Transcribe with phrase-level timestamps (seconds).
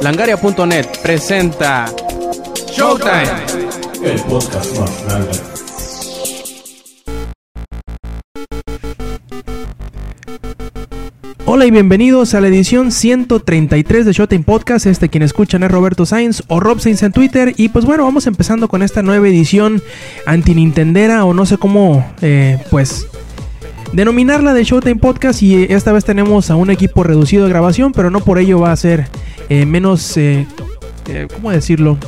[0.00, 1.86] Langaria.net presenta
[2.72, 3.30] Showtime,
[4.04, 5.30] el podcast más grande.
[11.46, 14.86] Hola y bienvenidos a la edición 133 de Showtime Podcast.
[14.86, 17.54] Este quien escuchan es Roberto Sainz o Rob Sainz en Twitter.
[17.56, 19.82] Y pues bueno, vamos empezando con esta nueva edición
[20.26, 23.06] anti-nintendera o no sé cómo, eh, pues
[23.92, 28.10] denominarla de Showtime Podcast y esta vez tenemos a un equipo reducido de grabación, pero
[28.10, 29.08] no por ello va a ser
[29.50, 30.46] eh, menos, eh,
[31.08, 31.98] eh, ¿cómo decirlo?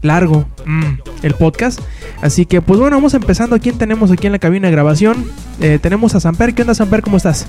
[0.00, 0.84] Largo mm,
[1.22, 1.80] el podcast.
[2.22, 3.58] Así que pues bueno, vamos empezando.
[3.58, 5.24] ¿Quién tenemos aquí en la cabina de grabación?
[5.60, 6.54] Eh, tenemos a Samper.
[6.54, 7.02] ¿Qué onda Samper?
[7.02, 7.46] ¿Cómo estás?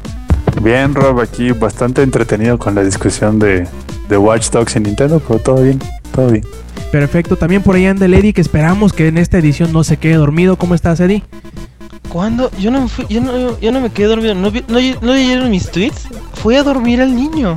[0.62, 3.68] Bien, Rob, aquí bastante entretenido con la discusión de,
[4.10, 5.80] de Watch Dogs en Nintendo, pero todo bien,
[6.13, 6.44] todo bien.
[6.91, 7.35] Perfecto.
[7.35, 10.16] También por ahí anda el Eddie, que esperamos que en esta edición no se quede
[10.16, 10.55] dormido.
[10.58, 11.24] ¿Cómo estás, Eddie?
[12.10, 12.49] ¿Cuándo?
[12.60, 14.34] Yo no me fui, yo no, yo no me quedé dormido.
[14.34, 16.08] ¿No, vi- no, no leyeron mis tweets?
[16.34, 17.55] Fui a dormir al niño.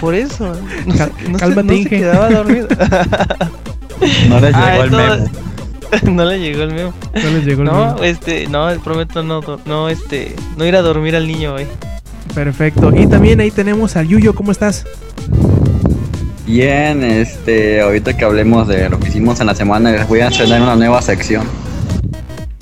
[0.00, 0.54] Por eso.
[0.86, 2.68] No, Cal- se, no, se, no quedaba dormido.
[4.28, 5.30] No les llegó Ah, el memo.
[6.16, 6.92] no le llegó el mío.
[7.14, 8.02] No les llegó el No, memo.
[8.02, 11.66] este, no, prometo no, no, este, no ir a dormir al niño hoy.
[12.34, 12.90] Perfecto.
[12.96, 14.34] Y también ahí tenemos al Yuyo.
[14.34, 14.84] ¿Cómo estás?
[16.46, 20.28] Bien, este, ahorita que hablemos de lo que hicimos en la semana, les voy a
[20.28, 21.46] estrenar una nueva sección.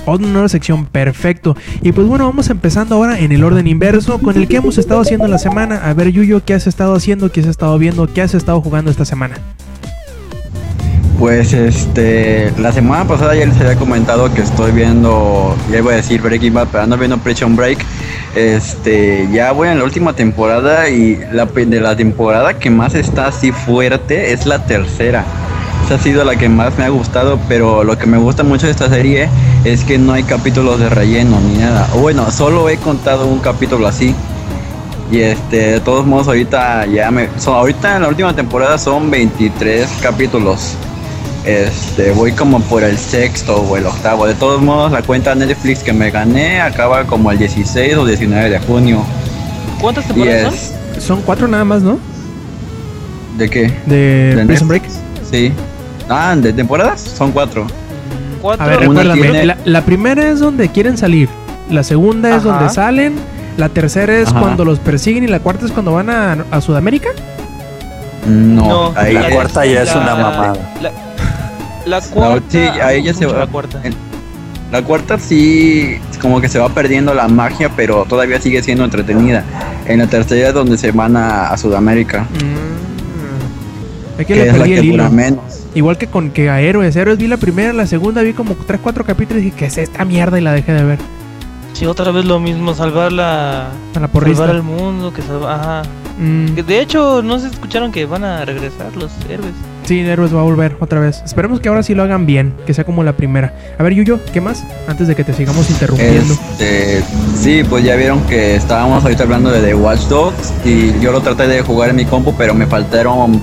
[0.06, 1.56] Nueva sección, perfecto.
[1.83, 5.01] Y pues bueno, vamos empezando ahora en el orden inverso con el que hemos estado
[5.01, 5.89] haciendo en la semana.
[5.89, 7.31] A ver, Yuyo, ¿qué has estado haciendo?
[7.31, 8.12] ¿Qué has estado viendo?
[8.12, 9.37] ¿Qué has estado jugando esta semana?
[11.19, 15.97] Pues este, la semana pasada ya les había comentado que estoy viendo, ya iba a
[15.97, 17.78] decir Breaking Bad, pero ando viendo Prison Break.
[18.34, 23.27] Este, ya voy en la última temporada y la de la temporada que más está
[23.27, 25.25] así fuerte es la tercera.
[25.91, 28.73] Ha sido la que más me ha gustado, pero lo que me gusta mucho de
[28.73, 29.29] esta serie
[29.65, 31.89] es que no hay capítulos de relleno ni nada.
[31.95, 34.15] Bueno, solo he contado un capítulo así.
[35.11, 39.11] Y este, de todos modos ahorita ya me son ahorita en la última temporada son
[39.11, 40.77] 23 capítulos.
[41.45, 44.29] Este, voy como por el sexto o el octavo.
[44.29, 48.49] De todos modos, la cuenta Netflix que me gané acaba como el 16 o 19
[48.49, 49.03] de junio.
[49.81, 51.99] ¿Cuántas temporadas es Son cuatro nada más, ¿no?
[53.37, 53.73] ¿De qué?
[53.87, 54.84] De, ¿De Prison Break.
[55.29, 55.53] Sí.
[56.10, 57.00] Ah, ¿de temporadas?
[57.00, 57.66] Son cuatro.
[58.43, 58.65] Cuatro.
[58.65, 59.22] A ver, recuérdame.
[59.22, 61.28] tiene- La, la primera es donde quieren salir.
[61.71, 62.48] La segunda es Ajá.
[62.59, 63.15] donde salen.
[63.56, 64.41] La tercera es Ajá.
[64.41, 65.25] cuando los persiguen.
[65.25, 67.10] Y la cuarta es cuando van a, a Sudamérica.
[68.26, 70.53] No, ahí la es- cuarta ya es una mamada.
[70.81, 70.91] La,
[71.99, 72.44] la cuarta.
[72.50, 73.38] sí, ahí ya se va.
[73.38, 73.81] La cuarta.
[73.82, 73.94] En-
[74.70, 79.43] La cuarta sí, como que se va perdiendo la magia, pero todavía sigue siendo entretenida.
[79.87, 82.26] En la tercera es donde se van a, a Sudamérica,
[84.20, 85.10] Aquí que le es la perdí que el hilo.
[85.10, 85.42] menos.
[85.75, 86.94] Igual que con que a Héroes.
[86.97, 89.78] Héroes vi la primera, la segunda vi como 3, 4 capítulos y dije, ¿qué es
[89.78, 90.38] esta mierda?
[90.38, 90.98] Y la dejé de ver.
[91.72, 93.69] Sí, otra vez lo mismo, salvar la.
[93.94, 94.38] A la porrista.
[94.47, 95.54] Salvar al mundo, que salva.
[95.54, 95.82] Ajá.
[96.19, 99.53] Mm, Que de hecho, no se escucharon que van a regresar los héroes.
[99.84, 101.22] sí, Héroes va a volver otra vez.
[101.25, 103.54] Esperemos que ahora sí lo hagan bien, que sea como la primera.
[103.78, 104.64] A ver, Yuyo, ¿qué más?
[104.88, 106.34] Antes de que te sigamos interrumpiendo.
[106.34, 107.02] Este,
[107.37, 111.20] sí, pues ya vieron que estábamos ahorita hablando de The Watch Dogs y yo lo
[111.22, 113.41] traté de jugar en mi compu, pero me faltaron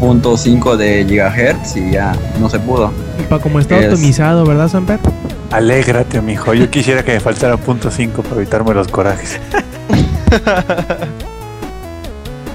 [0.00, 2.92] .5 de gigahertz y ya no se pudo.
[3.28, 4.98] Pa- como está es- optimizado, ¿verdad, Samper?
[5.50, 6.52] Alégrate, mijo.
[6.54, 9.38] Yo quisiera que me faltara punto .5 para evitarme los corajes.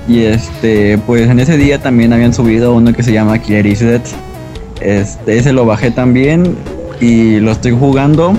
[0.08, 3.80] Y este, pues en ese día también habían subido uno que se llama Killer is
[3.80, 4.02] Dead.
[4.82, 6.56] Este, ese lo bajé también
[7.00, 8.34] y lo estoy jugando.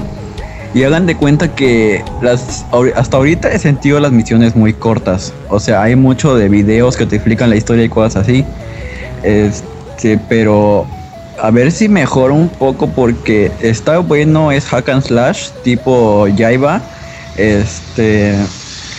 [0.74, 5.32] Y hagan de cuenta que las, hasta ahorita he sentido las misiones muy cortas.
[5.48, 8.44] O sea, hay mucho de videos que te explican la historia y cosas así.
[9.22, 10.86] Este, pero
[11.40, 16.80] a ver si mejora un poco porque está bueno, es hack and slash tipo Jaiba.
[17.36, 18.34] Este,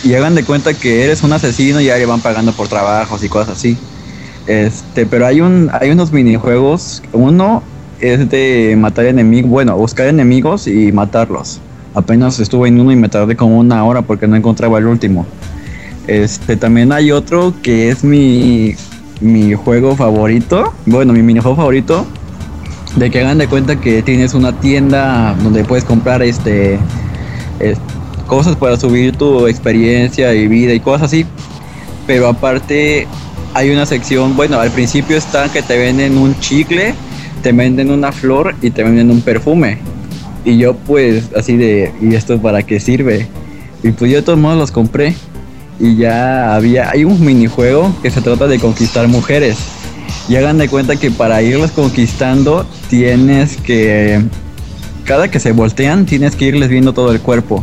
[0.02, 3.22] y hagan de cuenta que eres un asesino y ya le van pagando por trabajos
[3.24, 3.78] y cosas así.
[4.46, 7.62] Este, pero hay un hay unos minijuegos, uno
[8.00, 11.60] es de matar enemigos, bueno, buscar enemigos y matarlos.
[11.94, 15.26] Apenas estuve en uno y me tardé como una hora porque no encontraba el último.
[16.06, 18.74] Este, también hay otro que es mi
[19.24, 22.06] mi juego favorito, bueno, mi minijuego favorito
[22.96, 26.78] de que hagan de cuenta que tienes una tienda donde puedes comprar este
[27.58, 27.78] es-
[28.26, 31.26] cosas para subir tu experiencia y vida y cosas así.
[32.06, 33.06] Pero aparte
[33.54, 36.94] hay una sección, bueno, al principio está que te venden un chicle,
[37.42, 39.78] te venden una flor y te venden un perfume.
[40.44, 43.26] Y yo pues así de, ¿y esto para qué sirve?
[43.82, 45.14] Y pues yo de todos modos los compré.
[45.78, 49.58] Y ya había, hay un minijuego que se trata de conquistar mujeres.
[50.28, 54.22] Y hagan de cuenta que para irlas conquistando tienes que,
[55.04, 57.62] cada que se voltean, tienes que irles viendo todo el cuerpo.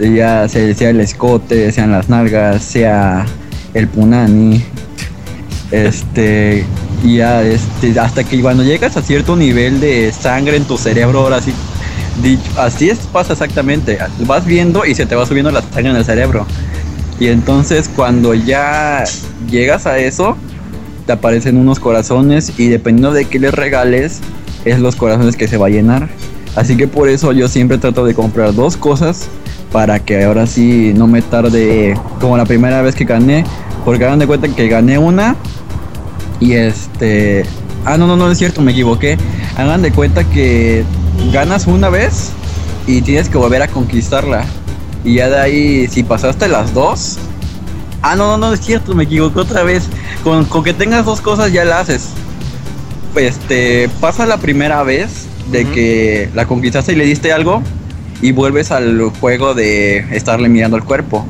[0.00, 3.26] Ya sea, el escote, sean las nalgas, sea
[3.74, 4.64] el punani.
[5.70, 6.64] Este,
[7.04, 11.20] y ya, este, hasta que cuando llegas a cierto nivel de sangre en tu cerebro,
[11.20, 11.52] ahora sí,
[12.56, 13.98] así es, pasa exactamente.
[14.20, 16.46] Vas viendo y se te va subiendo la sangre en el cerebro.
[17.20, 19.04] Y entonces cuando ya
[19.48, 20.36] llegas a eso,
[21.06, 24.20] te aparecen unos corazones y dependiendo de qué les regales,
[24.64, 26.08] es los corazones que se va a llenar.
[26.56, 29.28] Así que por eso yo siempre trato de comprar dos cosas
[29.70, 33.44] para que ahora sí no me tarde como la primera vez que gané.
[33.84, 35.36] Porque hagan de cuenta que gané una
[36.40, 37.44] y este...
[37.84, 39.18] Ah, no, no, no es cierto, me equivoqué.
[39.56, 40.84] Hagan de cuenta que
[41.32, 42.32] ganas una vez
[42.86, 44.44] y tienes que volver a conquistarla.
[45.04, 47.18] Y ya de ahí, si pasaste las dos...
[48.02, 49.86] Ah, no, no, no es cierto, me equivoqué otra vez.
[50.24, 52.08] Con, con que tengas dos cosas ya la haces.
[53.14, 57.62] Este, pasa la primera vez de que la conquistaste y le diste algo
[58.22, 61.26] y vuelves al juego de estarle mirando el cuerpo.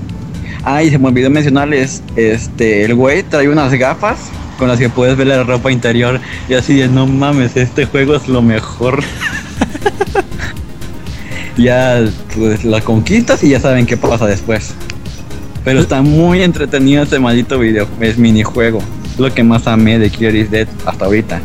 [0.64, 4.18] Ah, y se me olvidó mencionarles, este, el güey trae unas gafas
[4.58, 8.14] con las que puedes ver la ropa interior y así de no mames, este juego
[8.14, 9.02] es lo mejor.
[11.56, 12.02] ya
[12.36, 14.72] pues la conquistas y ya saben qué pasa después.
[15.64, 18.80] Pero está muy entretenido este maldito video, es minijuego.
[19.18, 21.40] Lo que más amé de is Dead hasta ahorita.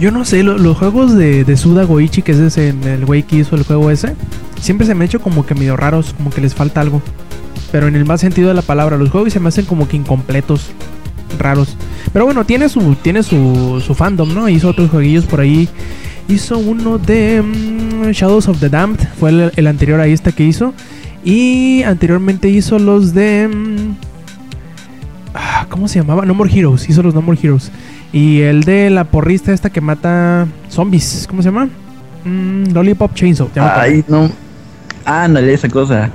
[0.00, 3.36] Yo no sé, lo- los juegos de, Suda Goichi, que es ese, el güey que
[3.36, 4.14] hizo el juego ese,
[4.60, 7.00] siempre se me han hecho como que medio raros, como que les falta algo.
[7.70, 9.96] Pero en el más sentido de la palabra, los juegos se me hacen como que
[9.96, 10.66] incompletos,
[11.38, 11.76] raros.
[12.12, 14.48] Pero bueno, tiene su, tiene su, su fandom, ¿no?
[14.48, 15.68] Hizo otros jueguillos por ahí.
[16.28, 20.44] Hizo uno de mm, Shadows of the Damned, fue el, el anterior a este que
[20.44, 20.74] hizo.
[21.24, 23.48] Y anteriormente hizo los de...
[23.48, 23.96] mm,
[25.34, 26.24] ah, ¿Cómo se llamaba?
[26.26, 27.70] No More Heroes, hizo los No More Heroes.
[28.12, 31.68] Y el de la porrista esta que mata zombies, ¿cómo se llama?
[32.24, 33.48] Mm, Lollipop Chainsaw.
[33.56, 34.30] Ay, no.
[35.04, 36.10] Ándale, esa cosa.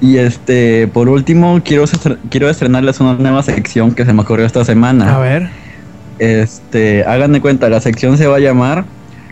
[0.00, 1.84] Y este, por último, quiero,
[2.30, 5.14] quiero estrenarles una nueva sección que se me ocurrió esta semana.
[5.14, 5.48] A ver.
[6.18, 8.84] Este, hagan de cuenta, la sección se va a llamar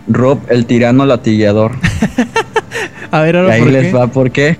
[0.08, 1.72] Rob el tirano latillador.
[3.10, 3.92] A ver, y ahora ahí por les qué.
[3.92, 4.56] va por qué.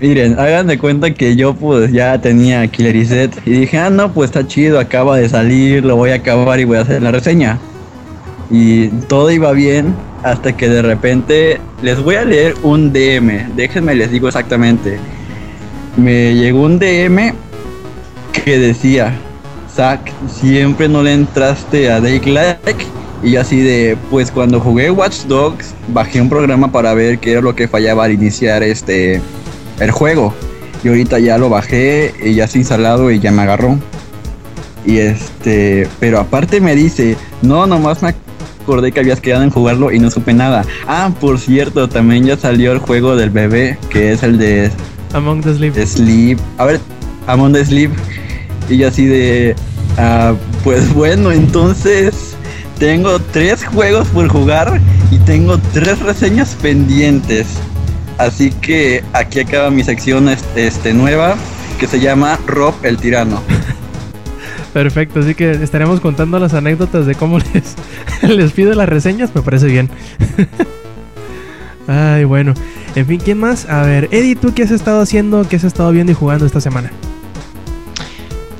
[0.00, 4.12] Miren, hagan de cuenta que yo pues ya tenía Killer Reset y dije, ah no,
[4.12, 7.10] pues está chido, acaba de salir, lo voy a acabar y voy a hacer la
[7.10, 7.58] reseña.
[8.48, 13.96] Y todo iba bien hasta que de repente les voy a leer un DM, déjenme
[13.96, 14.98] les digo exactamente.
[15.96, 17.34] Me llegó un DM
[18.32, 19.12] que decía,
[19.74, 22.97] Zack, siempre no le entraste a Like.
[23.22, 27.32] Y yo así de, pues cuando jugué Watch Dogs, bajé un programa para ver qué
[27.32, 29.20] era lo que fallaba al iniciar este
[29.80, 30.34] el juego.
[30.84, 33.78] Y ahorita ya lo bajé y ya está instalado y ya me agarró.
[34.84, 38.14] Y este, pero aparte me dice, no, nomás me
[38.62, 40.64] acordé que habías quedado en jugarlo y no supe nada.
[40.86, 44.70] Ah, por cierto, también ya salió el juego del bebé, que es el de
[45.12, 45.74] Among the Sleep.
[45.74, 46.38] Sleep.
[46.58, 46.80] A ver,
[47.26, 47.90] Among the Sleep.
[48.68, 49.56] Y yo así de.
[49.96, 50.34] ah,
[50.64, 52.36] pues bueno, entonces.
[52.78, 54.80] Tengo tres juegos por jugar
[55.10, 57.46] y tengo tres reseñas pendientes.
[58.18, 61.36] Así que aquí acaba mi sección este, este, nueva
[61.80, 63.42] que se llama Rob el Tirano.
[64.72, 67.74] Perfecto, así que estaremos contando las anécdotas de cómo les,
[68.22, 69.90] les pido las reseñas, me parece bien.
[71.88, 72.54] Ay, bueno.
[72.94, 73.68] En fin, ¿quién más?
[73.68, 75.48] A ver, Eddie, ¿tú qué has estado haciendo?
[75.48, 76.90] ¿Qué has estado viendo y jugando esta semana?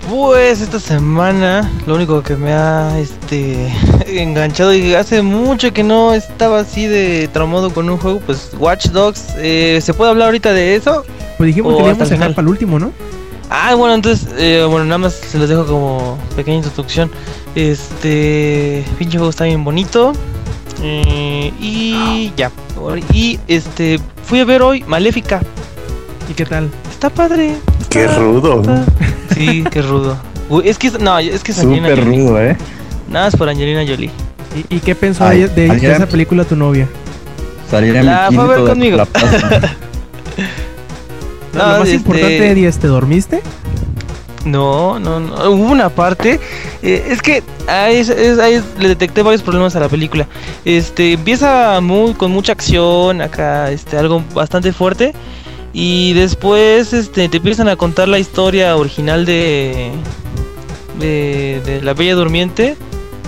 [0.09, 3.71] Pues esta semana lo único que me ha este
[4.07, 8.87] enganchado y hace mucho que no estaba así de traumado con un juego, pues Watch
[8.89, 11.05] Dogs, eh, ¿se puede hablar ahorita de eso?
[11.37, 12.93] Pues dijimos que íbamos a dejar para el último, ¿no?
[13.51, 17.11] Ah, bueno, entonces, eh, bueno, nada más se los dejo como pequeña introducción.
[17.55, 20.13] Este, pinche juego está bien bonito.
[20.83, 22.51] eh, y ya.
[23.13, 25.41] Y este, fui a ver hoy Maléfica.
[26.31, 26.71] ¿Y qué tal?
[26.91, 27.57] Está padre.
[27.89, 28.61] Qué está- rudo.
[28.61, 28.85] está-
[29.35, 30.17] Sí, qué rudo.
[30.49, 32.19] Uy, es que, no, es que es Angelina Súper Jolie.
[32.25, 32.57] rudo, ¿eh?
[33.11, 34.11] Nada es por Angelina Jolie.
[34.71, 36.89] ¿Y, y qué pensó Ay, de, esa película tu novia?
[37.71, 38.97] Salir en La fue a ver conmigo.
[38.97, 39.61] la plaza.
[41.55, 43.41] No, No, lo más este- importante, Eddie, es ¿te dormiste?
[44.45, 45.51] No, no, no.
[45.51, 46.39] Hubo una parte.
[46.83, 50.27] eh, es que ahí, es- es- ahí le detecté varios problemas a la película.
[50.65, 55.15] Este empieza muy con mucha acción, acá, este, algo bastante fuerte.
[55.73, 59.91] Y después este, te empiezan a contar la historia original de,
[60.99, 62.77] de, de la Bella Durmiente.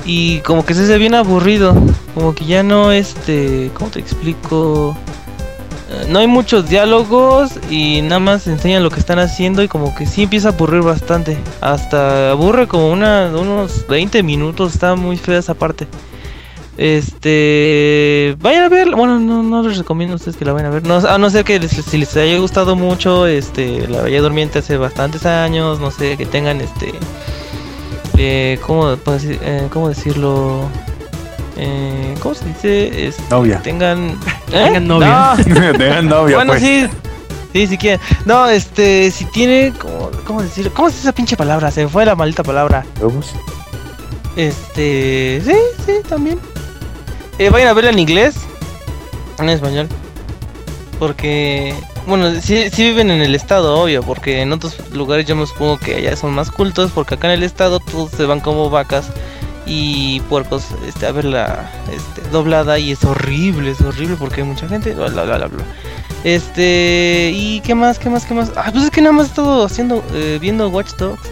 [0.04, 1.74] Y como que se hace bien aburrido.
[2.14, 4.96] Como que ya no, este, ¿cómo te explico?
[5.90, 9.94] Eh, No hay muchos diálogos y nada más enseñan lo que están haciendo y como
[9.94, 11.38] que sí empieza a aburrir bastante.
[11.60, 15.86] Hasta aburre como una, unos 20 minutos, está muy fea esa parte.
[16.80, 20.74] Este, vayan a ver, bueno, no, no les recomiendo a ustedes que la vayan a
[20.74, 24.22] ver, no, a no ser que les- si les haya gustado mucho, este, La Bella
[24.22, 26.92] Durmiente hace bastantes años, no sé, que tengan este,
[28.16, 30.68] eh, ¿cómo, decir- eh, ¿cómo decirlo?
[31.58, 33.08] Eh, ¿Cómo se dice?
[33.08, 33.60] Es- Novia.
[33.62, 34.18] Tengan,
[34.50, 35.34] Tengan novia.
[35.36, 35.44] No.
[35.78, 36.62] Tengan novia, bueno, pues.
[36.62, 36.86] sí.
[37.52, 38.00] Sí, si quieren.
[38.24, 40.72] No, este, si tiene, ¿cómo, cómo decirlo?
[40.72, 41.70] ¿Cómo es esa pinche palabra?
[41.70, 42.86] Se me fue la maldita palabra.
[44.36, 45.52] Este, sí,
[45.84, 46.38] sí, también.
[47.40, 48.34] Eh, vayan a verla en inglés,
[49.38, 49.88] en español.
[50.98, 51.74] Porque,
[52.06, 55.78] bueno, sí, sí viven en el estado, obvio, porque en otros lugares yo me supongo
[55.78, 59.06] que allá son más cultos, porque acá en el estado todos se van como vacas
[59.64, 64.68] y puercos este, a verla este, doblada y es horrible, es horrible porque hay mucha
[64.68, 65.64] gente, bla, bla, bla, bla.
[66.24, 68.52] Este, y qué más, qué más, qué más.
[68.54, 71.22] Ah, pues es que nada más he estado haciendo, eh, viendo Watch Dogs.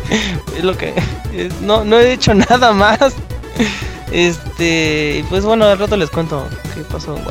[0.56, 0.94] es lo que,
[1.34, 3.14] eh, no, no he hecho nada más.
[4.12, 7.24] Este, y pues bueno, al rato les cuento qué pasó en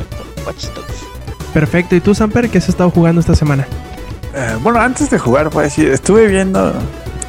[0.46, 1.04] Watch Dogs.
[1.52, 1.96] Perfecto.
[1.96, 3.66] ¿Y tú, Samper, qué has estado jugando esta semana?
[4.34, 6.72] Eh, bueno, antes de jugar, pues sí, estuve viendo.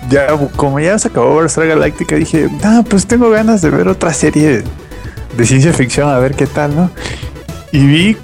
[0.09, 4.13] Ya, como ya se acabó Battlestar Galactica, dije, ah, pues tengo ganas de ver otra
[4.13, 4.63] serie
[5.37, 6.91] de ciencia ficción, a ver qué tal, ¿no?
[7.71, 8.17] Y vi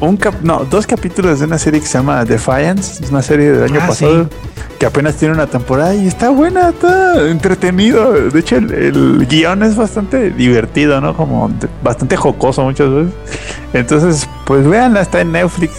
[0.00, 3.50] un cap no, dos capítulos de una serie que se llama Defiance, es una serie
[3.52, 4.28] del año Ah, pasado,
[4.78, 8.12] que apenas tiene una temporada y está buena, está entretenido.
[8.12, 11.16] De hecho, el, el guion es bastante divertido, ¿no?
[11.16, 11.50] Como
[11.82, 13.12] bastante jocoso muchas veces.
[13.72, 15.72] Entonces, pues véanla, está en Netflix.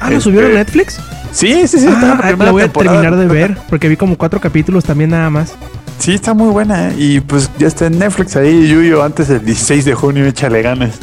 [0.00, 0.98] Ah, ¿lo Este, subieron a Netflix?
[1.32, 1.86] Sí, sí, sí.
[1.88, 3.00] Ah, la la voy a temporada.
[3.00, 5.54] terminar de ver, porque vi como cuatro capítulos también nada más.
[5.98, 6.94] Sí, está muy buena, ¿eh?
[6.98, 10.96] Y pues ya está en Netflix ahí, Yuyo, antes del 16 de junio, échale ganas.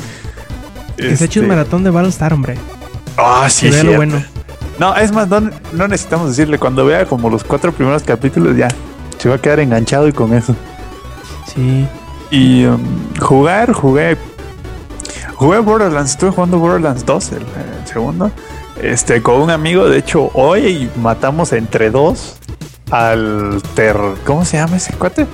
[1.09, 2.55] Que se eche un Este, maratón de Battlestar, hombre.
[3.17, 4.23] Ah, sí, Que vea lo bueno.
[4.79, 5.41] No, es más, no,
[5.73, 8.67] no necesitamos decirle, cuando vea como los cuatro primeros capítulos, ya
[9.19, 10.55] se va a quedar enganchado y con eso.
[11.53, 11.85] Sí.
[12.31, 12.79] Y um,
[13.19, 14.17] jugar, jugué.
[15.35, 17.45] Jugué Borderlands, estuve jugando Borderlands 2, el, eh,
[17.85, 18.31] segundo.
[18.81, 22.37] Este, con un amigo, de hecho, hoy matamos entre dos
[22.89, 23.97] al ter.
[24.25, 25.27] ¿Cómo se llama ese cuate?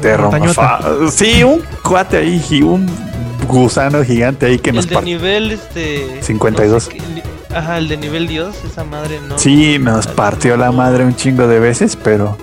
[0.00, 2.86] Terromafa- Sí, un cuate ahí, gi- un
[3.50, 5.16] gusano gigante ahí que nos El de partió.
[5.18, 6.22] nivel, este...
[6.22, 6.72] 52.
[6.72, 7.22] no sé qué- ni-
[7.56, 9.36] Ajá, el de nivel Dios, esa madre no.
[9.38, 12.36] Sí, nos partió la madre un chingo de veces, pero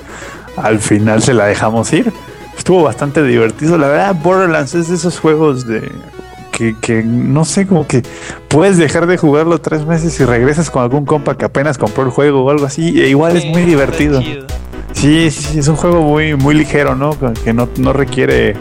[0.58, 2.12] al final se la dejamos ir.
[2.58, 3.78] Estuvo bastante divertido.
[3.78, 5.90] La verdad, Borderlands es de esos juegos de
[6.52, 8.04] que, que no sé, como que
[8.50, 12.10] puedes dejar de jugarlo tres meses y regresas con algún compa que apenas compró el
[12.10, 13.00] juego o algo así.
[13.02, 14.22] E igual es muy divertido.
[14.92, 17.16] sí, sí, es un juego muy, muy ligero, ¿no?
[17.46, 18.56] Que no, no requiere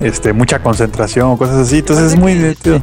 [0.00, 1.78] este mucha concentración o cosas así.
[1.78, 2.82] Entonces es muy que, divertido.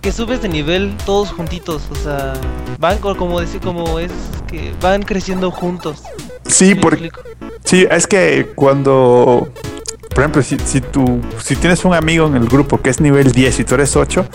[0.00, 2.32] Que subes de nivel todos juntitos, o sea,
[2.78, 4.10] van co- como decir como es
[4.48, 6.02] que van creciendo juntos.
[6.46, 7.10] Sí, ¿Me porque?
[7.64, 9.48] Sí, es que cuando,
[10.10, 13.30] por ejemplo, si, si tú, si tienes un amigo en el grupo que es nivel
[13.32, 14.26] 10 y tú eres 8,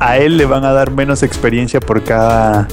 [0.00, 2.66] a él le van a dar menos experiencia por cada,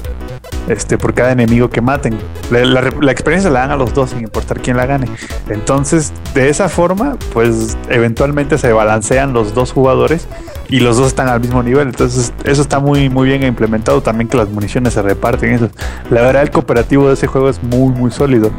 [0.67, 2.17] este, por cada enemigo que maten.
[2.49, 5.07] La, experiencia la dan a los dos sin importar quién la gane.
[5.49, 10.27] Entonces, de esa forma, pues eventualmente se balancean los dos jugadores
[10.69, 11.87] y los dos están al mismo nivel.
[11.89, 14.01] Entonces, eso está muy, muy bien implementado.
[14.01, 15.53] También que las municiones se reparten.
[15.53, 15.69] Eso.
[16.09, 18.51] La verdad, el cooperativo de ese juego es muy, muy sólido.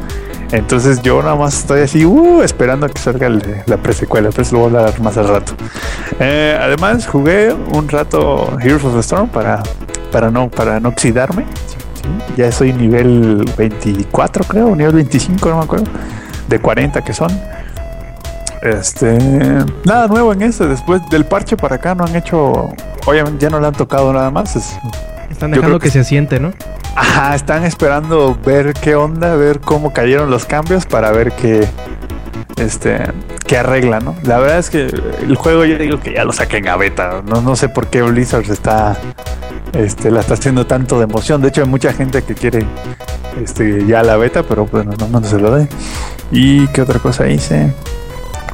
[0.51, 4.47] Entonces yo nada más estoy así, uh, esperando a que salga el- la presecuela, pero
[4.51, 5.53] lo voy a hablar más al rato.
[6.19, 9.63] Eh, además jugué un rato Heroes of the Storm para,
[10.11, 11.45] para, no, para no oxidarme.
[12.37, 15.85] Ya soy nivel 24 creo, nivel 25 no me acuerdo,
[16.47, 17.29] de 40 que son.
[18.61, 19.17] Este,
[19.85, 22.69] nada nuevo en este, después del parche para acá no han hecho,
[23.05, 24.55] obviamente ya no le han tocado nada más.
[24.55, 24.77] es-
[25.29, 26.53] Están dejando que que se asiente, ¿no?
[26.95, 31.67] Ajá, están esperando ver qué onda, ver cómo cayeron los cambios para ver qué
[32.55, 32.99] este
[33.47, 34.15] qué arregla, ¿no?
[34.23, 37.41] La verdad es que el juego yo digo que ya lo saquen a beta, no,
[37.41, 38.95] no sé por qué Blizzard está
[39.73, 41.41] este la está haciendo tanto de emoción.
[41.41, 42.65] De hecho, hay mucha gente que quiere
[43.43, 45.67] este ya la beta, pero bueno, no, se lo den.
[46.31, 47.73] ¿Y qué otra cosa hice?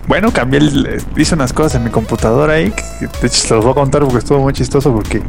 [0.08, 3.64] Bueno, cambié el, hice unas cosas en mi computadora ahí, que de hecho se los
[3.64, 5.22] voy a contar porque estuvo muy chistoso porque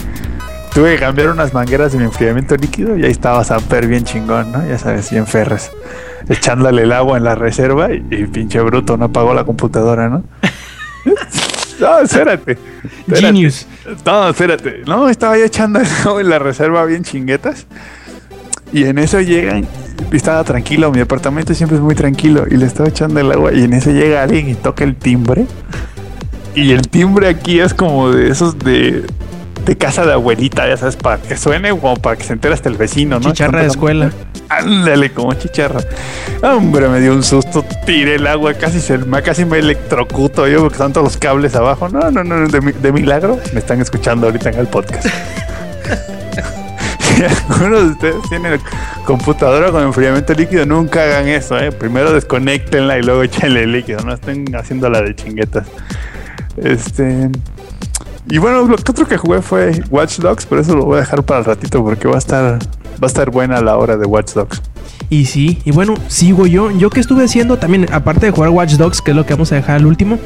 [0.73, 4.53] Tuve que cambiar unas mangueras de mi enfriamiento líquido y ahí estaba Samper bien chingón,
[4.53, 4.65] ¿no?
[4.69, 5.73] Ya sabes, bien ferres.
[6.29, 10.23] Echándole el agua en la reserva y, y pinche bruto no apagó la computadora, ¿no?
[11.81, 12.53] no, espérate.
[12.53, 13.21] espérate.
[13.21, 13.67] Genius.
[14.05, 14.83] No, espérate.
[14.87, 17.67] No, estaba yo echando el agua en la reserva bien chinguetas.
[18.73, 19.67] Y en eso llegan,
[20.13, 22.45] estaba tranquilo, mi departamento siempre es muy tranquilo.
[22.49, 25.47] Y le estaba echando el agua y en eso llega alguien y toca el timbre.
[26.55, 29.05] Y el timbre aquí es como de esos de,
[29.64, 32.69] de casa de abuelita, ya sabes, para que suene como para que se entere hasta
[32.69, 33.31] el vecino, ¿no?
[33.31, 34.11] Chicharra de escuela.
[34.49, 35.81] Ándale, como chicharra.
[36.43, 40.61] Hombre, me dio un susto, tiré el agua, casi se me, casi me electrocuto yo
[40.61, 41.88] porque están todos los cables abajo.
[41.88, 45.07] No, no, no, de, mi- de milagro me están escuchando ahorita en el podcast.
[47.50, 48.61] algunos de ustedes tienen
[49.05, 51.71] computadora con enfriamiento líquido, nunca hagan eso, ¿eh?
[51.71, 55.67] Primero desconectenla y luego echenle líquido, no estén haciéndola de chinguetas.
[56.57, 57.29] Este.
[58.29, 61.00] Y bueno, lo que otro que jugué fue Watch Dogs, pero eso lo voy a
[61.00, 64.07] dejar para el ratito porque va a estar, va a estar buena la hora de
[64.07, 64.61] Watch Dogs.
[65.09, 66.71] Y sí, y bueno, sigo yo.
[66.71, 69.50] Yo que estuve haciendo también, aparte de jugar Watch Dogs, que es lo que vamos
[69.53, 70.19] a dejar al último,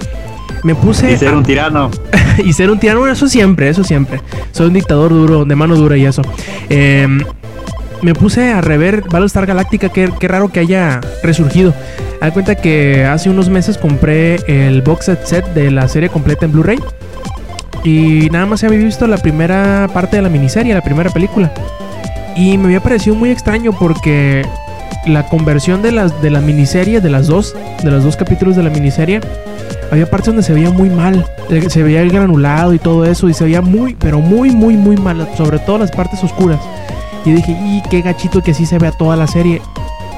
[0.62, 1.12] me puse.
[1.12, 1.90] Y ser a- un tirano.
[2.44, 4.20] y ser un tirano, eso siempre, eso siempre.
[4.52, 6.20] Soy un dictador duro, de mano dura y eso.
[6.68, 7.06] Eh,
[8.02, 11.72] me puse a rever Battlestar Galactica, qué, qué raro que haya resurgido.
[12.20, 16.44] Da cuenta que hace unos meses compré el box set set de la serie completa
[16.44, 16.78] en Blu-ray.
[17.84, 21.52] Y nada más había visto la primera parte de la miniserie, la primera película.
[22.34, 24.42] Y me había parecido muy extraño porque
[25.06, 28.62] la conversión de las de la miniserie, de las dos, de los dos capítulos de
[28.62, 29.20] la miniserie,
[29.92, 31.26] había partes donde se veía muy mal.
[31.50, 33.28] eh, Se veía el granulado y todo eso.
[33.28, 35.28] Y se veía muy, pero muy, muy, muy mal.
[35.36, 36.58] Sobre todo las partes oscuras.
[37.26, 39.60] Y dije, y qué gachito que así se vea toda la serie.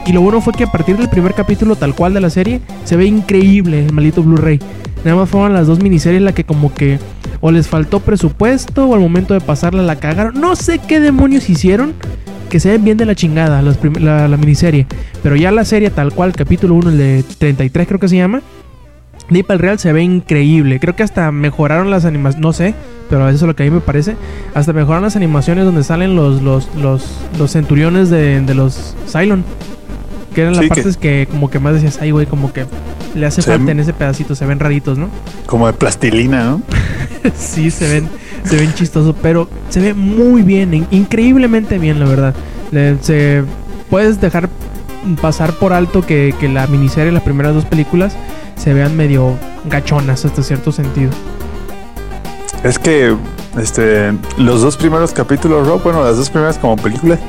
[0.06, 2.60] Y lo bueno fue que a partir del primer capítulo tal cual de la serie,
[2.84, 4.60] se ve increíble el maldito Blu-ray.
[5.06, 6.98] Nada más fueron las dos miniseries la que como que
[7.40, 10.40] o les faltó presupuesto o al momento de pasarla la cagaron.
[10.40, 11.94] No sé qué demonios hicieron.
[12.50, 14.88] Que se ven bien de la chingada la, miniserie.
[15.22, 18.42] Pero ya la serie tal cual, capítulo 1, el de 33 creo que se llama.
[19.30, 20.80] De para el Real se ve increíble.
[20.80, 22.42] Creo que hasta mejoraron las animaciones.
[22.42, 22.74] No sé,
[23.08, 24.16] pero eso es lo que a mí me parece.
[24.54, 27.04] Hasta mejoraron las animaciones donde salen los, los, los,
[27.38, 29.44] los centuriones de, de los Cylon.
[30.36, 31.26] Que eran las Sí, partes que...
[31.30, 32.66] como que más decías, ay, güey, como que
[33.14, 34.34] le hace Se falta ven- en ese pedacito.
[34.34, 35.08] Se ven raritos, ¿no?
[35.46, 36.60] Como de plastilina, ¿no?
[37.38, 38.08] sí, se ven,
[38.44, 42.34] se ven chistosos, pero se ve muy bien, in- increíblemente bien, la verdad.
[42.70, 43.44] Le- se
[43.88, 44.50] puedes dejar
[45.22, 48.14] pasar por alto que, que la miniserie, las primeras dos películas,
[48.56, 49.38] se vean medio
[49.70, 51.12] gachonas hasta cierto sentido.
[52.62, 53.16] Es que
[53.58, 57.20] este, los dos primeros capítulos, Rob, bueno, las dos primeras como películas,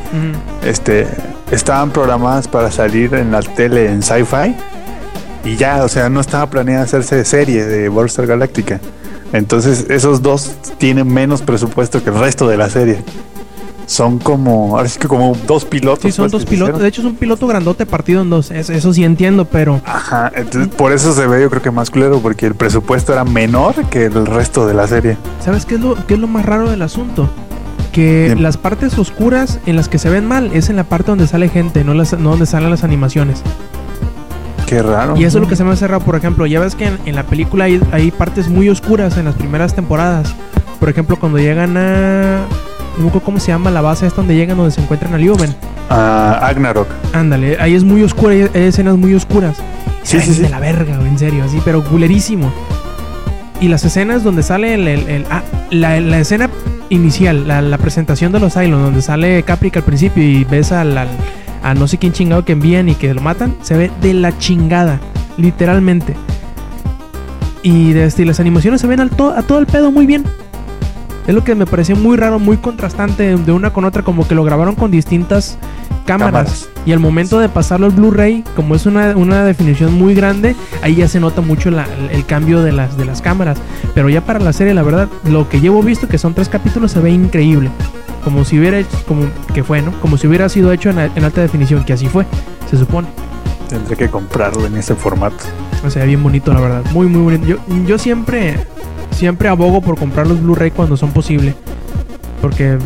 [0.66, 1.08] este,
[1.52, 4.56] estaban programadas para salir en la tele en sci-fi
[5.44, 8.82] y ya, o sea, no estaba planeada hacerse serie de Battlestar Galactica.
[9.34, 13.04] Entonces, esos dos tienen menos presupuesto que el resto de la serie.
[13.86, 16.02] Son como, ahora sí que como dos pilotos.
[16.02, 16.68] Sí, son pues, dos pilotos.
[16.68, 16.82] hicieron.
[16.82, 18.52] De hecho, es un piloto grandote partido en dos.
[18.52, 21.90] Eso, eso sí entiendo, pero Ajá, entonces por eso se ve yo creo que más
[21.90, 25.18] claro, porque el presupuesto era menor que el resto de la serie.
[25.40, 27.30] ¿sabes qué es lo, qué es lo más raro del asunto?
[27.98, 31.26] Que las partes oscuras en las que se ven mal es en la parte donde
[31.26, 33.42] sale gente, no, las, no donde salen las animaciones.
[34.68, 35.18] Qué raro.
[35.18, 37.00] Y eso es lo que se me hace raro, por ejemplo, ya ves que en,
[37.08, 40.36] en la película hay, hay partes muy oscuras en las primeras temporadas.
[40.80, 42.42] Por ejemplo, cuando llegan a...
[42.98, 45.18] No me acuerdo cómo se llama la base esta donde llegan, donde se encuentran a
[45.18, 45.56] Lioben.
[45.90, 46.88] Ah, Agnarok.
[47.14, 49.58] Ándale, ahí es muy oscura, hay, hay escenas muy oscuras.
[50.04, 50.42] Sí, sí, sí.
[50.44, 52.52] de la verga, en serio, así, pero culerísimo.
[53.60, 54.88] Y las escenas donde sale el...
[54.88, 56.48] el- el- ah, la, la escena
[56.90, 60.98] inicial, la, la presentación de los Cylons, donde sale Caprica al principio y ves al,
[60.98, 61.08] al-
[61.64, 64.38] a no sé quién chingado que envían y que lo matan, se ve de la
[64.38, 65.00] chingada,
[65.38, 66.16] literalmente.
[67.64, 70.24] Y, este, las animaciones se ven a todo el pedo muy bien.
[71.28, 74.34] Es lo que me pareció muy raro, muy contrastante de una con otra, como que
[74.34, 75.58] lo grabaron con distintas
[76.06, 76.32] cámaras.
[76.32, 76.70] Cámaras.
[76.86, 80.96] Y al momento de pasarlo al Blu-ray, como es una, una definición muy grande, ahí
[80.96, 83.58] ya se nota mucho la- el cambio de las, de las cámaras.
[83.94, 86.92] Pero ya para la serie, la verdad, lo que llevo visto, que son tres capítulos,
[86.92, 87.70] se ve increíble.
[88.24, 89.92] Como si hubiera hecho, como que fue, ¿no?
[90.00, 92.26] Como si hubiera sido hecho en, en alta definición, que así fue,
[92.70, 93.08] se supone.
[93.68, 95.36] Tendré que comprarlo en ese formato.
[95.86, 96.84] O sea, bien bonito, la verdad.
[96.94, 97.46] Muy, muy bonito.
[97.46, 98.66] Yo, yo siempre,
[99.18, 101.56] siempre abogo por comprar los Blu-ray cuando son posible.
[102.42, 102.78] Porque,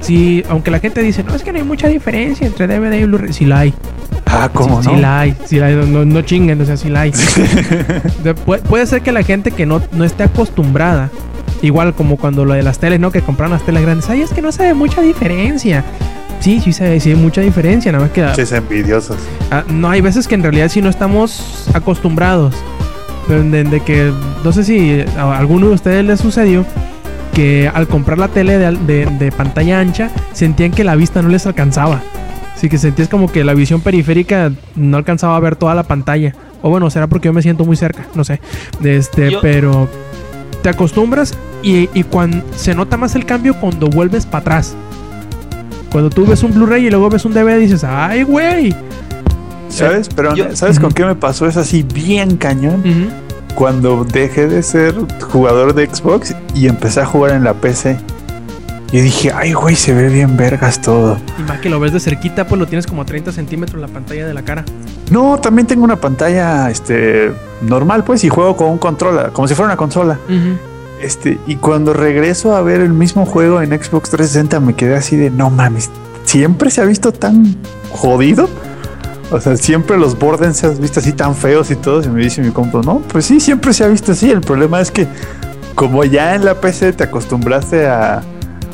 [0.00, 3.04] sí, aunque la gente dice, no, es que no hay mucha diferencia entre DVD y
[3.04, 3.32] Blu-ray.
[3.32, 3.74] Sí la hay.
[4.26, 4.94] Ah, ¿cómo sí, no?
[4.96, 5.36] sí la hay.
[5.46, 5.74] Sí la hay.
[5.74, 7.10] No, no, chinguen, o sea, sí la hay.
[8.24, 11.10] De- pu- puede ser que la gente que no, no esté acostumbrada,
[11.62, 13.10] igual como cuando lo de las teles, ¿no?
[13.10, 14.08] Que compraron las teles grandes.
[14.10, 15.84] Ay, es que no se ve mucha diferencia.
[16.40, 19.16] Sí, sí se ve, sí hay mucha diferencia, nada más que Ches envidiosos.
[19.50, 22.54] Ah, no, hay veces que en realidad sí no estamos acostumbrados.
[23.28, 24.12] De, de que,
[24.42, 26.64] no sé si a alguno de ustedes les sucedió
[27.34, 31.28] que al comprar la tele de, de- de pantalla ancha sentían que la vista no
[31.28, 32.00] les alcanzaba.
[32.56, 36.34] Así que sentías como que la visión periférica no alcanzaba a ver toda la pantalla.
[36.62, 38.40] O bueno, será porque yo me siento muy cerca, no sé.
[38.82, 39.88] Este, Yo- pero
[40.62, 44.74] te acostumbras y, y cuando se nota más el cambio cuando vuelves para atrás.
[45.92, 48.74] Cuando tú ves un Blu-ray y luego ves un DVD dices, ay, güey.
[49.68, 50.08] ¿Sabes?
[50.14, 51.46] Pero Yo- ¿sabes con qué me pasó?
[51.46, 52.82] Es así bien cañón.
[53.54, 54.94] Cuando dejé de ser
[55.32, 57.98] jugador de Xbox y empecé a jugar en la PC.
[58.92, 61.18] Yo dije, ay, güey, se ve bien vergas todo.
[61.38, 63.88] Y más que lo ves de cerquita, pues lo tienes como a 30 centímetros la
[63.88, 64.64] pantalla de la cara.
[65.10, 69.54] No, también tengo una pantalla este, normal, pues, y juego con un controla, como si
[69.54, 70.18] fuera una consola.
[71.02, 75.16] Este, y cuando regreso a ver el mismo juego en Xbox 360 me quedé así
[75.16, 75.90] de no mames,
[76.24, 77.56] siempre se ha visto tan
[77.90, 78.48] jodido.
[79.30, 82.02] O sea, siempre los bordes se han visto así tan feos y todo.
[82.02, 84.30] Y me dice mi compa, no, pues sí, siempre se ha visto así.
[84.30, 85.06] El problema es que
[85.74, 88.22] como ya en la PC te acostumbraste a,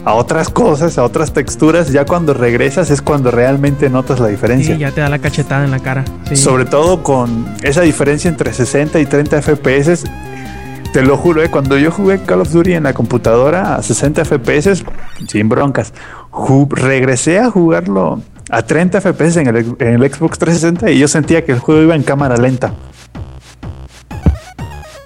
[0.04, 4.74] a otras cosas, a otras texturas, ya cuando regresas es cuando realmente notas la diferencia.
[4.74, 6.04] Sí, ya te da la cachetada en la cara.
[6.28, 6.36] Sí.
[6.36, 10.04] Sobre todo con esa diferencia entre 60 y 30 FPS.
[10.92, 14.24] Te lo juro, eh, cuando yo jugué Call of Duty en la computadora a 60
[14.24, 14.84] FPS,
[15.26, 15.92] sin broncas,
[16.70, 21.44] regresé a jugarlo a 30 FPS en el, en el Xbox 360 y yo sentía
[21.44, 22.74] que el juego iba en cámara lenta.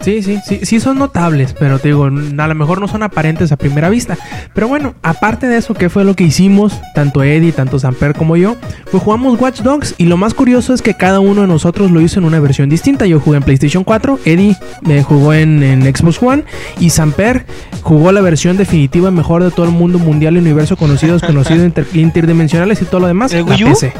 [0.08, 2.08] Sí, sí, sí, sí son notables, pero te digo, a
[2.48, 4.16] lo mejor no son aparentes a primera vista.
[4.54, 6.80] Pero bueno, aparte de eso, ¿qué fue lo que hicimos?
[6.94, 8.56] Tanto Eddie, tanto Samper como yo,
[8.90, 12.00] pues jugamos Watch Dogs y lo más curioso es que cada uno de nosotros lo
[12.00, 13.04] hizo en una versión distinta.
[13.04, 16.44] Yo jugué en PlayStation 4, Eddie me jugó en, en Xbox One
[16.80, 17.44] y Samper
[17.82, 21.86] jugó la versión definitiva mejor de todo el mundo mundial y universo conocido, desconocido, inter-
[21.92, 23.30] interdimensionales y todo lo demás.
[23.34, 23.68] ¿El La Wii U?
[23.68, 23.92] PC.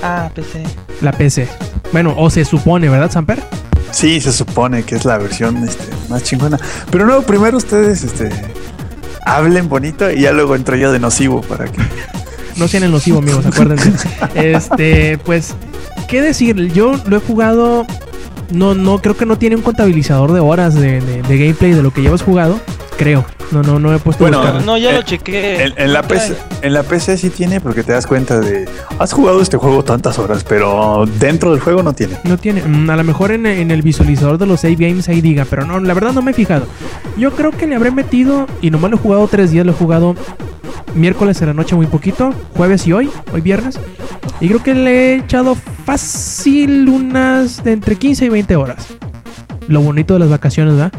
[0.00, 0.62] Ah, PC.
[1.00, 1.48] La PC.
[1.92, 3.42] Bueno, o se supone, ¿verdad, Samper?
[3.94, 6.58] Sí, se supone que es la versión este, más chingona.
[6.90, 8.30] Pero no, primero ustedes este,
[9.24, 11.80] hablen bonito y ya luego entro yo de nocivo para que...
[12.56, 13.90] No sean el nocivo, amigos, acuérdense.
[14.36, 15.54] este, pues,
[16.08, 16.72] ¿qué decir?
[16.72, 17.84] Yo lo he jugado.
[18.52, 21.82] No, no, creo que no tiene un contabilizador de horas de, de- de gameplay de
[21.82, 22.60] lo que llevas jugado.
[22.96, 23.24] Creo.
[23.50, 24.64] No, no, no he puesto Bueno, No, buscar.
[24.64, 25.64] no, ya Eh, lo chequé.
[25.64, 28.68] En, en la PC, en la PC sí tiene porque te das cuenta de...
[28.98, 32.16] Has jugado este juego tantas horas, pero dentro del juego no tiene.
[32.24, 32.62] No tiene.
[32.62, 35.64] Mm, A lo mejor en, en el visualizador de los save games ahí diga, pero
[35.66, 36.66] no, la verdad no me he fijado.
[37.16, 39.76] Yo creo que le habré metido, y nomás lo he jugado tres días, lo he
[39.76, 40.14] jugado
[40.94, 43.78] miércoles en la noche muy poquito, jueves y hoy, hoy viernes.
[44.40, 48.86] Y creo que le he echado fácil unas de entre 15 y 20 horas.
[49.68, 50.92] Lo bonito de las vacaciones, ¿verdad?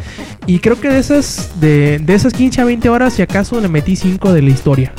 [0.47, 3.67] Y creo que de esas, de, de esas 15 a 20 horas, si acaso le
[3.67, 4.93] metí 5 de la historia.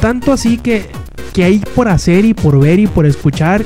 [0.00, 0.86] Tanto así que,
[1.32, 3.64] que hay por hacer y por ver y por escuchar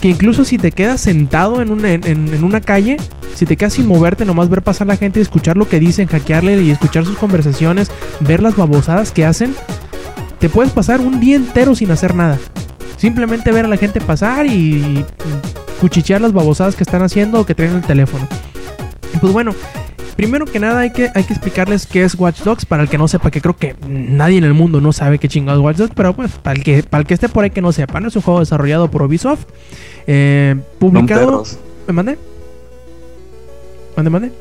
[0.00, 2.98] que incluso si te quedas sentado en una, en, en- una calle,
[3.34, 6.06] si te quedas sin moverte, nomás ver pasar la gente y escuchar lo que dicen,
[6.08, 9.54] hackearle y escuchar sus conversaciones, ver las babosadas que hacen,
[10.38, 12.38] te puedes pasar un día entero sin hacer nada.
[12.98, 15.04] Simplemente ver a la gente pasar y
[15.80, 18.26] cuchichear las babosadas que están haciendo o que traen en el teléfono.
[19.20, 19.54] Pues bueno,
[20.16, 22.98] primero que nada hay que, hay que explicarles qué es Watch Dogs para el que
[22.98, 25.92] no sepa, que creo que nadie en el mundo no sabe qué chingados Watch Dogs,
[25.94, 28.08] pero pues para el que, para el que esté por ahí que no sepa, ¿no?
[28.08, 29.44] es un juego desarrollado por Ubisoft,
[30.06, 31.44] eh, publicado...
[31.86, 32.18] ¿Me mandé?
[33.96, 34.32] ¿Mande, mande?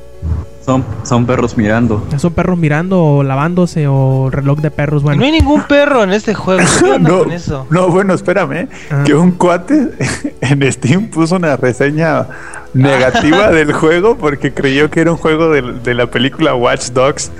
[0.66, 2.04] Son, son perros mirando.
[2.18, 5.20] Son perros mirando o lavándose o reloj de perros, bueno.
[5.20, 6.64] No hay ningún perro en este juego.
[6.80, 7.68] ¿Qué onda no, con eso?
[7.70, 8.52] no, bueno, espérame.
[8.54, 8.68] ¿eh?
[9.06, 9.92] Que un cuate
[10.42, 12.26] en Steam puso una reseña
[12.74, 17.32] negativa del juego porque creyó que era un juego de, de la película Watch Dogs.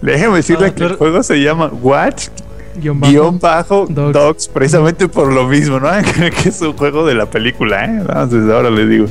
[0.00, 2.28] Déjeme decirle Ah, que el juego se llama Watch
[2.76, 3.10] Guión bajo.
[3.12, 4.12] guion bajo Dogs.
[4.12, 4.48] Dogs.
[4.48, 5.88] precisamente por lo mismo, ¿no?
[6.42, 8.04] que es un juego de la película, ¿eh?
[8.28, 9.06] Desde ahora le digo.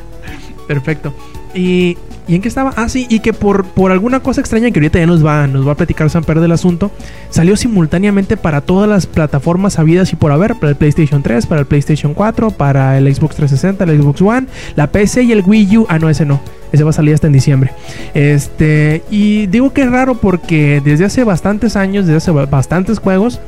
[0.68, 1.14] Perfecto.
[1.54, 2.72] Y, ¿y en qué estaba?
[2.76, 5.66] Ah, sí, y que por, por alguna cosa extraña que ahorita ya nos va, nos
[5.66, 6.90] va a platicar Samper del asunto,
[7.30, 11.60] salió simultáneamente para todas las plataformas habidas y por haber, para el PlayStation 3, para
[11.60, 15.78] el PlayStation 4, para el Xbox 360, el Xbox One, la PC y el Wii
[15.78, 15.86] U.
[15.88, 16.40] Ah, no, ese no.
[16.72, 17.70] Ese va a salir hasta en diciembre.
[18.14, 22.98] Este, y digo que es raro porque desde hace bastantes años, desde hace ba- bastantes
[22.98, 23.38] juegos,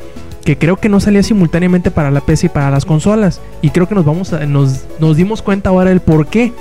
[0.44, 3.40] que creo que no salía simultáneamente para la PC y para las consolas.
[3.62, 6.52] Y creo que nos vamos a, nos, nos dimos cuenta ahora el por qué.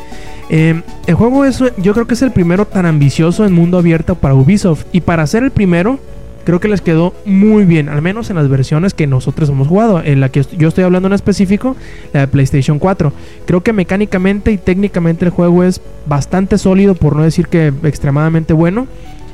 [0.50, 4.16] Eh, el juego es, yo creo que es el primero tan ambicioso en mundo abierto
[4.16, 4.86] para Ubisoft.
[4.92, 6.00] Y para ser el primero,
[6.44, 7.90] creo que les quedó muy bien.
[7.90, 10.02] Al menos en las versiones que nosotros hemos jugado.
[10.04, 11.76] En la que yo estoy hablando en específico,
[12.14, 13.12] la de PlayStation 4.
[13.46, 18.54] Creo que mecánicamente y técnicamente el juego es bastante sólido, por no decir que extremadamente
[18.54, 18.88] bueno.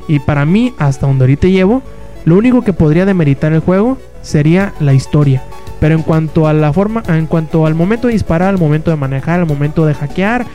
[0.08, 1.84] Y para mí, hasta donde ahorita llevo,
[2.26, 5.44] lo único que podría demeritar el juego sería la historia.
[5.80, 8.98] Pero en cuanto a la forma, en cuanto al momento de disparar, al momento de
[8.98, 10.46] manejar, al momento de hackear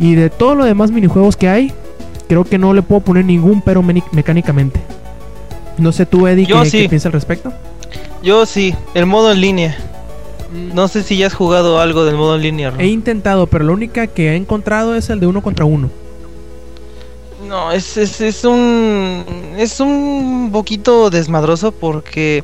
[0.00, 1.72] y de todo lo demás minijuegos que hay,
[2.26, 4.80] creo que no le puedo poner ningún pero mecánicamente.
[5.76, 6.78] No sé tú, Eddie, Yo ¿qué, sí.
[6.82, 7.52] qué piensas al respecto?
[8.22, 9.76] Yo sí, el modo en línea.
[10.52, 12.70] No sé si ya has jugado algo del modo en línea.
[12.70, 12.80] Ron.
[12.80, 15.90] He intentado, pero la única que he encontrado es el de uno contra uno.
[17.46, 19.24] No, es, es, es un.
[19.56, 22.42] Es un poquito desmadroso porque.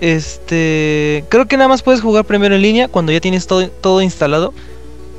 [0.00, 1.24] Este.
[1.28, 4.52] Creo que nada más puedes jugar primero en línea cuando ya tienes todo, todo instalado.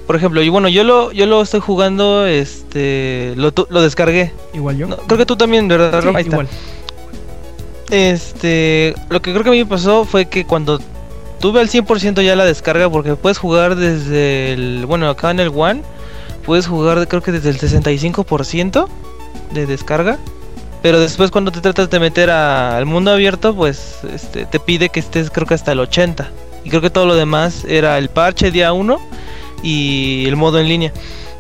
[0.09, 2.25] Por ejemplo, yo, bueno, yo lo, yo lo estoy jugando.
[2.25, 3.33] Este.
[3.35, 4.33] Lo, lo descargué.
[4.55, 4.87] Igual yo.
[4.87, 6.07] No, creo que tú también, ¿verdad, Sí?
[6.07, 6.29] Ahí está.
[6.31, 6.47] igual.
[7.91, 10.79] Este, lo que creo que a mí me pasó fue que cuando
[11.39, 15.49] tuve al 100% ya la descarga, porque puedes jugar desde el, bueno, acá en el
[15.55, 15.83] One,
[16.43, 18.87] puedes jugar creo que desde el 65%,
[19.53, 20.17] de descarga.
[20.81, 24.89] Pero después cuando te tratas de meter a- al mundo abierto, pues este, te pide
[24.89, 26.31] que estés creo que hasta el 80.
[26.63, 28.99] Y creo que todo lo demás era el parche día 1
[29.63, 30.93] y el modo en línea.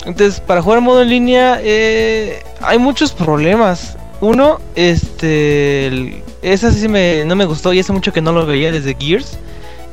[0.05, 3.97] Entonces, para jugar modo en línea eh, hay muchos problemas.
[4.21, 8.45] Uno, este, el- esa sí me, no me gustó y hace mucho que no lo
[8.45, 9.37] veía desde Gears.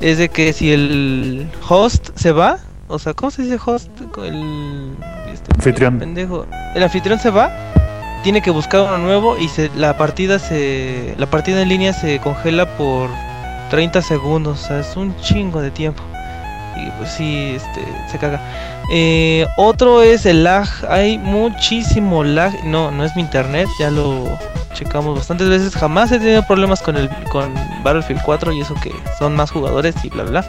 [0.01, 2.59] Es de que si el host se va,
[2.89, 3.89] o sea, ¿cómo se dice host?
[4.23, 4.91] El
[5.33, 5.99] este, Anfitrión.
[5.99, 6.47] pendejo.
[6.75, 7.51] El anfitrión se va,
[8.23, 12.19] tiene que buscar uno nuevo y se, la partida se, la partida en línea se
[12.21, 13.09] congela por
[13.71, 16.03] 30 segundos, o sea, es un chingo de tiempo.
[16.77, 18.41] Y pues sí, este, se caga.
[18.93, 20.69] Eh, otro es el lag.
[20.89, 22.53] Hay muchísimo lag.
[22.65, 23.69] No, no es mi internet.
[23.79, 24.25] Ya lo
[24.75, 25.75] checamos bastantes veces.
[25.75, 29.95] Jamás he tenido problemas con el con Battlefield 4 y eso que son más jugadores
[30.05, 30.47] y bla bla.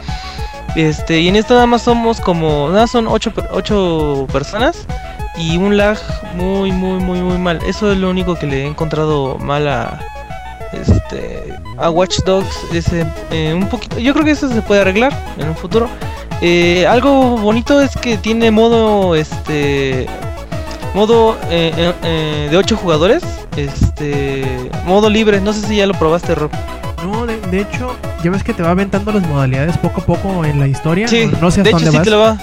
[0.76, 4.86] Este, y en esto nada más somos como nada son 8 ocho personas
[5.36, 5.98] y un lag
[6.34, 7.58] muy muy muy muy mal.
[7.66, 9.98] Eso es lo único que le he encontrado mal a
[10.72, 13.98] este a Watch Dogs ese eh, un poquito.
[13.98, 15.88] Yo creo que eso se puede arreglar en un futuro.
[16.40, 20.06] Eh, algo bonito es que tiene modo este
[20.94, 23.22] modo eh, eh, eh, de 8 jugadores,
[23.56, 24.44] este
[24.86, 26.50] modo libre, no sé si ya lo probaste Rob.
[27.04, 30.44] No, de, de hecho, ya ves que te va aventando las modalidades poco a poco
[30.44, 31.06] en la historia.
[31.08, 32.04] Sí, no, no sé de hasta hecho dónde sí vas.
[32.04, 32.38] te lo va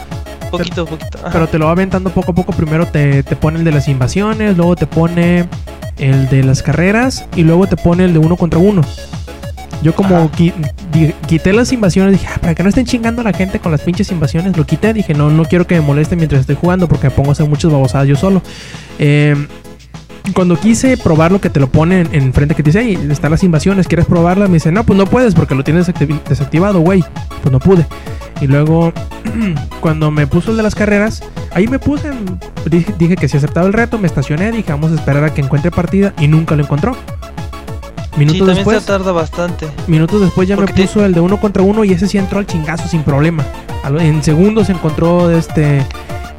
[0.50, 1.18] poquito poquito.
[1.20, 1.30] ajá.
[1.34, 2.54] Pero te lo va aventando poco a poco.
[2.54, 5.48] Primero te, te pone el de las invasiones, luego te pone
[5.98, 8.82] el de las carreras y luego te pone el de uno contra uno.
[9.82, 10.54] Yo como qui-
[11.28, 13.82] quité las invasiones, dije, "Ah, para que no estén chingando a la gente con las
[13.82, 14.94] pinches invasiones, lo quité.
[14.94, 17.48] Dije, no, no quiero que me moleste mientras estoy jugando porque me pongo a hacer
[17.48, 18.42] muchas babosadas yo solo.
[18.98, 19.36] Eh,
[20.34, 23.08] cuando quise probar lo que te lo pone en, en frente que te dice, hey,
[23.12, 24.50] están las invasiones, ¿quieres probarlas?
[24.50, 27.04] Me dice, no, pues no puedes porque lo tienes desactiv- desactivado, güey.
[27.44, 27.86] Pues no pude.
[28.42, 28.92] Y luego,
[29.82, 31.22] cuando me puso el de las carreras,
[31.54, 32.10] ahí me puse,
[32.70, 35.42] dije, dije que si aceptaba el reto, me estacioné, dije, vamos a esperar a que
[35.42, 36.98] encuentre partida y nunca lo encontró.
[38.16, 39.68] Sí, Minutos también después, se tarda bastante.
[39.88, 42.40] minutos después ya me te- puso el de uno contra uno y ese sí entró
[42.40, 43.44] al chingazo sin problema.
[44.00, 45.86] En segundos encontró este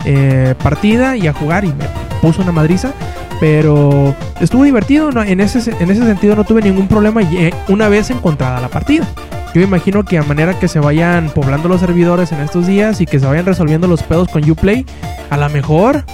[0.04, 1.84] eh, partida y a jugar y me
[2.22, 2.92] puso una madriza.
[3.38, 5.22] Pero estuvo divertido, ¿no?
[5.22, 8.68] en, ese, en ese sentido no tuve ningún problema y, eh, una vez encontrada la
[8.68, 9.06] partida.
[9.54, 13.06] Yo imagino que a manera que se vayan poblando los servidores en estos días y
[13.06, 14.86] que se vayan resolviendo los pedos con Uplay,
[15.28, 16.04] a lo mejor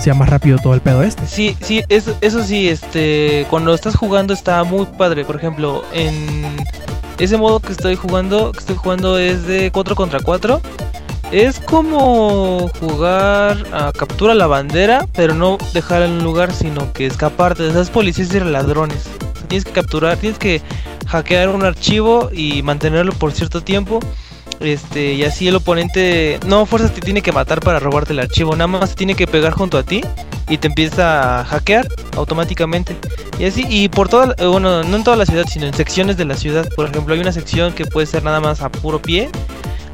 [0.00, 1.26] sea más rápido todo el pedo este.
[1.26, 5.24] Sí, sí, eso, eso sí, este, cuando estás jugando está muy padre.
[5.24, 6.56] Por ejemplo, en
[7.18, 10.60] ese modo que estoy jugando, que estoy jugando es de 4 contra 4.
[11.32, 17.06] Es como jugar a captura la bandera, pero no dejar en un lugar, sino que
[17.06, 19.04] escaparte de esas policías y ladrones.
[19.46, 20.60] Tienes que capturar, tienes que
[21.06, 24.00] hackear un archivo y mantenerlo por cierto tiempo.
[24.60, 28.52] Este, y así el oponente no fuerzas te tiene que matar para robarte el archivo,
[28.52, 30.02] nada más tiene que pegar junto a ti
[30.50, 32.94] y te empieza a hackear automáticamente.
[33.38, 36.16] Y así, y por toda, eh, bueno, no en toda la ciudad, sino en secciones
[36.18, 36.68] de la ciudad.
[36.76, 39.30] Por ejemplo, hay una sección que puede ser nada más a puro pie.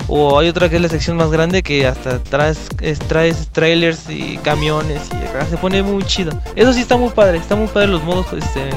[0.09, 4.09] O hay otra que es la sección más grande que hasta traes, es- traes trailers
[4.09, 6.33] y camiones y se pone muy chido.
[6.55, 8.70] Eso sí está muy padre, está muy padre los modos este,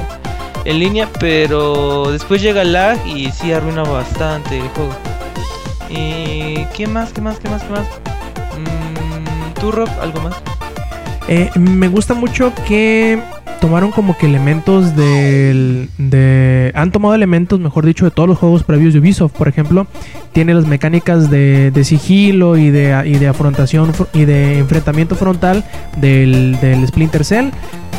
[0.65, 4.95] en línea, pero después llega lag y sí arruina bastante el juego.
[5.89, 7.12] ¿Y qué más?
[7.12, 7.39] ¿Qué más?
[7.39, 7.63] ¿Qué más?
[7.63, 7.88] ¿Qué más?
[8.58, 9.89] Mm, ¿Tú, Rob?
[10.02, 10.36] ¿Algo más?
[11.28, 13.19] Eh, me gusta mucho que
[13.62, 16.71] tomaron como que elementos del, de...
[16.75, 19.34] Han tomado elementos, mejor dicho, de todos los juegos previos de Ubisoft.
[19.34, 19.86] Por ejemplo,
[20.32, 25.65] tiene las mecánicas de, sigilo y de, y de afrontación fr- y de enfrentamiento frontal
[25.97, 27.49] del, del Splinter Cell.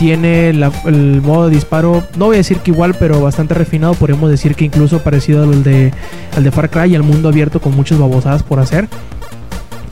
[0.00, 3.92] Tiene el modo de disparo, no voy a decir que igual, pero bastante refinado.
[3.92, 5.92] Podríamos decir que incluso parecido al de,
[6.34, 8.88] al de Far Cry al mundo abierto con muchas babosadas por hacer.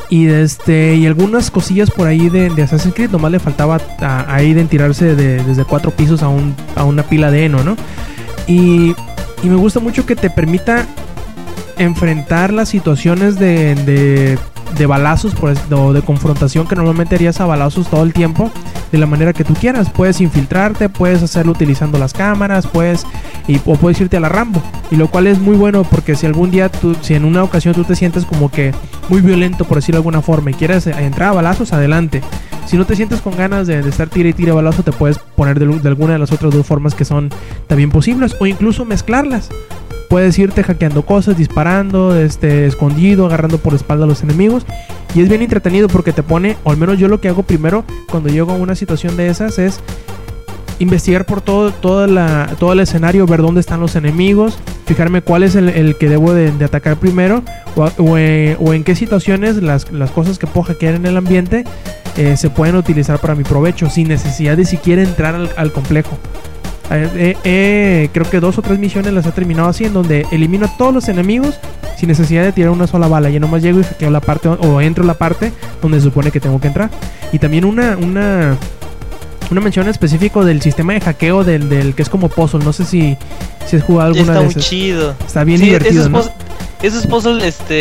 [0.08, 4.64] Y este y algunas cosillas por ahí de, Assassin's Creed, nomás le faltaba a, de
[4.64, 7.76] tirarse de- desde cuatro pisos a, un, a una pila de heno, ¿no?
[8.46, 8.94] Y,
[9.42, 10.86] y me gusta mucho que te permita
[11.76, 14.38] enfrentar las situaciones de, de,
[14.78, 18.50] de balazos por, o de confrontación que normalmente harías a balazos todo el tiempo
[18.92, 19.90] de la manera que tú quieras.
[19.90, 23.07] Puedes infiltrarte, puedes hacerlo utilizando las cámaras, puedes
[23.46, 24.62] y, o puedes irte a la Rambo.
[24.90, 27.74] Y lo cual es muy bueno porque si algún día, tú, si en una ocasión
[27.74, 28.72] tú te sientes como que
[29.09, 32.22] muy violento, por decirlo de alguna forma, y quieres entrar a balazos, adelante.
[32.66, 35.59] Si no te sientes con ganas de, estar tira y tira balazo, te puedes poner
[35.59, 37.31] de, de alguna de las otras dos formas que son
[37.66, 39.48] también posibles o incluso mezclarlas.
[40.08, 44.64] Puedes irte hackeando cosas, disparando, este, escondido, agarrando por la espalda a los enemigos.
[45.14, 47.84] Y es bien entretenido porque te pone, o al menos yo lo que hago primero
[48.10, 49.80] cuando llego a una situación de esas es
[50.78, 55.42] investigar por todo, toda la, todo el escenario, ver dónde están los enemigos, fijarme cuál
[55.42, 57.42] es el, que debo de, atacar primero
[58.16, 61.64] eh, o en qué situaciones las, las cosas que puedo hackear en el ambiente
[62.16, 66.18] eh, se pueden utilizar para mi provecho sin necesidad de siquiera entrar al complejo.
[66.90, 70.27] Eh, eh, eh, creo que dos o tres misiones las he terminado así en donde
[70.33, 71.59] elimino a todos los enemigos
[71.96, 73.29] sin necesidad de tirar una sola bala.
[73.31, 76.40] Ya nomás llego y hackeo la parte o- entro la parte donde se supone que
[76.40, 76.90] tengo que entrar.
[77.33, 78.57] Y también una, una,
[79.51, 82.64] una mención específico del sistema de hackeo del, del que es como puzzle.
[82.64, 83.16] No sé si,
[83.66, 84.64] si has jugado alguna Está de muy esas.
[84.64, 85.14] chido.
[85.27, 86.31] Está bien Sí, divertido, esos
[86.83, 87.74] Esos puzzles, este,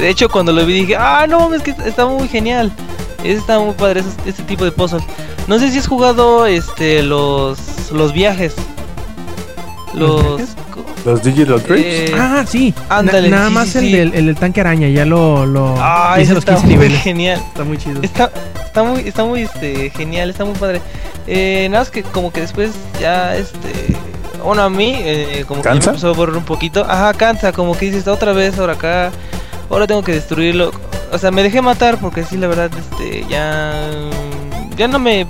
[0.00, 2.72] de hecho cuando lo vi dije, ah, no mames, que está muy genial.
[3.24, 5.02] Está muy padre, esos- este tipo de puzzles.
[5.46, 8.54] No sé si has jugado, este, los, los viajes.
[9.94, 10.56] ¿Los Los, viajes?
[11.04, 12.74] Los Digital eh, Ah, sí.
[12.88, 13.92] Na- ándale, nada sí, más sí, el, sí.
[13.92, 14.88] Del, el del tanque araña.
[14.88, 17.02] Ya lo, lo ah, hice los está 15 muy niveles.
[17.02, 17.40] genial.
[17.48, 18.02] Está muy chido.
[18.02, 18.30] Está,
[18.64, 20.80] está muy, está muy, este, genial, está muy padre.
[21.26, 23.96] Eh, nada más que como que después ya, este,
[24.44, 26.84] bueno, a mí, eh, como que me empezó a borrar un poquito.
[26.88, 29.10] Ajá, cansa, como que dices, otra vez, ahora acá,
[29.70, 30.70] ahora tengo que destruirlo.
[31.12, 33.88] O sea, me dejé matar porque sí, la verdad, este, ya,
[34.76, 35.26] ya no me...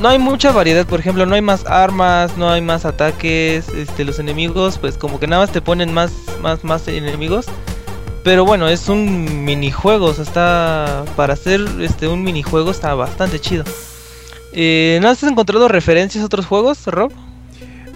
[0.00, 4.04] No hay mucha variedad, por ejemplo, no hay más armas, no hay más ataques, este,
[4.04, 6.12] los enemigos, pues como que nada más te ponen más,
[6.42, 7.46] más, más enemigos.
[8.22, 13.40] Pero bueno, es un minijuego, o sea, está para hacer este un minijuego está bastante
[13.40, 13.64] chido.
[14.52, 17.12] Eh, ¿No has encontrado referencias a otros juegos, Rob?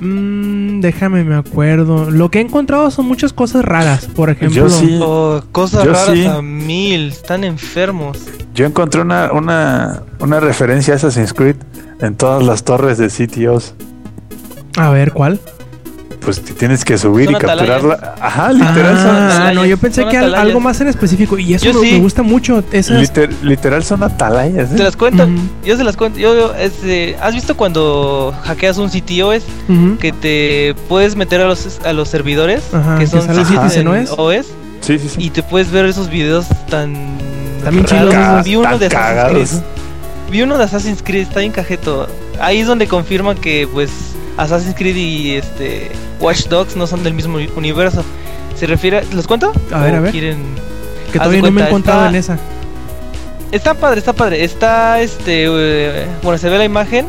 [0.00, 2.10] Mm, déjame, me acuerdo.
[2.10, 4.06] Lo que he encontrado son muchas cosas raras.
[4.06, 4.98] Por ejemplo, Yo sí.
[5.02, 6.26] Oh, cosas Yo raras sí.
[6.26, 8.18] a mil, están enfermos.
[8.54, 11.56] Yo encontré una, una, una referencia a Assassin's Creed
[12.00, 13.74] en todas las torres de CTOs.
[14.76, 15.38] a ver, ¿cuál?
[16.20, 17.68] Pues te tienes que subir Son y atalayas.
[17.82, 18.14] capturarla.
[18.20, 19.16] Ajá, literal ah, son.
[19.16, 20.40] atalayas, no, yo pensé son que atalayas.
[20.40, 21.38] algo más en específico.
[21.38, 21.92] Y eso me, sí.
[21.92, 22.62] me gusta mucho.
[22.72, 23.00] Esas.
[23.00, 24.70] liter- literal son atalayas.
[24.72, 24.76] ¿eh?
[24.76, 25.26] Te las cuento,
[25.64, 26.18] yo se las cuento.
[26.18, 29.44] Yo, yo, este, ¿Has visto cuando hackeas un sitio es
[29.98, 34.10] que te puedes meter a los, a los servidores Ajá, que que son OS?
[34.16, 34.46] OS
[34.82, 35.16] Sí, sí, sí.
[35.24, 36.94] y te puedes ver esos videos tan
[37.64, 38.10] También raros.
[38.14, 38.44] chidos.
[38.44, 39.48] Vi uno Tan de Assassin's cagados.
[39.50, 39.62] Creed.
[40.30, 42.06] Vi uno de Assassin's Creed, está bien cajeto.
[42.40, 43.90] Ahí es donde confirman que pues
[44.36, 48.02] Assassin's Creed y este Watch Dogs no son del mismo uni- universo.
[48.56, 49.52] Se refiere, ¿los cuento?
[49.70, 50.10] A ver, ¿O a ver.
[50.12, 50.38] Quieren...
[51.12, 52.38] que todavía no me he encontrado en esa.
[53.52, 54.44] Está padre, está padre.
[54.44, 57.06] Está este eh, bueno, se ve la imagen.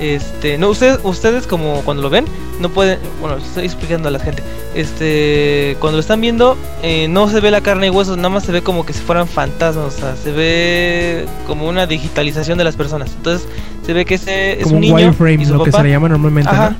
[0.00, 2.24] Este, no ustedes ustedes como cuando lo ven
[2.60, 4.42] no pueden, bueno, estoy explicando a la gente.
[4.74, 8.44] Este, cuando lo están viendo eh, no se ve la carne y huesos, nada más
[8.44, 12.64] se ve como que si fueran fantasmas, o sea, se ve como una digitalización de
[12.64, 13.10] las personas.
[13.16, 13.46] Entonces,
[13.84, 15.82] se ve que ese es Como un niño wireframe, y su lo que papá.
[15.82, 16.50] se le llama normalmente.
[16.50, 16.76] Ajá.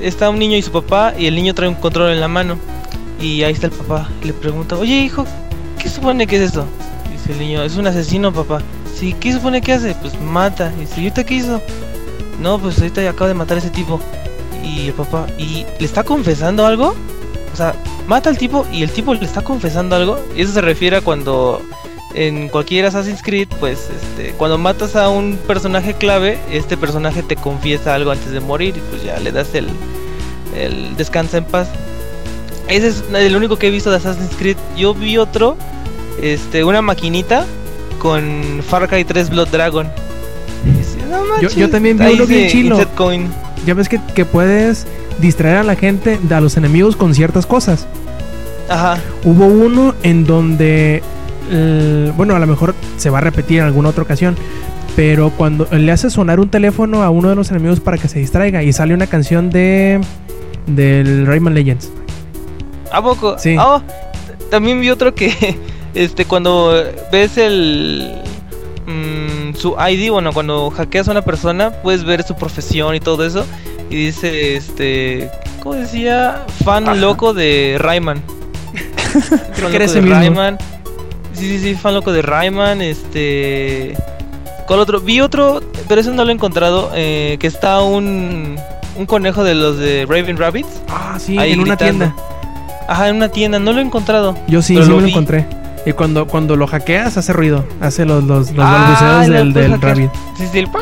[0.00, 2.56] Está un niño y su papá y el niño trae un control en la mano.
[3.20, 4.08] Y ahí está el papá.
[4.22, 5.26] Le pregunta, oye hijo,
[5.78, 6.64] ¿qué supone que es esto?
[7.12, 8.62] Dice el niño, es un asesino papá.
[8.94, 9.94] Sí, ¿qué supone que hace?
[10.00, 10.72] Pues mata.
[10.78, 11.60] Y dice, ¿y ahorita qué hizo?
[12.40, 14.00] No, pues ahorita acaba de matar a ese tipo.
[14.64, 16.94] Y el papá, ¿y le está confesando algo?
[17.52, 17.74] O sea,
[18.06, 20.18] mata al tipo y el tipo le está confesando algo.
[20.36, 21.62] Y eso se refiere a cuando
[22.14, 27.36] en cualquier Assassin's Creed, pues este, cuando matas a un personaje clave, este personaje te
[27.36, 29.68] confiesa algo antes de morir y pues ya le das el,
[30.56, 31.68] el descansa en paz.
[32.68, 34.56] Ese es el único que he visto de Assassin's Creed.
[34.76, 35.56] Yo vi otro,
[36.22, 37.46] este, una maquinita
[37.98, 39.88] con Far Cry 3 Blood Dragon.
[40.64, 42.76] Y dice, "No manches", yo también vi uno bien dice, chilo.
[42.76, 43.32] "Insert coin".
[43.66, 44.86] Ya ves que, que puedes
[45.20, 47.86] distraer a la gente, a los enemigos con ciertas cosas.
[48.68, 48.98] Ajá.
[49.24, 51.02] Hubo uno en donde,
[51.50, 54.36] eh, bueno, a lo mejor se va a repetir en alguna otra ocasión,
[54.96, 58.18] pero cuando le hace sonar un teléfono a uno de los enemigos para que se
[58.18, 60.00] distraiga y sale una canción de
[60.66, 61.90] del Rayman Legends.
[62.92, 63.38] ¿A poco?
[63.38, 63.56] Sí.
[63.58, 63.82] Ah,
[64.50, 65.56] también vi otro que,
[65.94, 66.72] este, cuando
[67.10, 68.14] ves el
[68.86, 69.19] mm,
[69.60, 73.44] su ID, bueno, cuando hackeas a una persona, puedes ver su profesión y todo eso.
[73.90, 75.30] Y dice, este,
[75.62, 76.44] ¿cómo decía?
[76.64, 76.94] Fan Ajá.
[76.94, 78.22] loco de Rayman.
[79.56, 80.16] Creo que era ese mismo.
[80.16, 80.58] Rayman.
[81.34, 83.96] Sí, sí, sí, fan loco de Rayman, este...
[84.66, 85.00] ¿Cuál otro?
[85.00, 88.56] Vi otro, pero ese no lo he encontrado, eh, que está un,
[88.96, 90.68] un conejo de los de Raven Rabbits.
[90.88, 92.04] Ah, sí, Ahí en una gritando.
[92.06, 92.24] tienda.
[92.86, 94.36] Ajá, en una tienda, no lo he encontrado.
[94.46, 95.10] Yo sí, sí lo me lo vi.
[95.10, 95.44] encontré.
[95.90, 99.52] Y cuando, cuando lo hackeas hace ruido, hace los, los, los Ah, balbuceos lo del,
[99.72, 99.80] del.
[99.82, 100.10] Rabbit.
[100.38, 100.78] Sí, sí, el pa-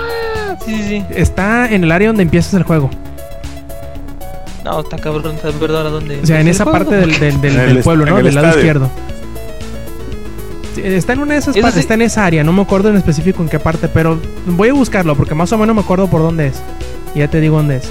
[0.66, 1.04] Sí, sí, sí.
[1.10, 2.90] Está en el área donde empiezas el juego.
[4.64, 6.20] No, está cabrón, está verdad a dónde.
[6.22, 6.78] O sea, en ¿El esa juego?
[6.78, 8.18] parte del, del, del- pueblo, ¿no?
[8.18, 8.66] el Del lado estadio.
[8.66, 8.90] izquierdo.
[10.76, 11.80] Está en una de esas partes, sí.
[11.80, 14.74] está en esa área, no me acuerdo en específico en qué parte, pero voy a
[14.74, 16.60] buscarlo porque más o menos me acuerdo por dónde es.
[17.14, 17.88] Y ya te digo dónde es.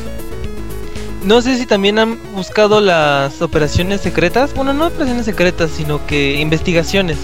[1.23, 4.53] No sé si también han buscado las operaciones secretas.
[4.53, 7.17] Bueno, no operaciones secretas, sino que investigaciones.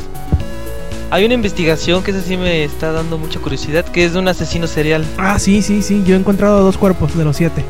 [1.12, 4.28] Hay una investigación que esa sí me está dando mucha curiosidad, que es de un
[4.28, 5.06] asesino serial.
[5.18, 6.04] Ah, sí, sí, sí.
[6.06, 7.64] Yo he encontrado dos cuerpos de los siete.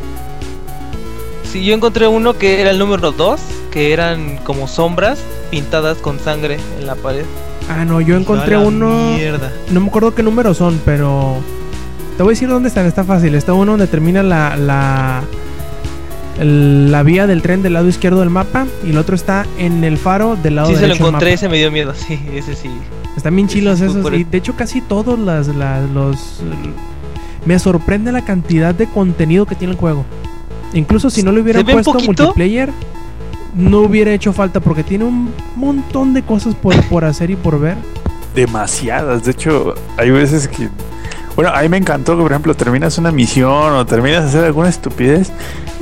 [1.51, 5.19] Sí, yo encontré uno que era el número 2, que eran como sombras
[5.51, 7.25] pintadas con sangre en la pared.
[7.69, 9.13] Ah, no, yo encontré uno.
[9.15, 9.51] Mierda.
[9.71, 11.37] No me acuerdo qué números son, pero.
[12.17, 13.35] Te voy a decir dónde están, está fácil.
[13.35, 14.55] Está uno donde termina la.
[14.55, 15.23] la
[16.39, 19.83] el- la vía del tren del lado izquierdo del mapa y el otro está en
[19.83, 22.19] el faro del lado Sí, se lo derecho del encontré, ese me dio miedo, sí,
[22.33, 22.69] ese sí.
[23.15, 24.11] Están bien chilos es esos.
[24.13, 26.41] Y de hecho, casi todos las, las- los.
[27.45, 30.03] Me sorprende la cantidad de contenido que tiene el juego.
[30.73, 32.71] Incluso si no le hubieran ¿Se puesto multiplayer,
[33.53, 37.59] no hubiera hecho falta porque tiene un montón de cosas por, por hacer y por
[37.59, 37.75] ver.
[38.33, 39.23] demasiadas.
[39.25, 40.69] De hecho, hay veces que.
[41.35, 44.43] Bueno, a mí me encantó que, por ejemplo, terminas una misión o terminas de hacer
[44.45, 45.31] alguna estupidez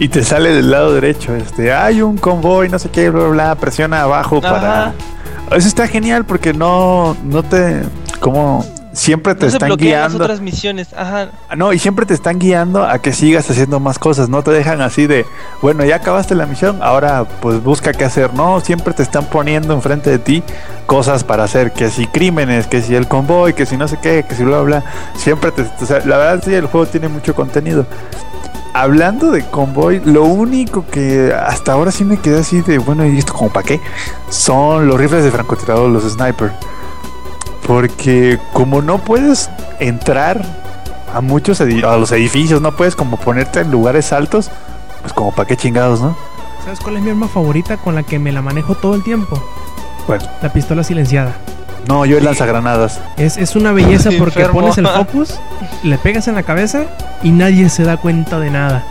[0.01, 1.35] y te sale del lado derecho.
[1.35, 4.93] Este, hay un convoy, no sé qué, bla, bla, bla, presiona abajo para.
[5.51, 7.83] Eso está genial porque no, no te.
[8.19, 10.23] Como siempre te No están las guiando.
[10.23, 11.29] otras misiones, ajá.
[11.55, 14.81] No, y siempre te están guiando a que sigas haciendo más cosas, no te dejan
[14.81, 15.23] así de,
[15.61, 19.73] bueno, ya acabaste la misión, ahora pues busca qué hacer, no, siempre te están poniendo
[19.75, 20.43] enfrente de ti
[20.87, 24.25] cosas para hacer, que si crímenes, que si el convoy, que si no sé qué,
[24.27, 24.83] que si bla bla,
[25.15, 27.85] siempre te, o sea, la verdad sí, el juego tiene mucho contenido.
[28.73, 33.17] Hablando de convoy, lo único que hasta ahora sí me quedé así de, bueno, ¿y
[33.17, 33.81] esto como para qué?
[34.29, 36.53] Son los rifles de francotirador, los sniper.
[37.67, 39.49] Porque como no puedes
[39.79, 40.41] entrar
[41.13, 44.49] a muchos a los edificios, no puedes como ponerte en lugares altos,
[45.01, 46.15] pues como para qué chingados, ¿no?
[46.63, 49.41] ¿Sabes cuál es mi arma favorita con la que me la manejo todo el tiempo?
[50.07, 51.35] Bueno, La pistola silenciada.
[51.87, 52.99] No, yo el lanzagranadas.
[53.17, 54.61] Es, es una belleza porque Enfermo.
[54.61, 55.39] pones el focus,
[55.83, 56.83] le pegas en la cabeza
[57.23, 58.83] y nadie se da cuenta de nada.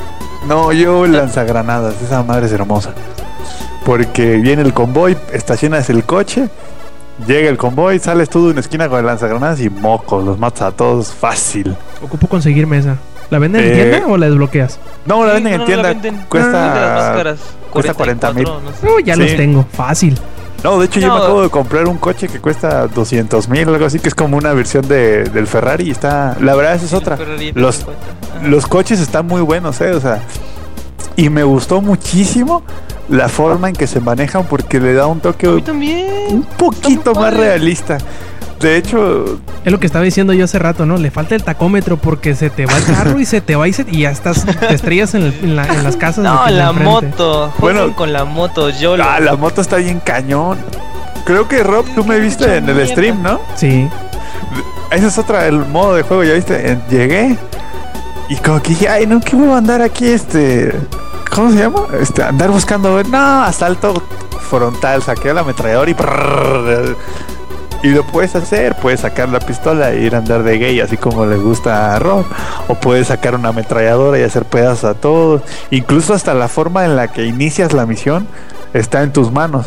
[0.46, 2.90] No, yo el lanzagranadas, esa madre es hermosa.
[3.84, 6.48] Porque viene el convoy, estacionas el coche,
[7.26, 10.62] llega el convoy, sales tú de una esquina con el lanzagranadas y mocos, los matas
[10.62, 11.76] a todos fácil.
[12.02, 12.96] Ocupo conseguirme esa.
[13.30, 14.78] ¿La venden en Eh, tienda o la desbloqueas?
[15.06, 16.16] No, la Sí, venden no, en no tienda, la venden.
[16.28, 17.12] cuesta...
[17.16, 17.38] Caras,
[17.70, 18.44] cuesta 40,000.
[18.44, 18.86] 44, no sé.
[18.94, 19.20] Oh, ya Sí.
[19.20, 19.64] los tengo.
[19.72, 20.18] Fácil.
[20.62, 23.74] No, de hecho yo me acabo de comprar un coche que cuesta 200 mil o
[23.74, 26.36] algo así, que es como una versión de, del Ferrari y está...
[26.40, 27.16] La verdad, esa es otra.
[27.54, 27.88] Los, F50.
[28.38, 28.48] Ajá.
[28.48, 29.92] los coches están muy buenos, ¿eh?
[29.92, 30.20] O sea,
[31.16, 32.62] y me gustó muchísimo
[33.08, 37.14] la forma en que se manejan porque le da un toque A mí un poquito
[37.14, 37.38] más padre.
[37.38, 37.98] realista.
[38.60, 40.96] De hecho, Es lo que estaba diciendo yo hace rato, ¿no?
[40.98, 43.72] Le falta el tacómetro porque se te va el carro y se te va y,
[43.72, 46.18] se- y ya estás, te estrellas en, el- en la- en las casas.
[46.24, 47.52] de No, de la moto.
[47.58, 47.94] Bueno.
[47.96, 50.58] Con la moto, yo ah, la moto está bien cañón.
[51.24, 53.40] Creo que Rob, tú me viste en el stream, ¿no?
[53.54, 53.88] Sí.
[54.90, 56.78] Ese es otra, el modo de juego, ya viste.
[56.90, 57.36] Llegué
[58.28, 60.06] y como que dije, ay, no, ¿qué voy a andar aquí?
[60.06, 60.74] Este,
[61.34, 61.82] ¿cómo se llama?
[62.00, 64.02] Este, andar buscando, no, asalto
[64.50, 65.94] frontal, saqué la ametralladora y
[67.82, 70.96] y lo puedes hacer, puedes sacar la pistola e ir a andar de gay, así
[70.96, 72.24] como le gusta a Rob,
[72.68, 76.96] o puedes sacar una ametralladora y hacer pedazos a todos, incluso hasta la forma en
[76.96, 78.26] la que inicias la misión
[78.74, 79.66] está en tus manos.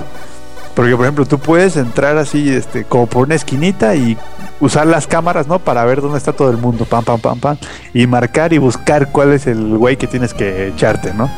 [0.75, 4.17] Porque por ejemplo, tú puedes entrar así, este, como por una esquinita y
[4.59, 5.59] usar las cámaras, ¿no?
[5.59, 7.57] Para ver dónde está todo el mundo, pam, pam, pam, pam.
[7.93, 11.29] Y marcar y buscar cuál es el güey que tienes que echarte, ¿no?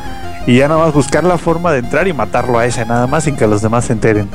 [0.46, 3.24] Y ya nada más buscar la forma de entrar y matarlo a ese, nada más
[3.24, 4.28] sin que los demás se enteren.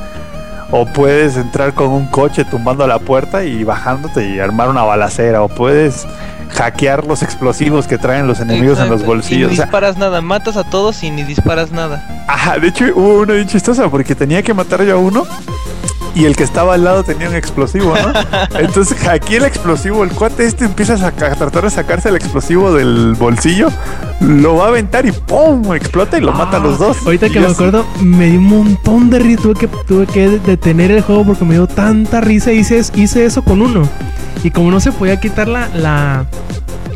[0.72, 5.44] O puedes entrar con un coche tumbando la puerta y bajándote y armar una balacera.
[5.44, 6.08] O puedes
[6.50, 9.52] hackear los explosivos que traen los enemigos en los bolsillos.
[9.52, 12.26] Y O sea, disparas nada, matas a todos y ni disparas nada.
[12.28, 15.26] Ajá, de hecho hubo una bien chistosa porque tenía que matar yo a uno
[16.16, 18.14] y el que estaba al lado tenía un explosivo, ¿no?
[18.60, 22.16] Entonces hackeé el explosivo, el cuate este empieza a, saca- a tratar de sacarse el
[22.16, 23.70] explosivo del bolsillo,
[24.20, 25.74] lo va a aventar y ¡pum!
[25.74, 26.98] explota y lo mata a los dos.
[27.06, 29.42] Ahorita que me así- acuerdo, me dio un montón de risa.
[29.44, 32.52] Tuve que, tuve que detener el juego porque me dio tanta risa.
[32.52, 33.88] Hice, hice eso con uno.
[34.44, 36.26] Y como no se podía quitar la, la,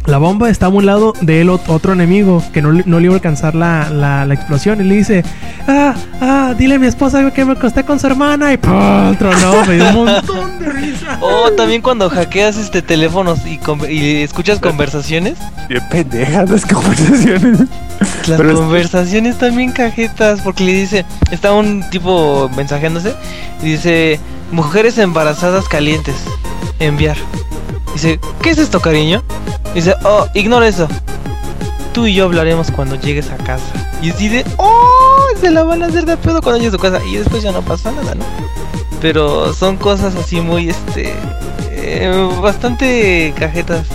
[0.07, 2.99] la bomba, estaba a un lado de él ot- otro enemigo que no, le- no
[2.99, 4.79] le iba a alcanzar la, la, la explosión.
[4.81, 5.23] Y le dice:
[5.67, 8.53] Ah, ah, dile a mi esposa que me acosté con su hermana.
[8.53, 9.15] Y ¡pum!
[9.17, 9.65] Tronó.
[9.65, 11.17] Me dio un montón de risa.
[11.21, 13.59] O también cuando hackeas este teléfonos y,
[13.91, 15.37] y escuchas conversaciones.
[15.69, 17.59] Bien pendejas las conversaciones.
[18.27, 23.15] Las Pero es- conversaciones también cajetas, porque le dice, está un tipo mensajeándose
[23.63, 24.19] y dice,
[24.51, 26.15] mujeres embarazadas calientes,
[26.79, 27.17] enviar.
[27.95, 29.23] Dice, ¿qué es esto, cariño?
[29.73, 30.85] Dice, oh, ignora eso.
[31.93, 33.63] Tú y yo hablaremos cuando llegues a casa.
[34.01, 36.99] Y de, oh, se la van a hacer de pedo cuando llegue a su casa.
[37.09, 38.25] Y después ya no pasa nada, ¿no?
[38.99, 41.13] Pero son cosas así muy, este,
[41.71, 43.85] eh, bastante cajetas.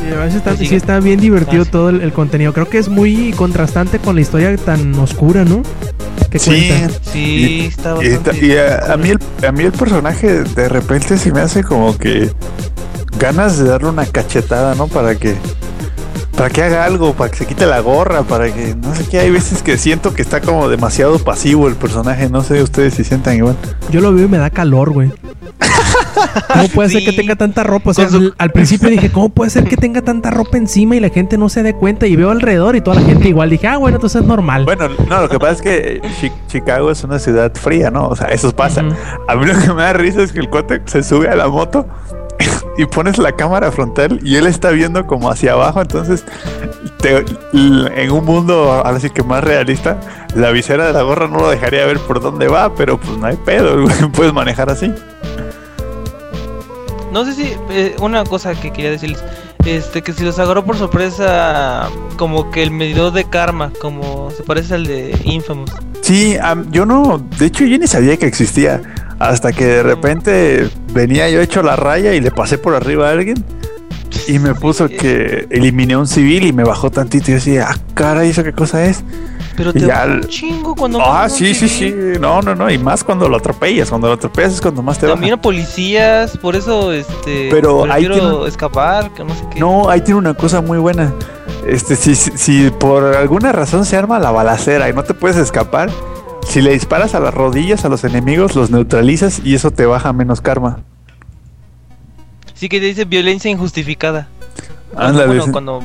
[0.00, 1.70] Sí, a veces está, sí está bien divertido Ah, sí.
[1.70, 2.54] todo el, el contenido.
[2.54, 5.62] Creo que es muy contrastante con la historia tan oscura, ¿no?
[6.30, 6.98] ¿Qué Sí, cuenta?
[7.12, 8.46] Sí, Y- está y, bastante.
[8.46, 11.96] y a, a mí el, a mí el personaje de repente se me hace como
[11.96, 12.30] que
[13.18, 14.86] ganas de darle una cachetada, ¿no?
[14.88, 15.34] Para que
[16.36, 19.20] para que haga algo, para que se quite la gorra, para que no sé qué.
[19.20, 22.28] Hay veces que siento que está como demasiado pasivo el personaje.
[22.28, 23.56] No sé ustedes si sientan igual.
[23.90, 25.10] Yo lo veo y me da calor, güey.
[26.52, 27.90] ¿Cómo puede ser que tenga tanta ropa?
[27.90, 30.96] O sea, su- al- al principio dije, ¿cómo puede ser que tenga tanta ropa encima
[30.96, 32.06] y la gente no se dé cuenta?
[32.06, 33.50] Y veo alrededor y toda la gente igual.
[33.50, 34.64] Dije, ah, bueno, entonces es normal.
[34.64, 38.08] Bueno, no, lo que pasa es que Chi- Chicago es una ciudad fría, ¿no?
[38.08, 38.82] O sea, eso pasa.
[39.28, 41.48] A mí lo que me da risa es que el cuate se sube a la
[41.48, 41.86] moto
[42.78, 45.80] y pones la cámara frontal y él está viendo como hacia abajo.
[45.82, 46.24] Entonces,
[47.00, 49.98] te- en un mundo ahora sí que más realista,
[50.34, 53.26] la visera de la gorra no lo dejaría ver por dónde va, pero pues no
[53.26, 54.92] hay pedo, puedes manejar así.
[57.16, 59.24] No sé si eh, una cosa que quería decirles,
[59.64, 61.88] este que si los agarró por sorpresa
[62.18, 65.70] como que el medidor de karma, como se parece al de Infamous.
[66.02, 68.82] Sí, am- yo no, de hecho yo ni sabía que existía.
[69.18, 73.12] Hasta que de repente venía yo hecho la raya y le pasé por arriba a
[73.12, 73.42] alguien
[74.28, 77.66] y me puso que eliminé a un civil y me bajó tantito y yo decía,
[77.70, 79.04] ah, caray, ¿eso qué cosa es?
[79.56, 83.02] Pero te baja un chingo cuando Ah, sí, sí, sí, no, no, no, y más
[83.02, 85.38] cuando lo atropellas, cuando lo atropellas es cuando más te También baja.
[85.40, 89.58] a policías, por eso este Pero ahí tiene- escapar, que no sé qué.
[89.60, 91.14] No, ahí tiene una cosa muy buena.
[91.66, 95.36] Este, si, si, si por alguna razón se arma la balacera y no te puedes
[95.36, 95.90] escapar,
[96.46, 100.12] si le disparas a las rodillas a los enemigos, los neutralizas y eso te baja
[100.12, 100.80] menos karma.
[102.54, 104.28] Sí que te dice violencia injustificada.
[104.96, 105.82] Ándale, bueno, cuando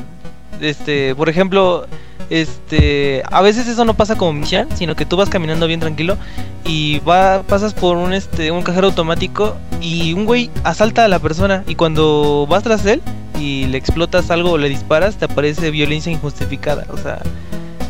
[0.60, 1.86] este, por ejemplo,
[2.30, 6.16] este, a veces eso no pasa como misión, sino que tú vas caminando bien tranquilo
[6.64, 11.18] y va pasas por un este un cajero automático y un güey asalta a la
[11.18, 13.02] persona y cuando vas tras él
[13.38, 17.20] y le explotas algo o le disparas, te aparece violencia injustificada, o sea,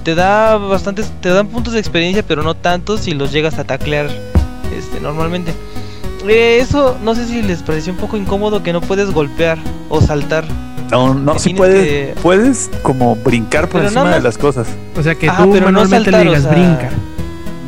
[0.03, 3.65] te da bastantes te dan puntos de experiencia, pero no tantos si los llegas a
[3.65, 4.09] taclear
[4.77, 5.53] este normalmente.
[6.29, 9.59] Eh, eso no sé si les pareció un poco incómodo que no puedes golpear
[9.89, 10.45] o saltar.
[10.93, 14.69] No, no, sí puedes, que- puedes como brincar por Pero encima de las cosas.
[14.97, 16.91] O sea, que Ajá, tú pero no manualmente saltar, le o digas, sea, brinca.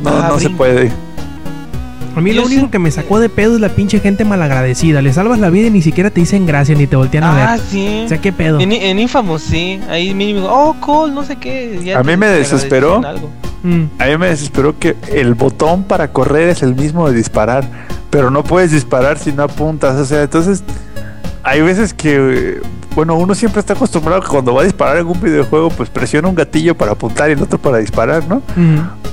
[0.04, 0.92] No, Ah, no se puede.
[2.16, 5.02] A mí lo único que me sacó de pedo es la pinche gente malagradecida.
[5.02, 7.50] Le salvas la vida y ni siquiera te dicen gracias ni te voltean a Ah,
[7.56, 7.60] ver.
[7.68, 8.02] sí.
[8.04, 8.60] O sea, ¿qué pedo?
[8.60, 9.80] En, en Infamous, sí.
[9.88, 11.80] Ahí mínimo, oh, Cole, no sé qué.
[11.82, 13.00] ya A mí me desesperó.
[13.64, 13.84] Mm.
[13.98, 17.64] A mí me desesperó que el botón para correr es el mismo de disparar,
[18.10, 19.96] pero no puedes disparar si no apuntas.
[19.98, 20.62] O sea, entonces
[21.42, 22.60] hay veces que,
[22.94, 26.28] bueno, uno siempre está acostumbrado que cuando va a disparar en un videojuego, pues presiona
[26.28, 28.42] un gatillo para apuntar y el otro para disparar, ¿no?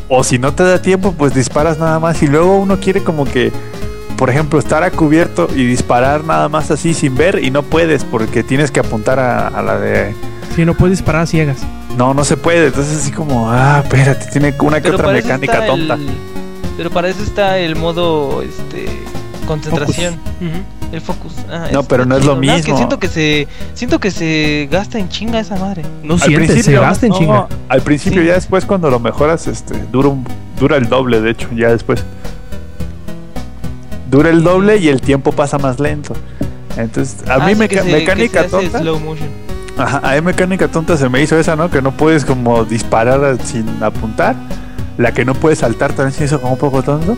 [0.08, 3.26] O si no te da tiempo, pues disparas nada más y luego uno quiere como
[3.26, 3.52] que,
[4.18, 8.04] por ejemplo, estar a cubierto y disparar nada más así sin ver y no puedes
[8.04, 10.14] porque tienes que apuntar a, a la de...
[10.56, 11.58] Sí, no puedes disparar a ciegas.
[11.98, 12.68] No, no se puede.
[12.68, 15.94] Entonces así como, ah, espérate, tiene una que Pero otra mecánica tonta.
[15.96, 16.10] el-
[16.78, 18.88] pero para eso está el modo, este,
[19.48, 20.16] concentración.
[20.40, 21.34] Ujú, El focus.
[21.50, 22.56] Ah, No, pero no es lo mismo.
[22.58, 25.84] que siento que se, siento que se gasta en chinga esa madre.
[26.04, 27.48] No Al sientes, se gasta en no, chinga.
[27.70, 28.28] Al principio, Sí.
[28.28, 30.26] ya después cuando lo mejoras, este, dura, un-
[30.60, 32.04] dura el doble, de hecho, ya después.
[34.10, 36.14] Dura el doble y el tiempo pasa más lento.
[36.78, 38.80] Entonces, a Ah, mí sí, meca- que se- que mecánica se hace tonta.
[38.80, 39.30] slow motion.
[39.78, 41.70] Ajá, a mí mecánica tonta se me hizo esa, ¿no?
[41.70, 44.36] Que no puedes como disparar sin apuntar.
[44.98, 47.16] La que no puedes saltar también se hizo como un poco tonto.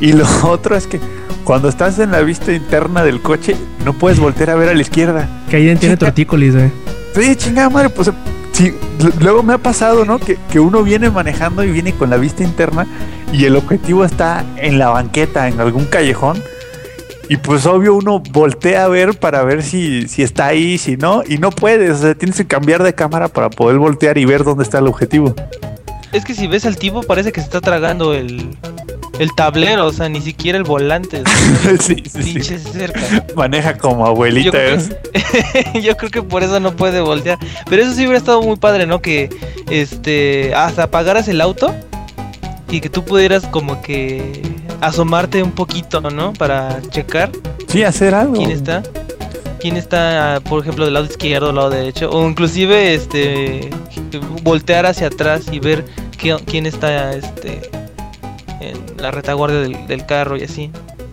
[0.00, 1.00] Y lo otro es que
[1.44, 4.80] cuando estás en la vista interna del coche, no puedes voltear a ver a la
[4.80, 5.28] izquierda.
[5.50, 6.70] Que ahí tiene tortícolis, güey.
[7.14, 8.10] Sí, chingada madre, pues
[8.52, 8.74] sí,
[9.20, 10.18] luego me ha pasado, ¿no?
[10.18, 12.86] Que, que uno viene manejando y viene con la vista interna
[13.32, 16.42] y el objetivo está en la banqueta, en algún callejón.
[17.28, 21.22] Y pues obvio uno voltea a ver para ver si, si está ahí, si no,
[21.26, 24.44] y no puedes, o sea, tienes que cambiar de cámara para poder voltear y ver
[24.44, 25.34] dónde está el objetivo.
[26.12, 28.56] Es que si ves al tipo parece que se está tragando el,
[29.18, 31.22] el tablero, o sea, ni siquiera el volante.
[31.80, 32.32] sí, sí, sí.
[32.34, 33.00] pinche cerca.
[33.36, 34.50] Maneja como Yo abuelita.
[34.50, 35.64] creo, ¿eh?
[35.72, 37.38] que, yo creo que por eso no puede voltear.
[37.68, 39.00] Pero eso sí hubiera estado muy padre, ¿no?
[39.00, 39.30] Que
[39.70, 41.74] este hasta apagaras el auto
[42.70, 44.42] y que tú pudieras como que
[44.80, 46.32] asomarte un poquito, ¿no?
[46.32, 47.30] Para checar
[47.68, 48.34] Sí, hacer algo.
[48.34, 48.82] quién está.
[49.60, 52.10] Quién está, por ejemplo, del lado izquierdo del lado derecho.
[52.10, 53.70] O inclusive este
[54.42, 55.84] voltear hacia atrás y ver
[56.18, 57.70] qué- quién está este
[58.70, 60.70] en la retaguardia del, del carro y así.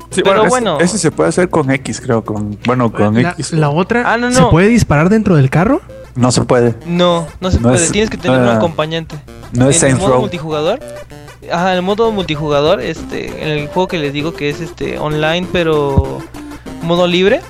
[0.10, 0.80] Sí, pero ese- bueno.
[0.80, 2.24] Ese, se puede hacer con X, creo.
[2.24, 3.54] Con, bueno, con La, X.
[3.54, 4.49] la otra, Ah, no, ¿se no.
[4.49, 5.82] puede disparar dentro del carro?
[6.16, 6.76] No se puede.
[6.86, 7.84] No, no se No puede.
[7.86, 9.16] es- Tienes que tener un acompañante.
[9.54, 10.22] No es en el Saints modo Row.
[10.22, 10.80] multijugador.
[11.52, 15.47] Ajá, el modo multijugador, este, en el juego que les digo que es este online,
[15.52, 16.20] pero
[16.84, 17.41] modo libre.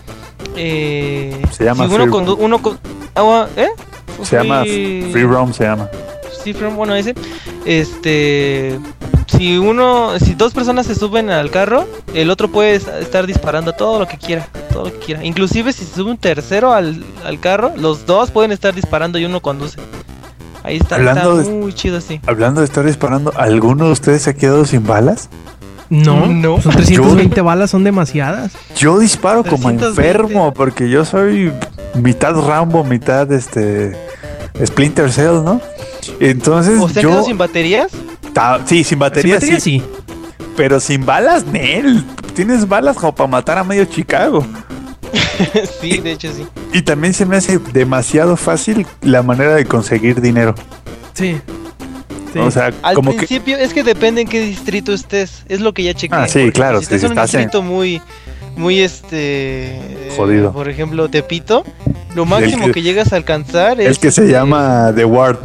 [0.56, 2.80] Eh, Se llama si uno Free- con uno con
[3.16, 3.68] ah, ¿eh?
[4.24, 5.90] Se llama Free Roam, se llama.
[6.44, 7.16] Sí, Free Roam, bueno ese.
[7.66, 8.80] Este
[9.28, 13.74] si uno, si dos personas se suben al carro, el otro puede es- estar disparando
[13.74, 15.24] todo lo que quiera, todo lo que quiera.
[15.24, 19.26] Inclusive si se sube un tercero al, al carro, los dos pueden estar disparando y
[19.26, 19.80] uno conduce.
[20.64, 22.20] Ahí está, Hablando está de- muy chido así.
[22.28, 25.30] Hablando de estar disparando, ¿alguno de ustedes se ha quedado sin balas?
[25.90, 26.62] No, No.
[26.62, 28.52] son 320 balas, son demasiadas.
[28.78, 29.88] Yo disparo como 320.
[29.88, 31.52] enfermo porque yo soy
[31.96, 33.98] mitad Rambo, mitad este
[34.64, 35.60] Splinter Cell, ¿no?
[36.20, 37.92] Entonces ¿O se yo quedado sin baterías?
[38.34, 39.84] Ta- sí, sin batería, Sin batería, sí, sí.
[40.56, 42.04] pero sin balas, Nel.
[42.36, 44.46] Tienes balas como para matar a medio Chicago.
[45.82, 46.46] sí, de hecho sí.
[46.74, 50.56] Y también se me hace demasiado fácil la manera de conseguir dinero.
[51.14, 51.38] Sí.
[52.34, 52.40] Sí.
[52.40, 55.44] O sea, Al como que principio es que depende en qué distrito estés.
[55.50, 56.16] Es lo que ya chequé.
[56.16, 58.02] Ah, sí, Porque claro, Si sí, estás en un en- distrito muy,
[58.56, 59.18] muy este.
[59.76, 60.54] eh, Jodido.
[60.54, 61.66] Por ejemplo, Tepito.
[62.16, 63.88] Lo máximo que- que, llegas a alcanzar es.
[63.88, 65.40] el que se llama The Ward.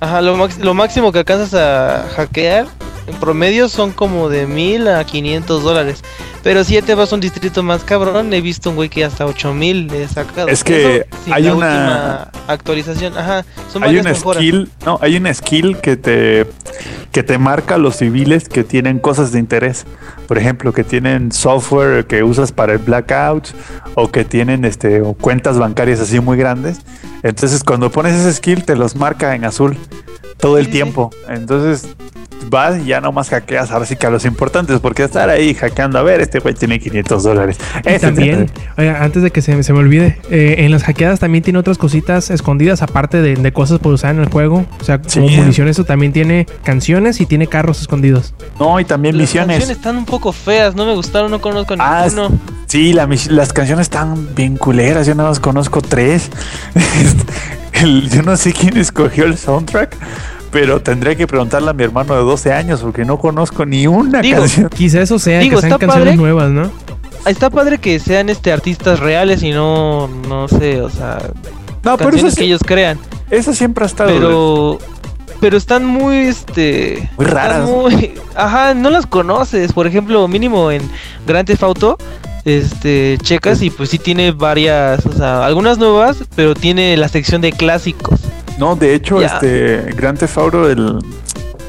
[0.00, 2.66] Ajá, lo, max- lo máximo que alcanzas a hackear
[3.06, 6.02] en promedio son como de mil a 500 dólares.
[6.48, 9.04] Pero si ya te vas a un distrito más cabrón, he visto un güey que
[9.04, 10.48] hasta 8000 le he sacado.
[10.48, 13.18] Es que Eso hay una- actualización.
[13.18, 14.42] Ajá, son Hay una mejoras.
[14.42, 16.46] skill, no, hay una skill que te
[17.12, 19.84] que te marca a los civiles que tienen cosas de interés.
[20.26, 23.48] Por ejemplo, que tienen software que usas para el blackout
[23.94, 26.78] o que tienen este o cuentas bancarias así muy grandes.
[27.24, 29.76] Entonces, cuando pones ese skill te los marca en azul
[30.38, 31.10] todo el sí, tiempo.
[31.28, 31.94] Entonces,
[32.46, 35.98] vas y ya nomás hackeas ahora sí que a los importantes, porque estar ahí hackeando,
[35.98, 37.58] a ver, este güey tiene 500 dólares.
[37.84, 41.42] Este también, oiga, antes de que se, se me olvide, eh, en las hackeadas también
[41.44, 44.66] tiene otras cositas escondidas aparte de, de cosas por usar en el juego.
[44.80, 48.34] O sea, como munición, eso también tiene canciones y tiene carros escondidos.
[48.58, 49.56] No, y también Las misiones.
[49.58, 52.38] canciones están un poco feas, no me gustaron, no conozco Ah, ninguno.
[52.66, 55.06] Sí, la las canciones están bien culeras.
[55.06, 56.30] Yo nada más conozco tres.
[57.72, 59.96] El- yo no sé quién escogió el soundtrack,
[60.50, 64.20] pero tendría que preguntarle a mi hermano de 12 años porque no conozco ni una
[64.20, 64.68] Digo, canción.
[64.76, 66.16] Quizá eso sea Digo, que sean canciones padre.
[66.16, 66.70] nuevas, ¿no?
[67.26, 71.18] Está padre que sean este artistas reales y no, no sé, o sea,
[71.84, 72.98] No, pero eso, canciones que sí- ellos crean.
[73.30, 74.10] eso siempre ha estado.
[74.10, 74.78] Pero
[75.40, 77.68] pero están muy este Muy raras.
[77.68, 80.82] muy- ajá, no las conoces, por ejemplo, mínimo en
[81.26, 81.98] Grand Theft Auto
[82.44, 87.40] este checas y pues sí tiene varias, o sea, algunas nuevas, pero tiene la sección
[87.42, 88.20] de clásicos.
[88.58, 90.98] No, de hecho, este Grand Theft Auto, el,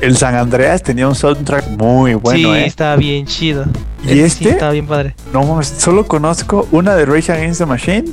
[0.02, 2.66] el San Andreas tenía un soundtrack muy bueno, sí, ¿eh?
[2.66, 3.66] está bien chido.
[4.04, 4.46] ¿Y este?
[4.46, 5.16] Sí, está bien padre.
[5.32, 8.06] No, solo conozco una de Rage Against the Machine.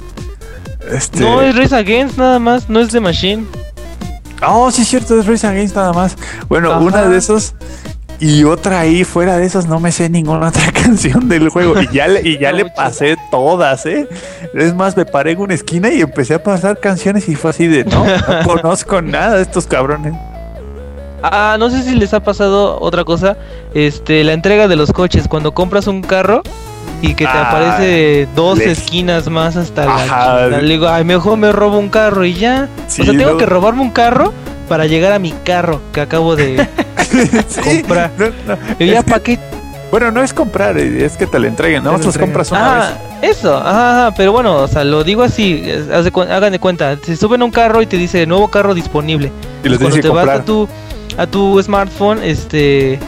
[0.91, 1.21] Este...
[1.21, 3.47] No, es Race Against nada más, no es de Machine.
[4.47, 6.17] Oh, sí, es cierto, es Race Against nada más.
[6.49, 6.81] Bueno, Ajá.
[6.81, 7.55] una de esos
[8.19, 11.81] y otra ahí, fuera de esas, no me sé ninguna otra canción del juego.
[11.81, 14.09] Y ya, le, y ya No, le pasé todas, ¿eh?
[14.55, 17.67] Es más, me paré en una esquina y empecé a pasar canciones y fue así
[17.67, 20.15] de, no, no conozco nada de estos cabrones.
[21.23, 23.37] Ah, no sé si les ha pasado otra cosa,
[23.75, 26.43] este, la entrega de los coches, cuando compras un carro
[27.03, 30.03] y que te Ah, aparece dos les- esquinas más hasta la Ajá.
[30.05, 30.49] chingada.
[30.63, 32.69] Le digo, ay, mejor me robo un carro y ya.
[32.87, 33.37] Sí, o sea, tengo no.
[33.39, 34.33] que robarme un carro
[34.69, 36.67] para llegar a mi carro que acabo de
[37.49, 38.11] Sí, comprar.
[38.19, 39.39] no, no, Y ya es que- pa' qué.
[39.91, 41.91] bueno, no es comprar, eh, es que te lo entreguen, ¿no?
[42.13, 42.21] Entregan.
[42.21, 42.93] compras una Ah,
[43.23, 46.97] eso, ajá, ajá, pero bueno, o sea, lo digo así, haz de hagan de cuenta,
[47.03, 49.31] se suben a un carro y te dice nuevo carro disponible.
[49.63, 50.69] vez y los Cuando te vas a tu,
[51.17, 52.99] a tu smartphone, este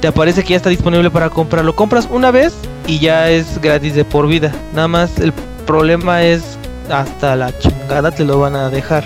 [0.00, 1.64] te aparece que ya está disponible para comprar.
[1.64, 2.52] Lo compras una vez
[2.88, 4.50] y ya es gratis de por vida.
[4.74, 5.32] Nada más el
[5.64, 6.42] problema es
[6.90, 9.04] hasta la chingada te lo van a dejar.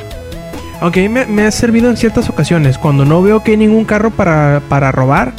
[0.81, 2.79] Aunque me, me ha servido en ciertas ocasiones.
[2.79, 5.33] Cuando no veo que hay ningún carro para, para robar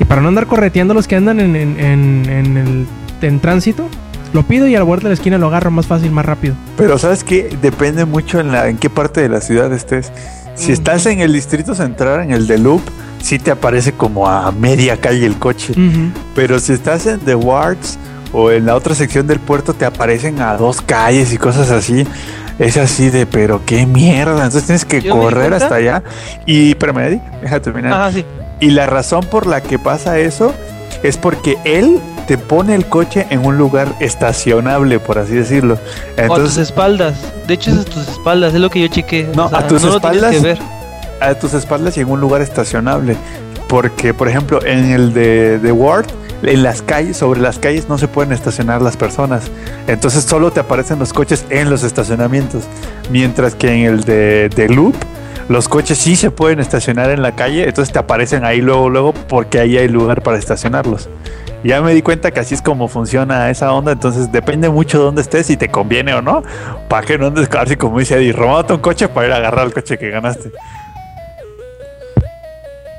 [0.00, 2.86] y para no andar correteando los que andan en, en, en- en el
[3.22, 3.88] en tránsito,
[4.32, 6.54] lo pido y a la vuelta de la esquina lo agarro más fácil, más rápido.
[6.76, 10.12] Pero sabes que depende mucho en, la, en qué parte de la ciudad estés.
[10.54, 12.82] Si estás en el distrito central, en el de Loop,
[13.22, 15.74] sí te aparece como a media calle el coche.
[16.34, 17.98] Pero si estás en The Wards
[18.32, 22.06] o en la otra sección del puerto, te aparecen a dos calles y cosas así.
[22.58, 24.36] Es así de, pero qué mierda.
[24.44, 26.02] Entonces tienes que Yo me correr hasta allá.
[26.46, 27.92] Y, espérame, Eddie, deja terminar.
[27.92, 28.24] Ajá, sí.
[28.60, 30.54] Y la razón por la que pasa eso
[31.02, 35.78] es porque él te pone el coche en un lugar estacionable, por así decirlo.
[36.28, 37.14] o a tus espaldas.
[37.46, 39.28] De hecho, es a tus espaldas, es lo que yo chequé.
[39.36, 40.40] No, O sea, a tus no lo tienes espaldas.
[40.40, 40.58] que ver.
[41.20, 43.16] a tus espaldas y en un lugar estacionable.
[43.68, 46.06] Porque, por ejemplo, en el de, de Ward,
[46.42, 49.50] en las calles, sobre las calles no se pueden estacionar las personas.
[49.86, 52.64] Entonces solo te aparecen los coches en los estacionamientos.
[53.10, 54.94] Mientras que en el de, de Loop,
[55.48, 57.68] los coches sí se pueden estacionar en la calle.
[57.68, 61.08] Entonces te aparecen ahí luego, luego, porque ahí hay lugar para estacionarlos.
[61.64, 63.92] Ya me di cuenta que así es como funciona esa onda.
[63.92, 66.42] Entonces depende mucho de dónde estés, si te conviene o no.
[66.88, 69.66] Para que no andes así como dice Eddie, robándote un coche para ir a agarrar
[69.66, 70.52] el coche que ganaste.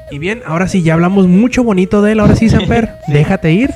[0.09, 2.19] Y bien, ahora sí, ya hablamos mucho bonito de él.
[2.19, 3.71] Ahora sí, Samper, déjate ir.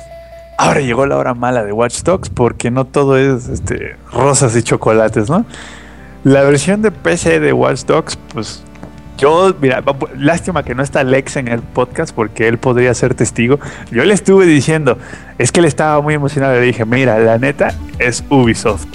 [0.57, 4.61] Ahora llegó la hora mala de Watch Dogs porque no todo es este, rosas y
[4.61, 5.45] chocolates, ¿no?
[6.23, 8.63] La versión de PC de Watch Dogs, pues
[9.17, 9.83] yo, mira,
[10.17, 13.59] lástima que no está Lex en el podcast porque él podría ser testigo.
[13.91, 14.97] Yo le estuve diciendo,
[15.37, 16.53] es que él estaba muy emocionado.
[16.53, 18.85] Le dije, mira, la neta es Ubisoft.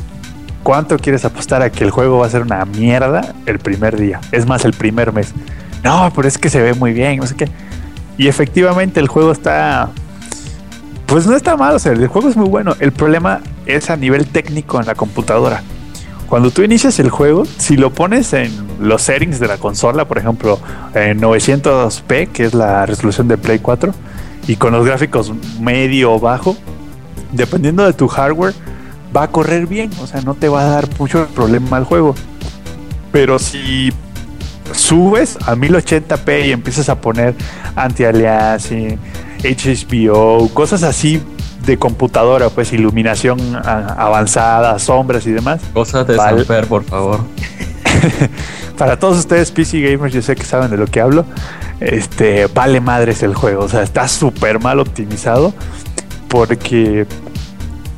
[0.65, 4.21] ¿Cuánto quieres apostar a que el juego va a ser una mierda el primer día?
[4.33, 5.33] Es más, el primer mes.
[5.87, 7.49] No, pero es que se ve muy bien, no sé qué.
[8.19, 9.91] Y efectivamente el juego está
[11.07, 12.75] pues no está mal, o sea, el juego es muy bueno.
[12.81, 15.63] El problema es a nivel técnico en la computadora.
[16.29, 20.19] Cuando tú inicias el juego, si lo pones en los settings de la consola, por
[20.19, 20.59] ejemplo,
[20.93, 23.95] en 900p, que es la resolución de Play 4,
[24.49, 26.57] y con los gráficos medio o bajo,
[27.31, 28.55] dependiendo de tu hardware,
[29.17, 32.17] va a correr bien, o sea, no te va a dar mucho problema al juego.
[33.13, 33.93] Pero si
[34.73, 37.35] subes a 1080p y empiezas a poner
[37.75, 38.99] anti-aliasing,
[39.43, 41.23] HBO, cosas así
[41.65, 45.61] de computadora, pues iluminación avanzada, sombras y demás.
[45.73, 46.39] Cosas de Vale.
[46.39, 47.21] Samper, por favor.
[48.79, 51.25] Para todos ustedes PC gamers, yo sé que saben de lo que hablo.
[51.81, 55.53] Este, vale madres el juego, o sea, está súper mal optimizado
[56.29, 57.07] porque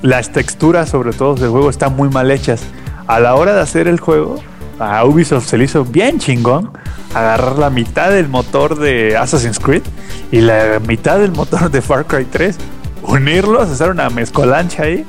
[0.02, 2.62] las texturas, sobre todo del juego, están muy mal hechas.
[3.06, 4.36] A la hora de hacer el juego,
[4.78, 6.70] a Ubisoft se le hizo bien chingón
[7.14, 9.82] agarrar la mitad del motor de Assassin's Creed
[10.30, 12.56] y la mitad del motor de Far Cry 3,
[13.02, 15.04] unirlos, hacer una mezcolancha ahí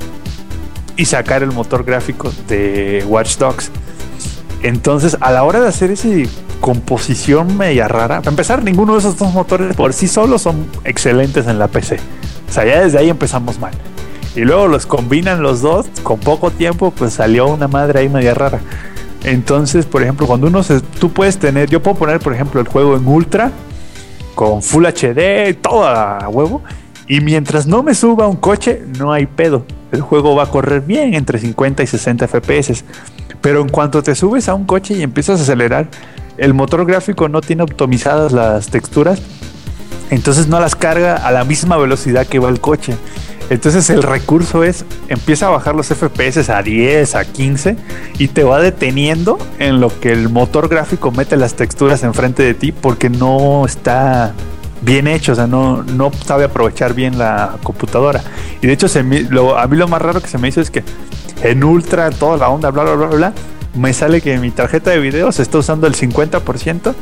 [0.96, 3.70] y sacar el motor gráfico de Watch Dogs.
[4.62, 6.08] Entonces, a la hora de hacer esa
[6.60, 11.46] composición media rara, para empezar, ninguno de esos dos motores por sí solos son excelentes
[11.46, 11.98] en la PC.
[12.48, 13.72] O sea, ya desde ahí empezamos mal.
[14.36, 18.34] Y luego los combinan los dos, con poco tiempo, pues salió una madre ahí media
[18.34, 18.60] rara.
[19.24, 20.80] Entonces, por ejemplo, cuando uno se.
[20.80, 21.68] Tú puedes tener.
[21.68, 23.52] Yo puedo poner, por ejemplo, el juego en Ultra,
[24.34, 26.62] con Full HD, todo a huevo.
[27.06, 29.64] Y mientras no me suba un coche, no hay pedo.
[29.90, 32.84] El juego va a correr bien entre 50 y 60 FPS.
[33.40, 35.88] Pero en cuanto te subes a un coche y empiezas a acelerar,
[36.36, 39.20] el motor gráfico no tiene optimizadas las texturas.
[40.10, 42.94] Entonces no las carga a la misma velocidad que va el coche.
[43.48, 47.76] Entonces el recurso es, empieza a bajar los FPS a 10, a 15
[48.18, 52.54] y te va deteniendo en lo que el motor gráfico mete las texturas enfrente de
[52.54, 54.34] ti porque no está
[54.82, 58.22] bien hecho, o sea, no, no sabe aprovechar bien la computadora.
[58.62, 60.84] Y de hecho, a mí lo más raro que se me hizo es que
[61.42, 63.32] en ultra, toda la onda, bla, bla, bla, bla,
[63.74, 66.94] me sale que mi tarjeta de video se está usando el 50%,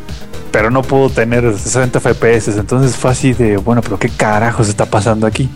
[0.51, 2.59] pero no puedo tener 60 FPS.
[2.59, 5.49] Entonces fue así de, bueno, pero ¿qué carajos está pasando aquí?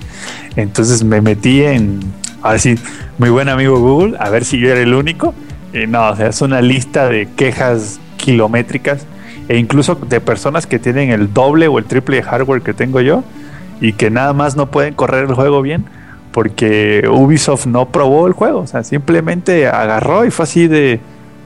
[0.56, 2.00] Entonces me metí en,
[2.42, 2.76] ahora sí,
[3.18, 5.34] mi buen amigo Google, a ver si yo era el único.
[5.72, 9.06] Y no, o sea, es una lista de quejas kilométricas
[9.48, 13.00] e incluso de personas que tienen el doble o el triple de hardware que tengo
[13.00, 13.24] yo
[13.80, 15.84] y que nada más no pueden correr el juego bien
[16.32, 21.00] porque Ubisoft no probó el juego, o sea, simplemente agarró y fue así de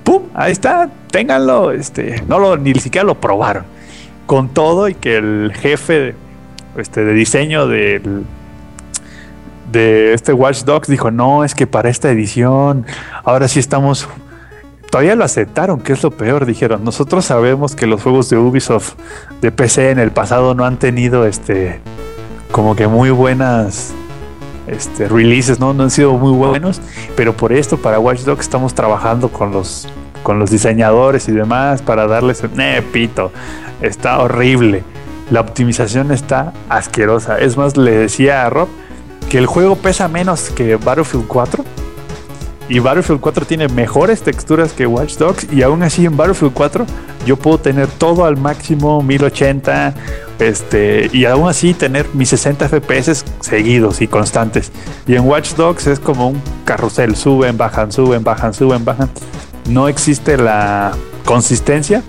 [0.06, 3.64] pum, ahí está, ténganlo, este, no lo ni siquiera lo probaron.
[4.26, 6.14] Con todo y que el jefe
[6.76, 8.24] este, de diseño del
[9.70, 12.86] de este Watch Dogs dijo, "No, es que para esta edición
[13.24, 14.08] ahora sí estamos
[14.90, 16.46] Todavía lo aceptaron, que es lo peor.
[16.46, 18.94] Dijeron, nosotros sabemos que los juegos de Ubisoft
[19.40, 21.80] de PC en el pasado no han tenido este
[22.52, 23.92] como que muy buenas
[24.66, 25.72] este, releases, ¿no?
[25.72, 26.80] no han sido muy buenos,
[27.16, 29.88] pero por esto para Watch Dogs estamos trabajando con los
[30.22, 33.30] con los diseñadores y demás para darles eh, pito.
[33.80, 34.82] Está horrible.
[35.30, 37.38] La optimización está asquerosa.
[37.38, 38.66] Es más, le decía a Rob
[39.28, 41.64] que el juego pesa menos que Battlefield 4
[42.68, 46.86] y Battlefield 4 tiene mejores texturas que Watch Dogs y aún así en Battlefield 4
[47.24, 49.94] yo puedo tener todo al máximo 1080
[50.38, 54.70] este y aún así tener mis 60 FPS seguidos y constantes
[55.06, 59.08] y en Watch Dogs es como un carrusel suben bajan suben bajan suben bajan
[59.68, 60.92] no existe la
[61.24, 62.02] consistencia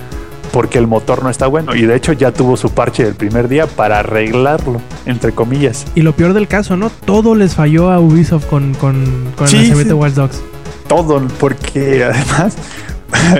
[0.51, 3.47] porque el motor no está bueno y de hecho ya tuvo su parche del primer
[3.47, 6.89] día para arreglarlo entre comillas Y lo peor del caso, ¿no?
[6.89, 10.41] Todo les falló a Ubisoft con, con, con Sí, el lanzamiento de Watch Dogs.
[10.87, 12.55] todo, porque además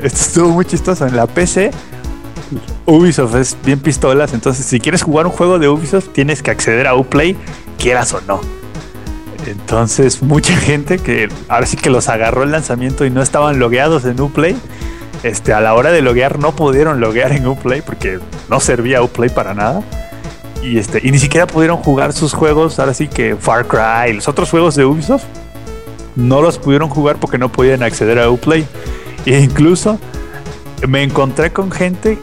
[0.01, 1.07] esto estuvo muy chistoso.
[1.07, 1.71] En la PC,
[2.85, 4.33] Ubisoft es bien pistolas.
[4.33, 7.35] Entonces, si quieres jugar un juego de Ubisoft, tienes que acceder a Uplay,
[7.77, 8.41] quieras o no.
[9.45, 14.05] Entonces, mucha gente que ahora sí que los agarró el lanzamiento y no estaban logueados
[14.05, 14.55] en Uplay.
[15.23, 18.19] Este, a la hora de loguear no pudieron loguear en Uplay porque
[18.49, 19.81] no servía Uplay para nada.
[20.61, 24.27] Y, este, y ni siquiera pudieron jugar sus juegos, ahora sí que Far Cry, los
[24.27, 25.23] otros juegos de Ubisoft,
[26.15, 28.65] no los pudieron jugar porque no podían acceder a Uplay.
[29.25, 29.99] E incluso
[30.87, 32.17] me encontré con gente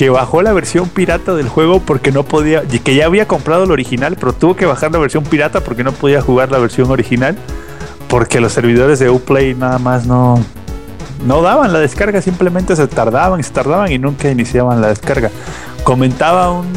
[0.00, 3.70] que bajó la versión pirata del juego porque no podía, que ya había comprado el
[3.70, 7.36] original, pero tuvo que bajar la versión pirata porque no podía jugar la versión original,
[8.08, 10.42] porque los servidores de Uplay nada más no,
[11.26, 15.30] no daban la descarga, simplemente se tardaban se tardaban y nunca iniciaban la descarga.
[15.84, 16.68] Comentaba un,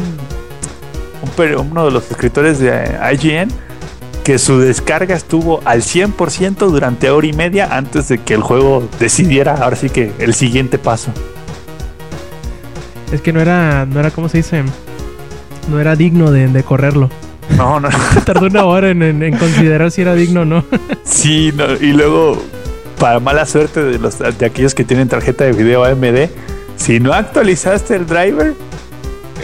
[1.22, 3.48] un uno de los escritores de IGN
[4.22, 8.86] que su descarga estuvo al 100% durante hora y media antes de que el juego
[9.00, 11.10] decidiera ahora sí que el siguiente paso.
[13.14, 14.62] Es que no era, no era, ¿cómo se dice?
[15.70, 17.08] No era digno de, de correrlo.
[17.56, 17.88] No, no.
[18.26, 20.64] Tardó una hora en, en- en considerar si era digno o no.
[21.04, 22.42] Sí, no, y luego,
[22.98, 26.28] para mala suerte de, los, de aquellos que tienen tarjeta de video AMD,
[26.76, 28.54] si no actualizaste el driver,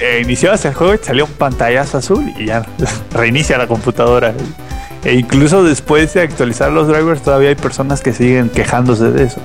[0.01, 2.67] eh, iniciabas el juego y salió un pantallazo azul y ya
[3.15, 4.35] reinicia la computadora.
[5.05, 9.41] E incluso después de actualizar los drivers, todavía hay personas que siguen quejándose de eso.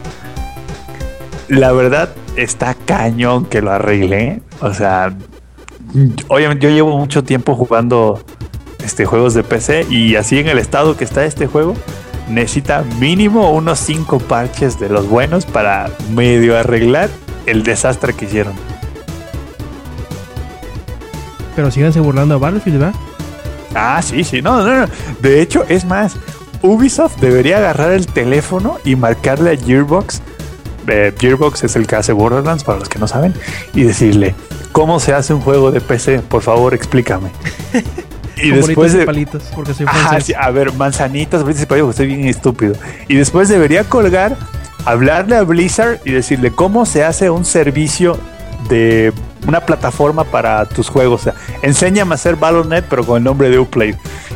[1.48, 4.42] La verdad, está cañón que lo arregle.
[4.62, 5.16] O sea,
[6.28, 8.24] obviamente yo llevo mucho tiempo jugando
[8.84, 11.76] este, juegos de PC y así en el estado que está este juego,
[12.30, 17.10] necesita mínimo unos 5 parches de los buenos para medio arreglar
[17.46, 18.54] el desastre que hicieron.
[21.56, 23.00] Pero síganse burlando a Battlefield, ¿verdad?
[23.74, 24.88] Ah, sí, sí, no, no, no.
[25.22, 26.16] De hecho, es más,
[26.62, 30.22] Ubisoft debería agarrar el teléfono y marcarle a Gearbox.
[30.88, 33.34] Eh, Gearbox es el que hace Borderlands, para los que no saben,
[33.74, 34.36] y decirle,
[34.72, 36.20] ¿cómo se hace un juego de PC?
[36.20, 37.30] Por favor, explícame.
[38.38, 39.06] y Con después bolitas y de...
[39.06, 40.26] palitos, porque soy Ajá, francés.
[40.26, 42.76] sí, a ver, manzanitas, y palitos, estoy bien estúpido.
[43.08, 44.38] Y después debería colgar,
[44.86, 48.18] hablarle a Blizzard y decirle cómo se hace un servicio
[48.70, 49.14] de
[49.48, 51.22] una plataforma para tus juegos.
[51.22, 53.96] O sea, enséñame a hacer Battle.net, pero con el nombre de Uplay.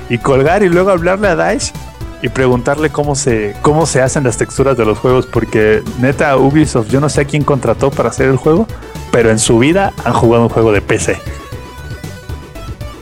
[0.10, 1.74] Y colgar y luego hablarle a DICE
[2.22, 5.26] y preguntarle cómo se, cómo se hacen las texturas de los juegos.
[5.26, 8.68] Porque neta, Ubisoft, yo no sé quién contrató para hacer el juego,
[9.12, 11.18] pero en su vida han jugado un juego de PC.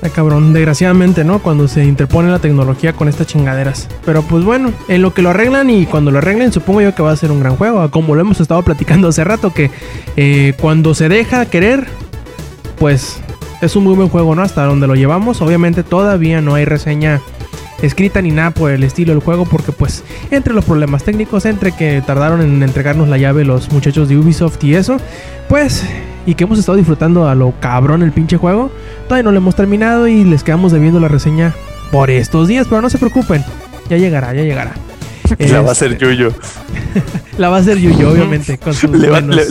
[0.01, 1.39] Ay, cabrón, desgraciadamente, ¿no?
[1.39, 3.87] Cuando se interpone la tecnología con estas chingaderas.
[4.05, 7.01] Pero pues bueno, en lo que lo arreglan y cuando lo arreglen, supongo yo que
[7.01, 7.89] va a ser un gran juego.
[7.89, 9.71] Como lo hemos estado platicando hace rato, que
[10.15, 11.87] eh, cuando se deja querer,
[12.77, 13.19] pues
[13.61, 14.43] es un muy buen juego, ¿no?
[14.43, 15.41] Hasta donde lo llevamos.
[15.41, 17.21] Obviamente todavía no hay reseña
[17.81, 21.71] escrita ni nada por el estilo del juego, porque pues entre los problemas técnicos, entre
[21.71, 24.97] que tardaron en entregarnos la llave los muchachos de Ubisoft y eso,
[25.49, 25.83] pues
[26.25, 28.71] y que hemos estado disfrutando a lo cabrón el pinche juego.
[29.05, 31.53] Todavía no lo hemos terminado y les quedamos debiendo la reseña
[31.91, 33.43] por estos días, pero no se preocupen,
[33.89, 34.73] ya llegará, ya llegará.
[35.39, 36.33] La va a Este, hacer Yuyo.
[37.37, 39.45] La va a hacer Yuyo, obviamente, con sus Le va, le-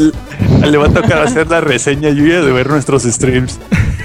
[0.71, 3.59] le va a tocar hacer la reseña Yuya de ver nuestros streams.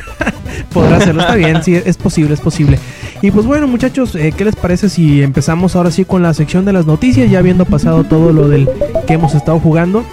[0.74, 2.78] podrá hacerlo, está bien, sí, es posible, es posible.
[3.22, 6.66] Y pues bueno, muchachos, eh, ¿qué les parece si empezamos ahora sí con la sección
[6.66, 8.68] de las noticias, ya habiendo pasado todo lo del
[9.06, 10.04] que hemos estado jugando?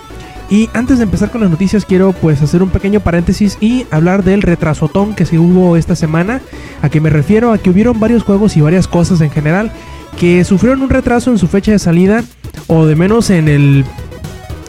[0.50, 4.24] Y antes de empezar con las noticias, quiero pues hacer un pequeño paréntesis y hablar
[4.24, 6.40] del retrasotón que se hubo esta semana.
[6.82, 7.52] ¿A qué me refiero?
[7.52, 9.72] A que hubieron varios juegos y varias cosas en general
[10.18, 12.24] que sufrieron un retraso en su fecha de salida,
[12.66, 13.84] o de menos en el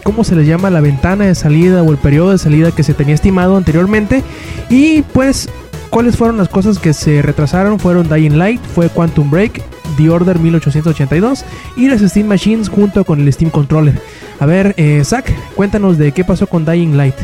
[0.04, 2.94] cómo se les llama la ventana de salida o el periodo de salida que se
[2.94, 4.22] tenía estimado anteriormente.
[4.68, 5.48] Y pues,
[5.90, 7.78] ¿cuáles fueron las cosas que se retrasaron?
[7.78, 9.62] Fueron Dying Light, fue Quantum Break,
[9.96, 11.44] The Order 1882
[11.76, 14.00] y las Steam Machines junto con el Steam Controller.
[14.38, 17.16] A ver, eh, Zach, cuéntanos de qué pasó con Dying Light.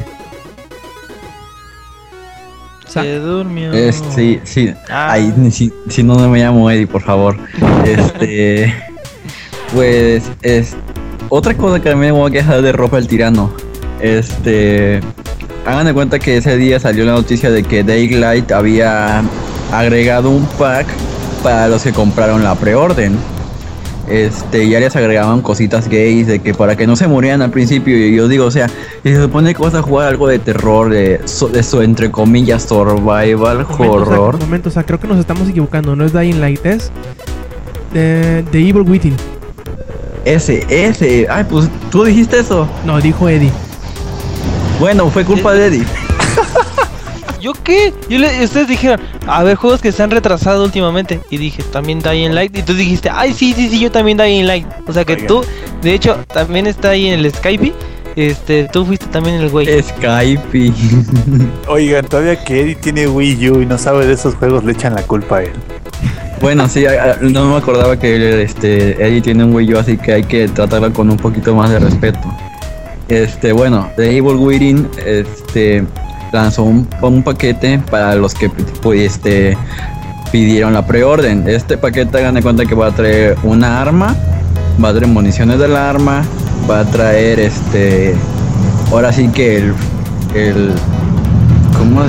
[3.03, 3.73] Se durmió.
[4.15, 4.73] Sí, sí.
[4.89, 5.13] Ah.
[5.13, 7.37] Ay, si, si no, no me llamo Eddie, por favor.
[7.85, 8.73] Este.
[9.75, 10.75] pues, es.
[11.29, 13.53] Otra cosa que también me voy a quejar de ropa el tirano.
[14.01, 15.01] Este.
[15.67, 19.23] Hagan de cuenta que ese día salió la noticia de que Daylight había
[19.73, 20.87] agregado un pack
[21.43, 23.17] para los que compraron la preorden.
[24.09, 27.97] Este, ya les agregaban cositas gays de que para que no se murieran al principio.
[27.99, 28.69] Y yo digo, o sea,
[29.03, 32.13] si se supone que vas a jugar algo de terror, de, so- de eso, entre
[32.13, 34.35] comillas, survival, Momento, horror.
[34.37, 35.97] Zach, momento, Zach, creo que nos estamos equivocando.
[35.97, 36.93] No es Dying Light, es
[37.93, 39.17] The, The Evil Within.
[40.25, 41.27] Ese, ese.
[41.29, 42.69] Ay, pues tú dijiste eso.
[42.85, 43.51] No, dijo Eddie.
[44.79, 45.85] Bueno, fue culpa de Eddie.
[47.41, 47.93] ¿Yo qué?
[48.09, 51.21] Yo le, ustedes dijeron, a ver, juegos que se han retrasado últimamente.
[51.31, 52.57] Y dije, también Dying Light.
[52.57, 54.67] Y tú dijiste, ay, sí, sí, sí, yo también Dying Light.
[54.87, 55.27] O sea que Oigan.
[55.27, 55.45] tú,
[55.83, 57.73] de hecho, también está ahí en el Skype.
[58.17, 59.83] Este, tú fuiste también el güey.
[59.83, 60.73] Skype.
[61.69, 64.95] Oigan, todavía que Eddie tiene Wii U y no sabe de esos juegos, le echan
[64.95, 65.53] la culpa a él.
[66.41, 66.85] bueno, sí,
[67.21, 70.93] no me acordaba que este, Eddie tiene un Wii U, así que hay que tratarlo
[70.93, 72.21] con un poquito más de respeto.
[73.09, 75.85] Este, bueno, The Evil Within, este,
[76.33, 78.51] lanzó un, paquete para los que
[78.95, 79.57] este,
[80.33, 81.49] pidieron la preorden.
[81.49, 84.17] Este paquete, hagan de cuenta que va a traer una arma,
[84.83, 86.25] va a traer municiones del arma,
[86.69, 88.15] va a traer este,
[88.91, 89.75] ahora sí que el,
[90.35, 90.73] el
[91.79, 92.03] ¿cómo?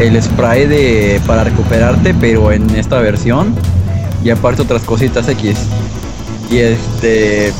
[0.00, 3.54] el spray de para recuperarte, pero en esta versión
[4.24, 5.56] y aparte otras cositas X.
[6.50, 7.52] Y este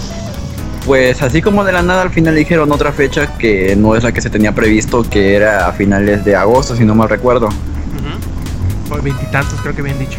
[0.91, 4.11] pues así como de la nada al final dijeron otra fecha que no es la
[4.11, 7.49] que se tenía previsto, que era a finales de agosto, si no mal recuerdo.
[9.01, 10.19] Veintitantos, creo que bien dicho.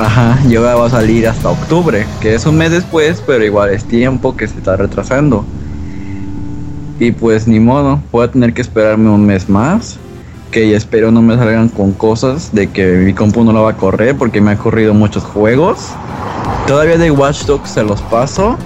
[0.00, 3.70] Ajá, y ahora va a salir hasta octubre, que es un mes después, pero igual
[3.70, 5.44] es tiempo que se está retrasando.
[6.98, 9.96] Y pues ni modo, voy a tener que esperarme un mes más.
[10.50, 13.76] Que espero no me salgan con cosas de que mi compu no la va a
[13.76, 15.90] correr porque me ha corrido muchos juegos.
[16.66, 18.58] Todavía de Watch Dogs se los paso,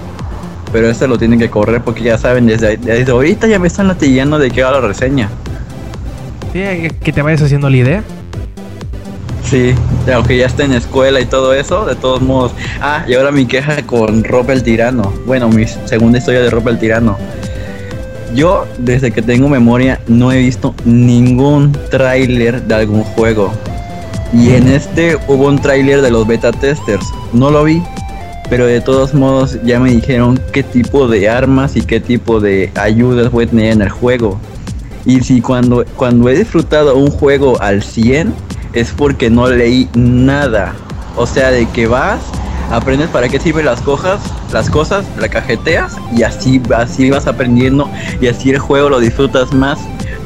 [0.71, 3.87] pero este lo tienen que correr porque ya saben, desde, desde ahorita ya me están
[3.87, 5.29] latillando de que haga la reseña.
[6.53, 6.61] Sí,
[7.03, 8.03] que te vayas haciendo la idea.
[9.43, 9.73] Sí,
[10.13, 12.51] aunque ya esté en escuela y todo eso, de todos modos.
[12.81, 15.13] Ah, y ahora mi queja con Rob el Tirano.
[15.25, 17.17] Bueno, mi segunda historia de Rob el Tirano.
[18.35, 23.53] Yo, desde que tengo memoria, no he visto ningún tráiler de algún juego.
[24.33, 27.07] Y en este hubo un tráiler de los beta testers.
[27.31, 27.81] No lo vi,
[28.49, 32.71] pero de todos modos ya me dijeron qué tipo de armas y qué tipo de
[32.75, 34.39] ayudas voy a tener en el juego.
[35.05, 38.33] Y si cuando, cuando he disfrutado un juego al 100
[38.73, 40.73] es porque no leí nada.
[41.15, 42.19] O sea, de que vas,
[42.71, 44.19] aprendes para qué sirven las cosas,
[44.51, 47.89] las cosas, la cajeteas y así, así vas aprendiendo
[48.21, 49.79] y así el juego lo disfrutas más.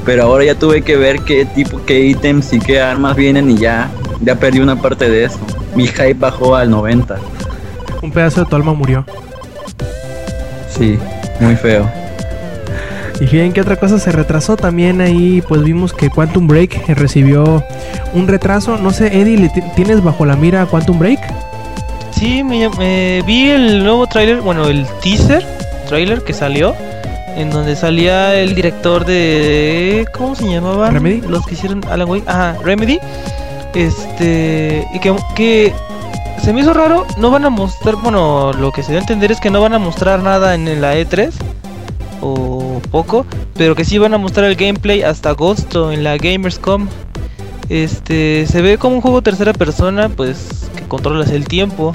[0.05, 3.57] Pero ahora ya tuve que ver qué tipo, qué ítems y qué armas vienen y
[3.57, 3.89] ya,
[4.21, 5.37] ya perdí una parte de eso.
[5.75, 7.17] Mi hype bajó al 90.
[8.01, 9.05] Un pedazo de tu alma murió.
[10.69, 10.97] Sí,
[11.39, 11.89] muy feo.
[13.19, 14.57] Y bien, ¿qué otra cosa se retrasó?
[14.57, 17.63] También ahí pues vimos que Quantum Break recibió
[18.13, 18.77] un retraso.
[18.77, 21.19] No sé, Eddie, ¿le ti- ¿tienes bajo la mira Quantum Break?
[22.11, 25.45] Sí, me, me vi el nuevo tráiler, bueno, el teaser
[25.87, 26.73] trailer que salió,
[27.35, 30.93] en donde salía el director de ¿cómo se llamaban?
[30.93, 31.21] Remedy.
[31.27, 32.99] Los que hicieron Alan Wake, ajá, Remedy.
[33.75, 35.73] Este, y que, que
[36.41, 39.31] se me hizo raro, no van a mostrar, bueno, lo que se da a entender
[39.31, 41.31] es que no van a mostrar nada en la E3
[42.21, 43.25] o poco,
[43.55, 46.87] pero que sí van a mostrar el gameplay hasta agosto en la Gamers.com.
[47.69, 51.91] Este, se ve como un juego tercera persona, pues que controlas el tiempo.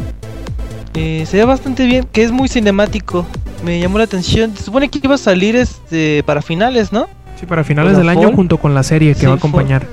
[0.95, 3.27] Eh, se ve bastante bien, que es muy cinemático.
[3.65, 4.57] Me llamó la atención.
[4.57, 7.09] Se supone que iba a salir este para finales, ¿no?
[7.39, 9.87] Sí, para finales ¿Con del año junto con la serie que Sí, va a fall.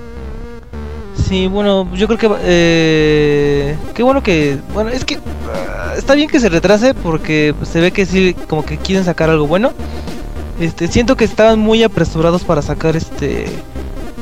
[1.15, 6.27] Sí, bueno, yo creo que eh, qué bueno que bueno es que ah, está bien
[6.29, 9.71] que se retrase porque pues, se ve que sí como que quieren sacar algo bueno.
[10.59, 13.45] Este siento que estaban muy apresurados para sacar este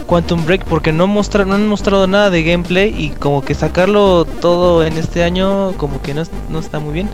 [0.06, 4.26] Quantum Break porque no mostra, no han mostrado nada de gameplay y como que sacarlo
[4.26, 7.10] todo en este año como que no, no está muy bien.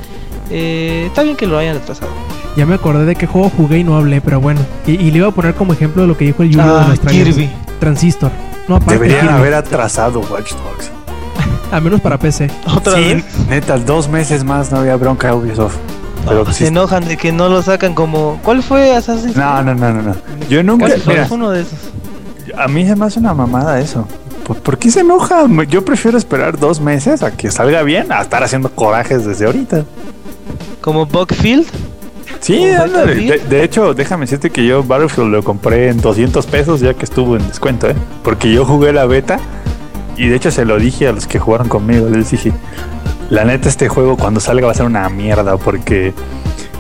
[0.50, 2.12] Eh, está bien que lo hayan retrasado.
[2.56, 4.62] Ya me acordé de qué juego jugué y no hablé, pero bueno.
[4.88, 6.88] Y, y le iba a poner como ejemplo de lo que dijo el de Ah,
[6.90, 7.36] los trailers.
[7.36, 7.50] Kirby.
[7.80, 8.32] Transistor.
[8.68, 10.92] No, Deberían haber atrasado Watch Dogs.
[11.72, 12.50] Al menos para PC.
[12.76, 13.24] Otra sí, vez.
[13.50, 15.76] neta, dos meses más no había bronca de Ubisoft.
[16.28, 19.94] Pero se enojan de que no lo sacan como ¿Cuál fue Assassin's No, no, no,
[19.94, 20.16] no, no.
[20.50, 20.88] Yo nunca.
[21.06, 21.80] Mira, uno de esos.
[22.58, 24.06] a mí se me hace una mamada eso.
[24.46, 25.46] ¿Por, por qué se enoja?
[25.70, 29.86] Yo prefiero esperar dos meses a que salga bien a estar haciendo corajes desde ahorita.
[30.82, 31.68] Como Bugfield.
[32.40, 33.16] Sí, ¿Como ándale.
[33.16, 37.06] De, de hecho, déjame decirte que yo Battlefield lo compré en 200 pesos ya que
[37.06, 37.96] estuvo en descuento, ¿eh?
[38.24, 39.40] Porque yo jugué la beta
[40.16, 42.10] y de hecho se lo dije a los que jugaron conmigo.
[42.10, 42.52] Les dije,
[43.30, 46.14] la neta este juego cuando salga va a ser una mierda porque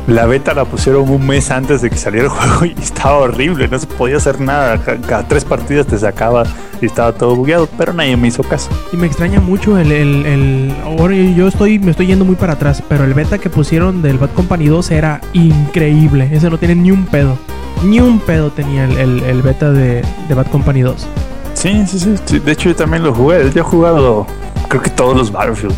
[0.07, 3.67] la beta la pusieron un mes antes de que saliera el juego y estaba horrible,
[3.67, 4.77] no se podía hacer nada.
[4.77, 6.43] Ca- Cada tres partidas te sacaba
[6.81, 8.69] y estaba todo bugueado, pero nadie me hizo caso.
[8.93, 12.35] Y me extraña mucho el, el, el- ahora yo- yo estoy me estoy yendo muy
[12.35, 16.29] para atrás, pero el beta que pusieron del Bad Company 2 era increíble.
[16.31, 17.37] Ese no tiene ni un pedo.
[17.83, 21.07] Ni un pedo tenía el, el- el beta de, de Bad Company 2.
[21.53, 22.39] Sí, sí, sí, sí.
[22.39, 23.49] De hecho, yo también lo jugué.
[23.53, 24.25] Yo he jugado,
[24.69, 25.75] creo que todos los Battlefield.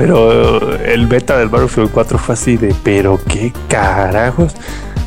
[0.00, 4.54] Pero eh, el beta del Battlefield 4 fue así de, pero qué carajos.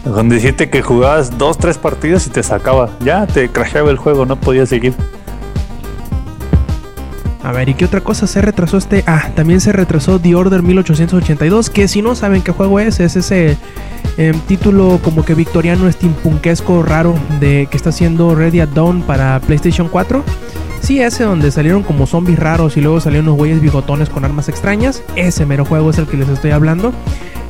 [0.03, 2.89] Con decirte que jugabas dos, tres partidas y te sacaba.
[2.99, 4.93] Ya te crasheaba el juego, no podías seguir.
[7.41, 9.05] A ver, ¿y qué otra cosa se retrasó este?
[9.07, 13.15] Ah, también se retrasó The Order 1882, que si no saben qué juego es, es
[13.15, 13.57] ese
[14.17, 19.39] em, título como que victoriano steampunkesco raro de que está haciendo Ready at Dawn para
[19.39, 20.21] PlayStation 4.
[20.81, 24.49] Sí, ese donde salieron como zombies raros y luego salieron unos güeyes bigotones con armas
[24.49, 25.03] extrañas.
[25.15, 26.91] Ese mero juego es el que les estoy hablando.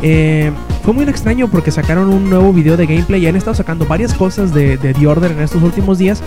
[0.02, 0.52] Eh,
[0.84, 4.14] fue muy extraño porque sacaron un nuevo video de gameplay y han estado sacando varias
[4.14, 6.22] cosas de, The Order en estos últimos días.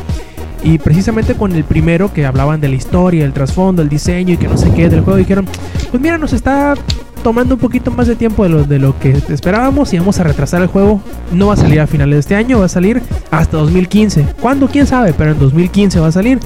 [0.62, 4.36] Y precisamente con el primero que hablaban de la historia, el trasfondo, el diseño y
[4.38, 5.46] que no sé qué del juego, dijeron,
[5.90, 6.74] pues mira, nos está
[7.22, 10.22] tomando un poquito más de tiempo de lo, de lo que esperábamos y vamos a
[10.22, 11.02] retrasar el juego.
[11.32, 14.26] No va a salir a finales de este año, va a salir hasta 2015.
[14.40, 14.68] ¿Cuándo?
[14.68, 15.12] ¿Quién sabe?
[15.12, 16.38] Pero en 2015 va a salir.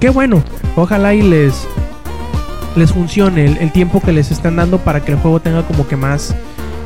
[0.00, 0.42] Qué bueno.
[0.76, 1.66] Ojalá y les,
[2.76, 5.96] les funcione el, tiempo que les están dando para que el juego tenga como que
[5.96, 6.34] más...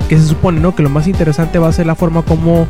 [0.08, 0.74] Que se supone, ¿no?
[0.74, 2.66] Que lo más interesante va a ser la forma como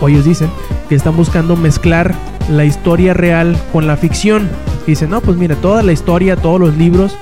[0.00, 0.50] o ellos dicen
[0.88, 2.12] que están buscando mezclar
[2.50, 4.48] la historia real con la ficción.
[4.84, 7.16] Dicen, no, pues mira, toda la historia, todos los libros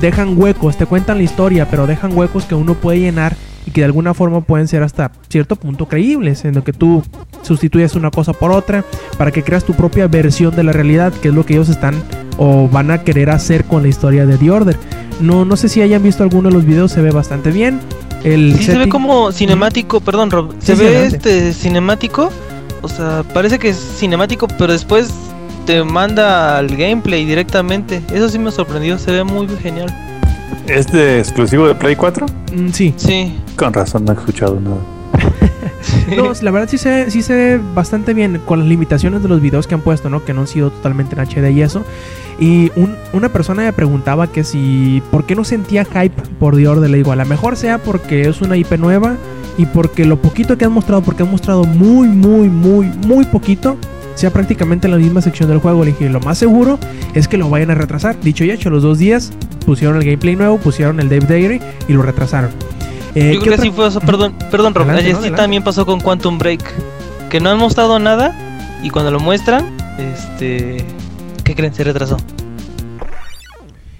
[0.00, 3.36] dejan huecos, te cuentan la historia, pero dejan huecos que uno puede llenar
[3.66, 7.02] y que de alguna forma pueden ser hasta cierto punto creíbles, en lo que tú
[7.42, 8.84] sustituyes una cosa por otra
[9.16, 11.94] para que creas tu propia versión de la realidad, que es lo que ellos están
[12.36, 14.76] o van a querer hacer con la historia de The Order.
[15.20, 17.80] No, no sé si hayan visto alguno de los videos, se ve bastante bien.
[18.24, 20.54] El Sí, se ve como cinemático, perdón, Rob.
[20.60, 21.16] Se sí, ve adelante.
[21.16, 22.30] este cinemático.
[22.82, 25.12] O sea, parece que es cinemático, pero después
[25.66, 28.00] te manda al gameplay directamente.
[28.12, 29.92] Eso sí me sorprendió, se ve muy genial.
[30.66, 32.26] ¿Es de exclusivo de Play 4?
[32.54, 33.34] Mm, sí, Sí.
[33.56, 34.76] Con razón no he escuchado nada.
[36.42, 39.66] La verdad sí se, sí se ve bastante bien con las limitaciones de los videos
[39.66, 40.24] que han puesto, ¿no?
[40.24, 41.84] Que no han sido totalmente en HD y eso.
[42.38, 45.02] Y un- una persona me preguntaba que si...
[45.10, 46.88] ¿Por qué no sentía hype por The Order?
[46.90, 49.16] Le digo, a lo mejor sea porque es una IP nueva
[49.56, 53.76] y porque lo poquito que han mostrado, porque han mostrado muy, muy, muy, muy poquito,
[54.14, 55.84] sea prácticamente en la misma sección del juego.
[55.84, 56.78] Le dije, lo más seguro
[57.14, 58.20] es que lo vayan a retrasar.
[58.20, 59.32] Dicho y hecho, los dos días
[59.66, 62.50] pusieron el gameplay nuevo, pusieron el Dave Diary y lo retrasaron.
[63.18, 64.00] Eh, Yo ¿qué creo que sí fue eso.
[64.00, 64.88] Perdón, perdón, Rob.
[64.88, 66.62] Adelante, así no, también pasó con Quantum Break.
[67.28, 70.84] Que no han mostrado nada y cuando lo muestran, este.
[71.42, 71.74] ¿Qué creen?
[71.74, 72.16] Se retrasó.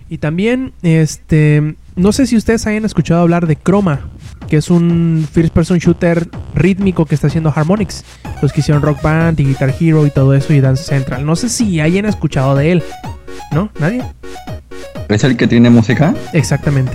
[0.09, 4.09] Y también, este, no sé si ustedes hayan escuchado hablar de Chroma,
[4.49, 8.05] que es un first person shooter rítmico que está haciendo Harmonix.
[8.41, 11.27] Los que hicieron Rock Band y Guitar Hero y todo eso y Dance Central.
[11.27, 12.83] No sé si hayan escuchado de él.
[13.51, 13.71] ¿No?
[13.81, 14.05] ¿Nadie?
[15.09, 16.15] ¿Es el que tiene música?
[16.35, 16.93] Exactamente.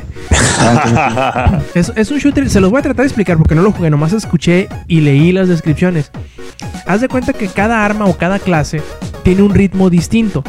[0.60, 3.72] Ah, Es, es un shooter, se los voy a tratar de explicar porque no lo
[3.72, 6.12] jugué, nomás escuché y leí las descripciones.
[6.86, 8.82] Haz de cuenta que cada arma o cada clase
[9.24, 10.44] tiene un ritmo distinto.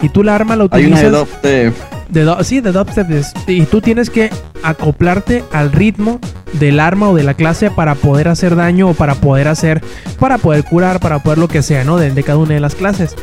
[0.00, 1.02] Y tú la arma la Hay una utilizas...
[1.12, 1.74] de Dubstep.
[2.08, 3.10] De do- sí, de dubstep.
[3.10, 4.30] es- y tú tienes que
[4.62, 6.18] acoplarte al ritmo
[6.54, 9.82] del arma o de la clase para poder hacer daño o para poder hacer,
[10.18, 11.98] para poder curar, para poder lo que sea, ¿no?
[11.98, 13.14] De, de cada una de las clases.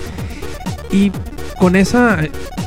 [0.91, 1.11] Y
[1.59, 2.19] con esa,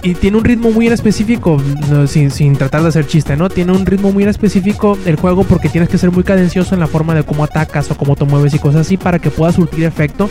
[0.02, 1.60] y tiene un ritmo muy en específico,
[2.06, 3.48] sin, sin tratar de hacer chiste, ¿no?
[3.48, 6.80] Tiene un ritmo muy en específico el juego porque tienes que ser muy cadencioso en
[6.80, 9.50] la forma de cómo atacas o cómo te mueves y cosas así para que pueda
[9.52, 10.30] surtir efecto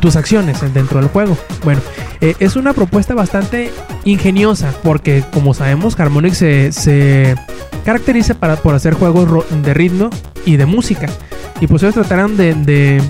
[0.00, 1.36] tus acciones dentro del juego.
[1.64, 1.80] Bueno,
[2.20, 3.72] eh, es una propuesta bastante
[4.04, 7.34] ingeniosa porque como sabemos Harmonix se, se
[7.84, 10.10] caracteriza para, por hacer juegos de ritmo
[10.44, 11.08] y de música.
[11.60, 13.02] Y pues ellos trataron de, de,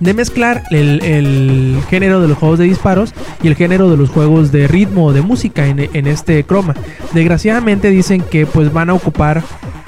[0.00, 4.10] de mezclar el, el género de los juegos de disparos y el género de los
[4.10, 6.74] juegos de ritmo o de música en, en este croma.
[7.12, 9.42] Desgraciadamente dicen que pues van a ocupar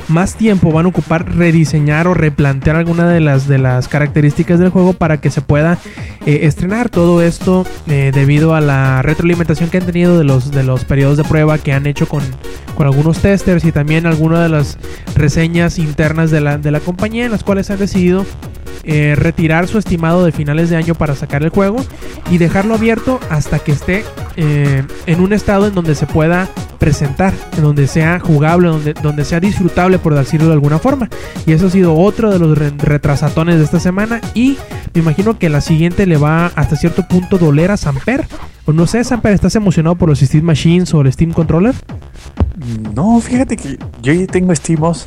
[0.08, 4.70] más tiempo, van a ocupar rediseñar o replantear alguna de las, de las características del
[4.70, 5.78] juego para que se pueda
[6.26, 10.62] eh, estrenar todo esto eh, debido a la retroalimentación que han tenido de los, de
[10.62, 12.22] los periodos de prueba que han hecho con,
[12.74, 14.78] con algunos testers y también algunas de las
[15.14, 18.24] reseñas internas de la, de la compañía en las cuales han decidido
[18.84, 21.76] eh, retirar su estimado de finales de año para sacar el juego
[22.30, 24.04] y dejarlo abierto hasta que esté
[24.36, 26.48] eh, en un estado en donde se pueda
[26.78, 31.08] presentar, en donde sea jugable, donde, donde sea disfrutable por decirlo de alguna forma.
[31.46, 34.56] Y eso ha sido otro de los re- retrasatones de esta semana y
[34.94, 38.26] me imagino que la siguiente le va hasta cierto punto doler a Samper.
[38.64, 41.74] O no sé, Samper, ¿estás emocionado por los Steam Machines o el Steam Controller?
[42.94, 45.06] No, fíjate que yo ya tengo Steamos.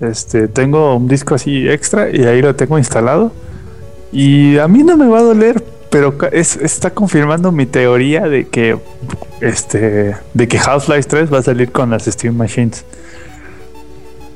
[0.00, 3.32] Este, tengo un disco así extra y ahí lo tengo instalado.
[4.12, 8.78] Y a mí no me va a doler, pero está confirmando mi teoría de que
[9.40, 12.84] este de que Half-Life 3 va a salir con las Steam Machines.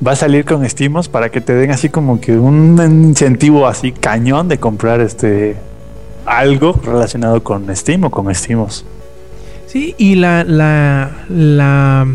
[0.07, 3.93] Va a salir con Steamos para que te den así como que un incentivo así
[3.93, 5.57] cañón de comprar este
[6.27, 8.85] algo relacionado con Steam o con Steamos.
[9.67, 12.07] Sí, y la, la,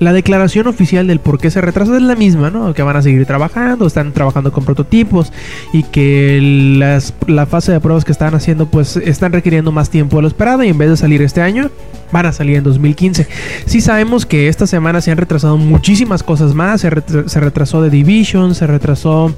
[0.00, 2.72] la declaración oficial del por qué se retrasa es la misma, ¿no?
[2.72, 5.32] Que van a seguir trabajando, están trabajando con prototipos
[5.72, 6.38] y que
[6.78, 10.28] las, la fase de pruebas que están haciendo pues están requiriendo más tiempo de lo
[10.28, 11.70] esperado y en vez de salir este año
[12.12, 13.26] van a salir en 2015.
[13.66, 17.82] Sí sabemos que esta semana se han retrasado muchísimas cosas más, se, retra- se retrasó
[17.82, 19.34] The Division, se retrasó...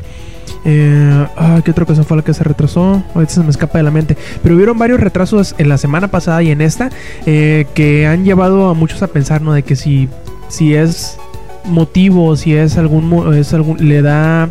[0.65, 3.03] Eh, ah, ¿Qué otra cosa fue la que se retrasó?
[3.15, 4.17] Ahorita se me escapa de la mente.
[4.43, 6.91] Pero hubieron varios retrasos en la semana pasada y en esta
[7.25, 9.53] eh, que han llevado a muchos a pensar, ¿no?
[9.55, 10.09] De que si,
[10.51, 11.17] si es
[11.65, 14.51] motivo, si es algún, es algún, le da,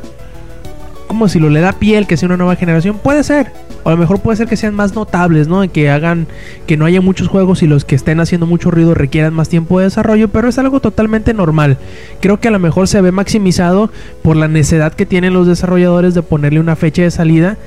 [1.07, 3.51] como si lo le da piel que sea una nueva generación, puede ser,
[3.83, 5.61] O a lo mejor puede ser que sean más notables, ¿no?
[5.71, 6.27] Que hagan
[6.67, 9.79] que no haya muchos juegos y los que estén haciendo mucho ruido requieran más tiempo
[9.79, 11.77] de desarrollo, pero es algo totalmente normal.
[12.21, 16.13] Creo que a lo mejor se ve maximizado por la necesidad que tienen los desarrolladores
[16.13, 17.57] de ponerle una fecha de salida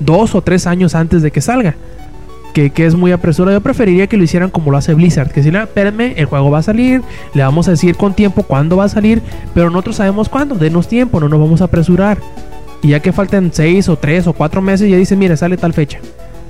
[0.00, 1.76] dos o tres años antes de que salga.
[2.70, 3.56] Que, es muy apresurado.
[3.56, 5.30] Yo preferiría que lo hicieran como lo hace Blizzard.
[5.30, 7.02] Que si le espérenme, el juego va a salir.
[7.34, 9.22] Le vamos a decir con tiempo cuándo va a salir.
[9.54, 10.54] Pero nosotros sabemos cuándo.
[10.56, 12.18] Denos tiempo, no nos vamos a apresurar.
[12.82, 15.72] Y ya que falten 6 o 3 o 4 meses, ya dicen, mira, sale tal
[15.72, 15.98] fecha.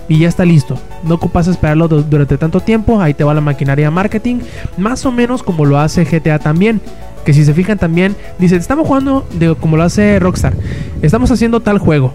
[0.09, 0.79] Y ya está listo.
[1.05, 3.01] No ocupas esperarlo du- durante tanto tiempo.
[3.01, 4.41] Ahí te va la maquinaria marketing.
[4.79, 6.81] Más o menos como lo hace GTA también.
[7.27, 10.55] Que si se fijan también, dice, estamos jugando de, como lo hace Rockstar.
[11.03, 12.15] Estamos haciendo tal juego.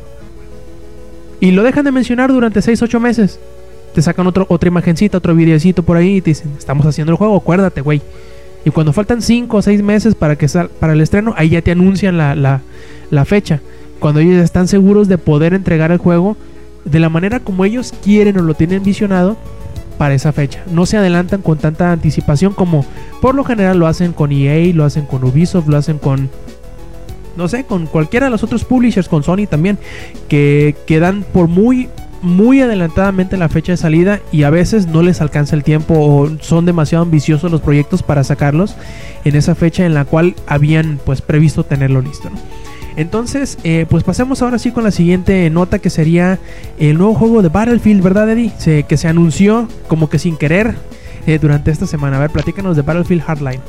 [1.40, 3.40] Y lo dejan de mencionar durante 6 8 meses.
[3.94, 7.18] Te sacan otro, otra imagencita, otro videocito por ahí y te dicen, estamos haciendo el
[7.18, 8.02] juego, acuérdate, güey.
[8.66, 11.62] Y cuando faltan 5 o 6 meses para, que sal- para el estreno, ahí ya
[11.62, 13.60] te anuncian la, la, fecha.
[14.00, 16.38] Cuando ellos están seguros de poder entregar el juego
[16.86, 19.38] de la manera como ellos quieren o lo tienen visionado
[19.98, 20.64] para esa fecha.
[20.72, 22.86] No se adelantan con tanta anticipación como
[23.22, 26.30] por lo general lo hacen con EA, lo hacen con Ubisoft, lo hacen con
[27.36, 29.80] no sé, con cualquiera de los otros publishers, con Sony también,
[30.28, 31.90] que quedan por muy
[32.24, 36.32] muy adelantadamente la fecha de salida y a veces no les alcanza el tiempo o
[36.40, 38.76] son demasiado ambiciosos los proyectos para sacarlos
[39.26, 42.30] en esa fecha en la cual habían pues previsto tenerlo listo.
[42.96, 46.40] Entonces, eh, pues pasemos ahora sí con la siguiente nota que sería
[46.80, 48.54] el nuevo juego de Battlefield, ¿verdad, Eddie?
[48.88, 50.76] Que se anunció como que sin querer
[51.26, 52.18] eh, durante esta semana.
[52.18, 53.62] A ver, platícanos de Battlefield Hardline.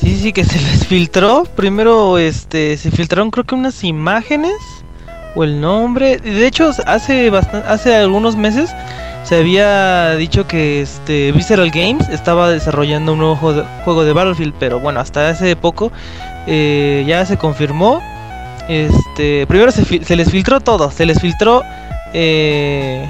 [0.00, 1.44] Sí, sí, que se les filtró.
[1.54, 4.52] Primero, este, se filtraron creo que unas imágenes
[5.34, 6.18] o el nombre.
[6.18, 8.70] De hecho, hace bastan- hace algunos meses
[9.24, 14.80] se había dicho que este Visceral Games estaba desarrollando un nuevo juego de, Battlefield, pero
[14.80, 15.92] bueno, hasta hace poco
[16.46, 18.02] eh, ya se confirmó.
[18.68, 21.62] Este, primero se, les filtró todo, se les filtró
[22.12, 23.08] eh,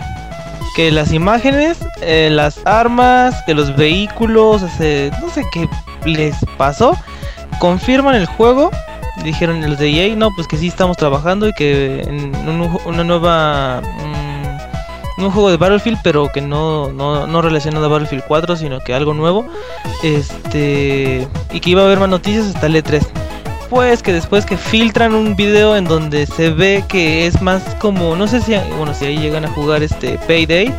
[0.76, 5.68] que las imágenes, eh, las armas, que los vehículos, no sé qué
[6.04, 6.96] les pasó.
[7.58, 8.70] Confirman el juego.
[9.24, 13.04] Dijeron los de EA, no, pues que sí estamos trabajando y que en un- una
[13.04, 13.80] nueva...
[13.82, 18.80] mm, un juego de Battlefield, pero que no, no, no relacionado a Battlefield 4, sino
[18.80, 19.44] que algo nuevo.
[20.02, 21.28] Este...
[21.52, 23.02] Y que iba a haber más noticias hasta el E3
[23.70, 28.14] pues que después que filtran un video en donde se ve que es más como
[28.16, 30.70] no sé si bueno si ahí llegan a jugar este Payday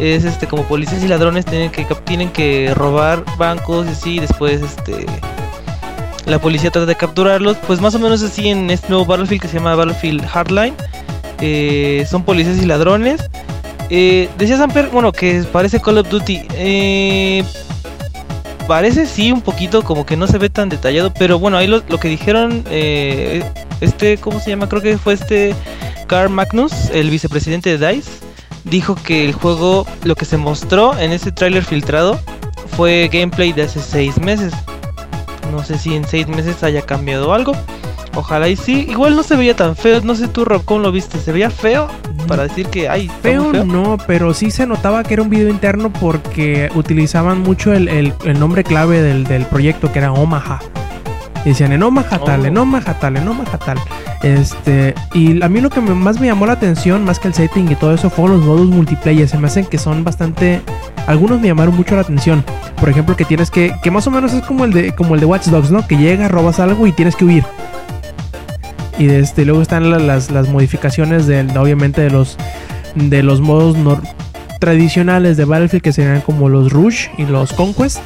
[0.00, 4.60] es este como policías y ladrones tienen que tienen que robar bancos y así después
[4.60, 5.06] este
[6.26, 9.48] la policía trata de capturarlos pues más o menos así en este nuevo Battlefield que
[9.48, 10.74] se llama Battlefield Hardline
[11.44, 13.20] Eh, son policías y ladrones
[13.90, 17.44] eh, decía Samper bueno que parece Call of Duty eh,
[18.66, 21.82] parece sí un poquito como que no se ve tan detallado, pero bueno, ahí lo,
[21.82, 23.44] que dijeron, eh,
[23.80, 24.68] este, ¿cómo se llama?
[24.68, 25.54] Creo que fue este
[26.06, 28.10] Carl Magnus, el vicepresidente de DICE,
[28.64, 32.18] dijo que el juego, lo que se mostró en ese tráiler filtrado
[32.76, 34.52] fue gameplay de hace seis meses.
[35.52, 37.52] No sé si en seis meses haya cambiado algo.
[38.14, 38.86] Ojalá y sí.
[38.90, 40.00] Igual no se veía tan feo.
[40.02, 41.18] No sé tú, Rob, ¿cómo lo viste?
[41.18, 41.88] ¿Se veía feo?
[42.26, 43.64] Para decir que, ay, Feo, feo.
[43.64, 48.14] no, pero sí se notaba que era un video interno porque utilizaban mucho el, el-
[48.24, 50.60] el nombre clave del, del proyecto que era Omaha.
[51.44, 52.24] Decían en Omaha tal, Oh.
[52.24, 52.46] tal,
[53.16, 53.78] en Omaha tal.
[54.22, 57.70] Este, y a mí lo que más me llamó la atención, más que el setting
[57.70, 59.28] y todo eso, fueron los modos multiplayer.
[59.28, 60.60] Se me hacen que son bastante.
[61.08, 62.44] Algunos me llamaron mucho la atención.
[62.78, 63.74] Por ejemplo, que tienes que.
[63.82, 65.86] Que más o menos es como el de, como el de Watch Dogs, ¿no?
[65.86, 67.44] Que llegas, robas algo y tienes que huir.
[68.98, 72.36] Y de este, luego están la- las, las modificaciones del, obviamente de los
[72.94, 74.02] de los modos nor-
[74.62, 77.98] tradicionales de Battlefield que serían como los Rush y los Conquest.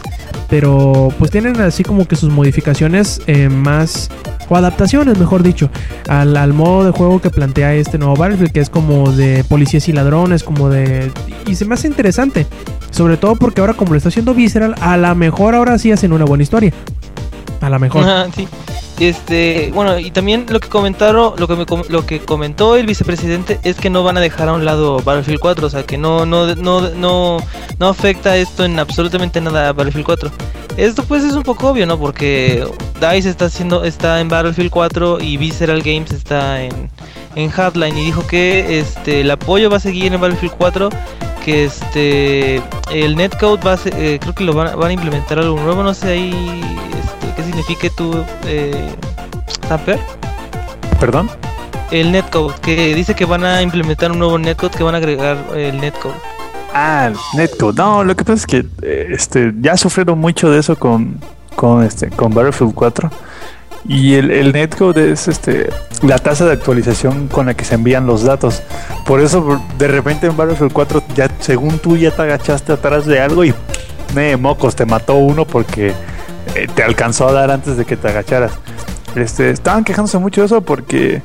[0.48, 4.08] Pero pues tienen así como que sus modificaciones eh, más
[4.48, 5.68] o adaptaciones, mejor dicho,
[6.08, 9.86] al, al modo de juego que plantea este nuevo Battlefield, que es como de policías
[9.90, 11.10] y ladrones, como de...
[11.46, 12.46] Y se me hace interesante,
[12.90, 16.14] sobre todo porque ahora como lo está haciendo Visceral, a la mejor ahora sí hacen
[16.14, 16.72] una buena historia.
[17.60, 18.04] A la mejor.
[18.34, 18.48] Sí.
[18.98, 23.60] Este, bueno, y también lo que comentaron, lo que me lo que comentó el vicepresidente
[23.62, 26.24] es que no van a dejar a un lado Battlefield 4, o sea, que no
[26.24, 27.36] no no no
[27.78, 30.30] no afecta esto en absolutamente nada a Battlefield 4.
[30.78, 31.98] Esto pues es un poco obvio, ¿no?
[31.98, 32.66] Porque
[32.98, 36.90] DICE está haciendo está en Battlefield 4 y Visceral Games está en
[37.34, 40.88] en Hardline y dijo que este el apoyo va a seguir en Battlefield 4
[41.44, 45.38] que este el netcode va a ser- eh, creo que lo van, van a implementar
[45.38, 46.30] algo nuevo no sé ahí
[46.98, 47.15] este,
[47.56, 48.94] signifique tú eh,
[49.68, 49.98] Samper
[51.00, 51.30] ¿Perdón?
[51.90, 55.38] el netcode que dice que van a implementar un nuevo netcode que van a agregar
[55.54, 56.14] el netcode
[56.78, 57.74] Ah, Netcode.
[57.78, 61.18] No, lo que pasa es que eh, este, ya sufrieron mucho de eso con,
[61.54, 63.10] con, este, con Battlefield 4.
[63.88, 65.70] Y el, el netcode es este,
[66.02, 68.62] la tasa de actualización con la que se envían los datos.
[69.06, 73.20] Por eso de repente en Battlefield 4 ya según tú ya te agachaste atrás de
[73.20, 73.54] algo y
[74.14, 75.94] me mocos te mató uno porque
[76.56, 78.52] eh, te alcanzó a dar antes de que te agacharas.
[79.14, 81.22] Este, estaban quejándose mucho de eso porque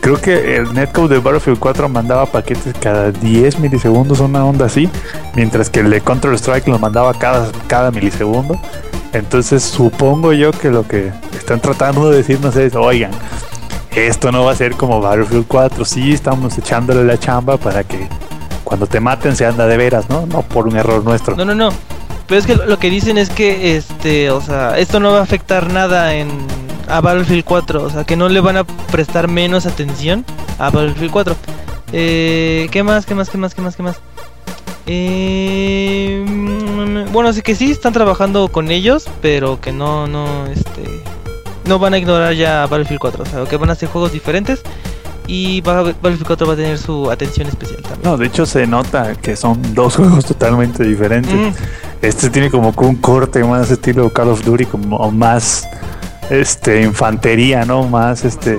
[0.00, 4.88] creo que el netcode de Battlefield 4 mandaba paquetes cada 10 milisegundos, una onda así,
[5.34, 8.60] mientras que el de Counter Strike lo mandaba cada, cada milisegundo.
[9.12, 13.12] Entonces supongo yo que lo que están tratando de decirnos es, oigan,
[13.94, 18.08] esto no va a ser como Battlefield 4, sí, estamos echándole la chamba para que
[18.64, 20.26] cuando te maten se anda de veras, ¿no?
[20.26, 21.36] No por un error nuestro.
[21.36, 21.70] No, no, no.
[22.26, 25.22] Pero es que lo que dicen es que, este, o sea, esto no va a
[25.22, 26.28] afectar nada en
[26.88, 30.24] a Battlefield 4, o sea, que no le van a prestar menos atención
[30.58, 31.36] a Battlefield 4.
[31.92, 33.06] Eh, ¿Qué más?
[33.06, 33.30] ¿Qué más?
[33.30, 33.54] ¿Qué más?
[33.54, 33.76] ¿Qué más?
[33.76, 34.00] ¿Qué más?
[34.86, 36.24] Eh,
[37.10, 40.82] bueno, así que sí están trabajando con ellos, pero que no, no, este,
[41.66, 44.62] no van a ignorar ya Battlefield 4, o sea, que van a hacer juegos diferentes
[45.26, 48.00] y Battlefield 4 va a tener su atención especial también.
[48.02, 51.32] No, de hecho se nota que son dos juegos totalmente diferentes.
[51.34, 51.50] Mm.
[52.02, 55.66] Este tiene como que un corte más estilo Call of Duty, como más
[56.30, 57.84] este infantería, ¿no?
[57.84, 58.58] Más este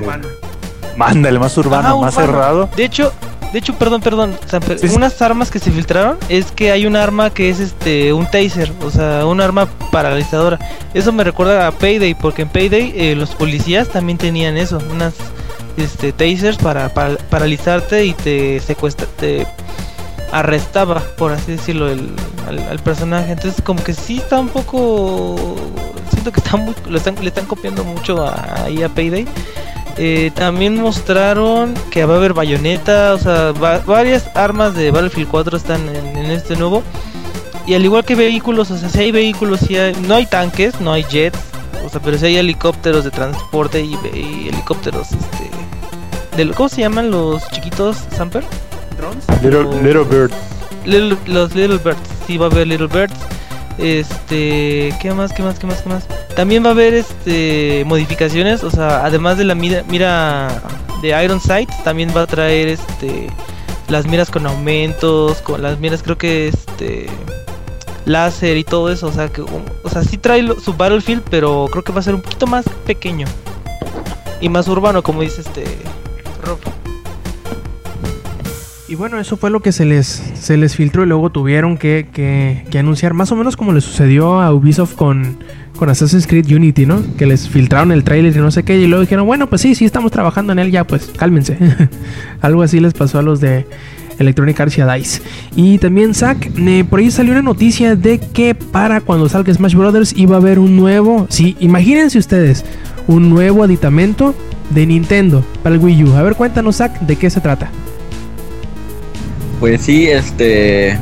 [0.97, 2.31] mándale más urbano, Ajá, más urbano.
[2.31, 2.69] cerrado.
[2.75, 3.11] De hecho,
[3.53, 4.95] de hecho, perdón, perdón, Samper, Sí, sí.
[4.95, 8.71] unas armas que se filtraron es que hay un arma que es este un taser,
[8.83, 10.59] o sea, un arma paralizadora.
[10.93, 15.13] Eso me recuerda a Payday, porque en Payday eh, los policías también tenían eso, unas
[15.77, 19.45] este tasers para, para paralizarte y te secuestra, te
[20.31, 22.09] arrestaba, por así decirlo, el,
[22.47, 23.31] al, al personaje.
[23.33, 25.55] Entonces, como que sí está un poco.
[26.11, 28.25] Siento que está muy, lo están, le están copiando mucho
[28.63, 29.25] ahí a Payday.
[29.97, 35.29] Eh, también mostraron que va a haber bayoneta, o sea, va- varias armas de Battlefield
[35.29, 36.83] 4 están en, este nuevo.
[37.65, 40.81] Y al igual que vehículos, o sea, si hay vehículos, sí hay- no hay tanques,
[40.81, 41.39] no hay jets,
[41.85, 45.49] o sea, pero si hay helicópteros de transporte y, y helicópteros, este.
[46.37, 48.43] De, ¿Cómo se llaman los chiquitos, Samper?
[49.41, 50.31] Little, o- Little Bird.
[50.85, 53.13] Little- los Little Birds, sí va a haber Little Birds.
[53.77, 55.33] Este, ¿qué más?
[55.33, 55.59] ¿Qué más?
[55.59, 55.81] ¿Qué más?
[55.81, 56.05] ¿Qué más?
[56.35, 60.61] También va a haber este modificaciones, o sea, además de la mira, mira
[61.01, 63.27] de Iron Sight, también va a traer este
[63.89, 67.07] las miras con aumentos, con las miras creo que este
[68.05, 71.67] láser y todo eso, o sea, que o sea, sí trae lo- su Battlefield, pero
[71.71, 73.27] creo que va a ser un poquito más pequeño
[74.41, 75.63] y más urbano, como dice este
[78.87, 80.05] Y bueno, eso fue lo que se les,
[80.39, 84.39] se les filtró y luego tuvieron que, que- anunciar, más o menos como le sucedió
[84.41, 85.37] a Ubisoft con,
[85.75, 87.01] con Assassin's Creed Unity, ¿no?
[87.17, 89.73] Que les filtraron el trailer y no sé qué, y luego dijeron, bueno, pues sí,
[89.73, 91.57] sí, estamos trabajando en él, ya, pues cálmense.
[92.41, 93.65] Algo así les pasó a los de
[94.19, 95.21] Electronic Arts y a DICE.
[95.55, 96.51] Y también, Zack,
[96.87, 100.59] por ahí salió una noticia de que para cuando salga Smash Brothers iba a haber
[100.59, 102.63] un nuevo, sí, imagínense ustedes,
[103.07, 104.35] un nuevo aditamento
[104.69, 106.15] de Nintendo para el Wii U.
[106.15, 107.69] A ver, cuéntanos, Zack, de qué se trata.
[109.59, 110.97] Pues sí, este.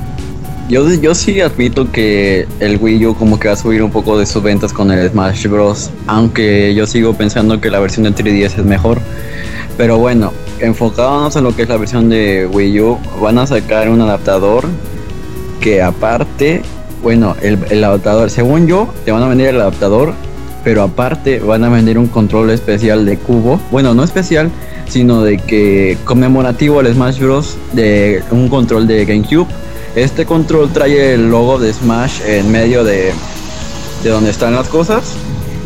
[0.69, 4.18] Yo, yo sí admito que el Wii U como que va a subir un poco
[4.18, 5.90] de sus ventas con el Smash Bros.
[6.07, 8.99] Aunque yo sigo pensando que la versión de 3DS es mejor.
[9.77, 13.90] Pero bueno, enfocándonos en lo que es la versión de Wii U, van a sacar
[13.90, 14.65] un adaptador
[15.60, 16.61] que aparte,
[17.02, 20.14] bueno, el, el adaptador, según yo, te van a vender el adaptador,
[20.64, 23.60] pero aparte van a vender un control especial de cubo.
[23.72, 24.49] Bueno, no especial,
[24.88, 27.57] sino de que conmemorativo al Smash Bros.
[27.73, 29.48] de un control de GameCube.
[29.95, 33.11] Este control trae el logo de Smash en medio de,
[34.03, 35.15] de donde están las cosas.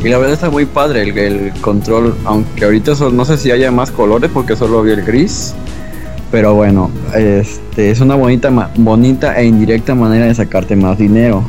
[0.03, 3.91] Y la verdad está muy padre el, control, aunque ahorita no sé si haya más
[3.91, 5.53] colores porque solo vi el gris.
[6.31, 11.43] Pero bueno, este es una bonita, bonita e indirecta manera de sacarte más dinero.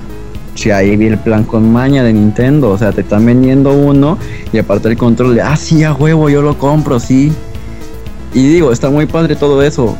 [0.58, 4.18] Si ahí vi el plan con maña de Nintendo, o sea, te están vendiendo uno
[4.52, 7.32] y aparte el control de, ah, sí, a huevo, yo lo compro, sí.
[8.34, 9.96] Y digo, está muy padre todo eso.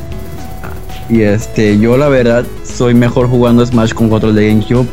[1.09, 4.89] Y este, yo la verdad soy mejor jugando Smash con control de GameCube.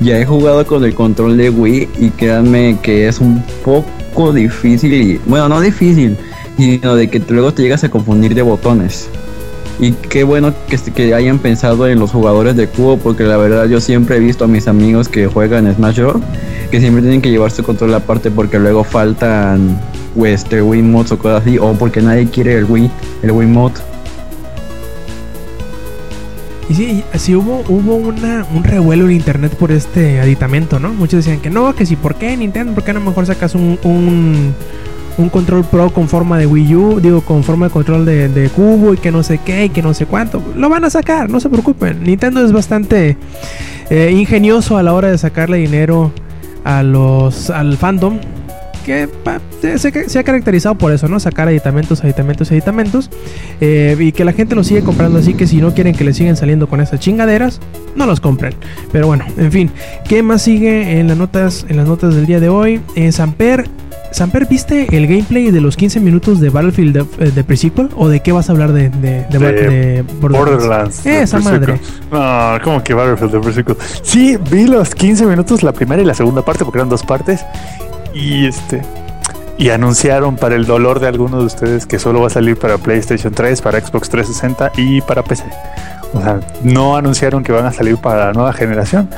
[0.00, 4.94] Ya he jugado con el control de Wii y créanme que es un poco difícil
[4.94, 6.16] y, bueno, no difícil,
[6.56, 9.10] sino de que luego te llegas a confundir de botones.
[9.78, 13.66] Y qué bueno que, que hayan pensado en los jugadores de cubo, porque la verdad
[13.66, 16.22] yo siempre he visto a mis amigos que juegan Smash Bros.
[16.70, 19.80] que siempre tienen que llevar su control aparte porque luego faltan
[20.14, 22.90] pues, Wii mods o cosas así, o porque nadie quiere el Wii,
[23.22, 23.72] el Wii mod.
[26.68, 30.92] Y sí, sí hubo, hubo una, un revuelo en internet por este aditamento, ¿no?
[30.92, 32.74] Muchos decían que no, que sí, ¿por qué Nintendo?
[32.74, 34.54] ¿Por qué no mejor sacas un, un,
[35.20, 37.00] un control pro con forma de Wii U?
[37.00, 39.94] Digo, con forma de control de, cubo y que no sé qué y que no
[39.94, 40.42] sé cuánto.
[40.56, 42.02] Lo van a sacar, no se preocupen.
[42.02, 43.16] Nintendo es bastante
[43.90, 46.12] eh, ingenioso a la hora de sacarle dinero
[46.64, 48.18] a los, al fandom.
[48.84, 49.08] Que
[49.76, 51.20] se, ha caracterizado por eso, ¿no?
[51.20, 53.10] Sacar aditamentos, aditamentos, aditamentos.
[53.60, 55.18] eh, y que la gente los sigue comprando.
[55.18, 57.60] Así que si no quieren que les sigan saliendo con esas chingaderas,
[57.94, 58.54] no los compren.
[58.90, 59.70] Pero bueno, en fin.
[60.08, 62.80] ¿Qué más sigue en las notas, en las notas del día de hoy?
[62.94, 63.68] Eh, Samper.
[64.12, 67.90] Samper, ¿viste el gameplay de los 15 minutos de Battlefield de, eh, de pre-sequel?
[67.96, 71.04] ¿O de qué vas a hablar de, de, de, De de Borderlands.
[71.04, 71.80] de Esa madre.
[72.10, 73.76] No, como que Battlefield de Pre-Sequel.
[74.02, 77.44] Sí, vi los 15 minutos, la primera y la segunda parte, porque eran dos partes.
[78.12, 78.82] Y este.
[79.58, 82.78] Y anunciaron para el dolor de algunos de ustedes que solo va a salir para
[82.78, 85.44] PlayStation 3, para Xbox 360 y para PC.
[86.14, 89.08] O sea, no anunciaron que van a salir para la nueva generación.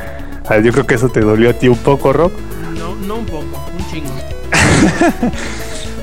[0.46, 2.32] A ver, yo creo que eso te dolió a ti un poco, Rob.
[2.76, 3.44] No, no un poco,
[3.78, 4.10] un chingo.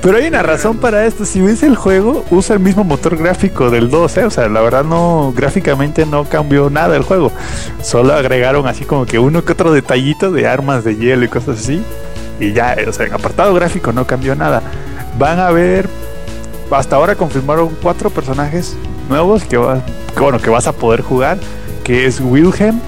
[0.01, 1.25] Pero hay una razón para esto.
[1.25, 4.23] Si ves el juego, usa el mismo motor gráfico del 2, ¿eh?
[4.25, 7.31] O sea, la verdad no, gráficamente no cambió nada el juego.
[7.83, 11.59] Solo agregaron así como que uno que otro detallito de armas de hielo y cosas
[11.59, 11.83] así.
[12.39, 14.61] Y ya, o sea, en apartado gráfico no cambió nada.
[15.17, 15.89] Van a ver,
[16.71, 18.77] hasta ahora confirmaron cuatro personajes
[19.09, 19.81] nuevos que, va-
[20.17, 21.37] bueno, que vas a poder jugar.
[21.83, 22.79] Que es Wilhelm,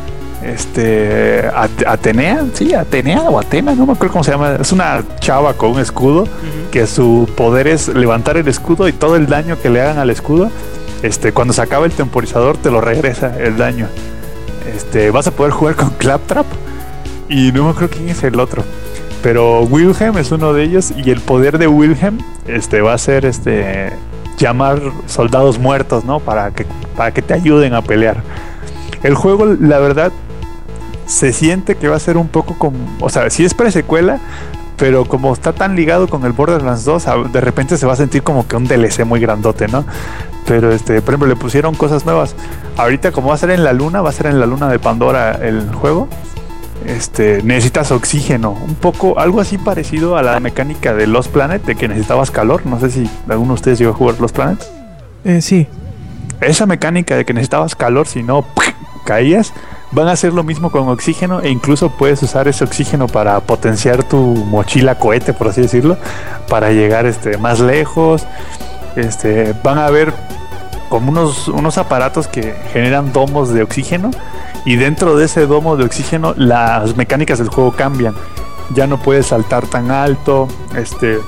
[0.44, 4.56] este, At- Atenea, sí, Atenea o Atena, no me acuerdo cómo se llama.
[4.60, 6.26] Es una chava con un escudo
[6.72, 10.10] que su poder es levantar el escudo y todo el daño que le hagan al
[10.10, 10.50] escudo,
[11.04, 13.88] este, cuando se acaba el temporizador te lo regresa el daño.
[14.74, 16.46] Este, vas a poder jugar con Claptrap
[17.30, 18.64] y no me acuerdo quién es el otro.
[19.24, 23.26] Pero Wilhelm es uno de ellos y el poder de Wilhelm este, va a ser
[23.26, 23.92] este,
[24.38, 26.20] llamar soldados muertos, ¿no?
[26.20, 26.66] Para que,
[26.98, 28.24] para que te ayuden a pelear.
[29.04, 30.12] El juego, la verdad,
[31.12, 34.20] se siente que va a ser un poco como, o sea, sí es presecuela,
[34.78, 37.96] pero como está tan ligado con el Borderlands 2, a- de repente se va a
[37.98, 39.84] sentir como que un DLC muy grandote, ¿no?
[40.48, 42.36] Pero este, por ejemplo, le pusieron cosas nuevas.
[42.78, 44.80] Ahorita como va a ser en la luna, va a ser en la luna de
[44.80, 46.08] Pandora el juego.
[46.86, 51.76] Este, necesitas oxígeno, un poco algo así parecido a la mecánica de Lost Planet de
[51.76, 54.64] que necesitabas calor, no sé si alguno de ustedes llegó a jugar Lost Planet.
[55.24, 55.68] Eh, sí.
[56.40, 58.44] Esa mecánica de que necesitabas calor, si no
[59.06, 59.54] caías,
[59.92, 64.04] van a hacer lo mismo con oxígeno e incluso puedes usar ese oxígeno para potenciar
[64.04, 65.98] tu mochila cohete, por así decirlo,
[66.48, 68.26] para llegar este, más lejos.
[68.96, 70.14] Este, van a haber
[70.90, 74.12] como unos, unos aparatos que generan domos de oxígeno
[74.66, 78.16] y dentro de ese domo de oxígeno las mecánicas del juego cambian.
[78.74, 81.20] Ya no puedes saltar tan alto, este,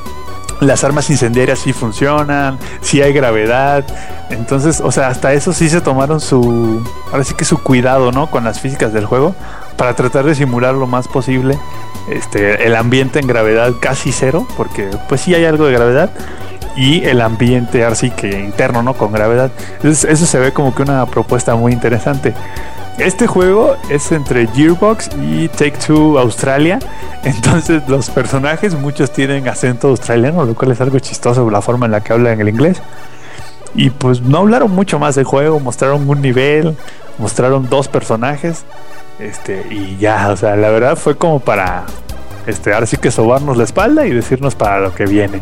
[0.67, 3.83] las armas incendiarias sí funcionan, sí hay gravedad.
[4.29, 8.29] Entonces, o sea, hasta eso sí se tomaron su, ahora sí que su cuidado, ¿no?
[8.29, 9.35] Con las físicas del juego
[9.77, 11.57] para tratar de simular lo más posible
[12.09, 16.09] este, el ambiente en gravedad casi cero, porque pues sí hay algo de gravedad
[16.75, 18.93] y el ambiente así que interno, ¿no?
[18.93, 19.51] Con gravedad.
[19.83, 22.33] Eso se ve como que una propuesta muy interesante.
[22.99, 26.79] Este juego es entre Gearbox y Take Two Australia.
[27.23, 31.93] Entonces los personajes, muchos tienen acento australiano, lo cual es algo chistoso la forma en
[31.93, 32.81] la que hablan el inglés.
[33.75, 36.75] Y pues no hablaron mucho más del juego, mostraron un nivel,
[37.17, 38.63] mostraron dos personajes.
[39.19, 41.85] Este, y ya, o sea, la verdad fue como para
[42.45, 45.41] este, ahora sí que sobarnos la espalda y decirnos para lo que viene.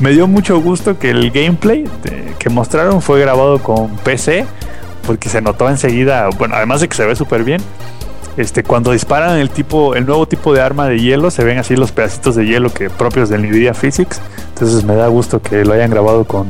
[0.00, 4.46] Me dio mucho gusto que el gameplay de- que mostraron fue grabado con PC,
[5.06, 7.62] porque se notó enseguida, bueno, además de que se ve súper bien,
[8.36, 11.74] este, cuando disparan el tipo, el nuevo tipo de arma de hielo, se ven así
[11.74, 14.20] los pedacitos de hielo que propios del Nvidia Physics.
[14.48, 16.46] Entonces me da gusto que lo hayan grabado con,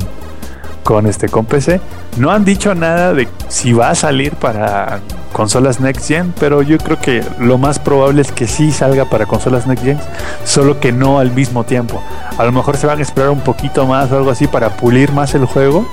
[0.82, 1.80] con este con PC.
[2.16, 4.98] No han dicho nada de si va a salir para
[5.32, 9.26] consolas next gen, pero yo creo que lo más probable es que sí salga para
[9.26, 9.98] consolas next gen,
[10.44, 12.02] solo que no al mismo tiempo.
[12.36, 15.12] A lo mejor se van a esperar un poquito más o algo así para pulir
[15.12, 15.86] más el juego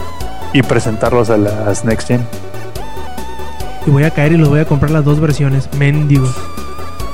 [0.54, 2.26] y presentarlos a las next gen.
[3.86, 5.68] Y voy a caer y los voy a comprar las dos versiones.
[5.78, 6.34] Mendigos.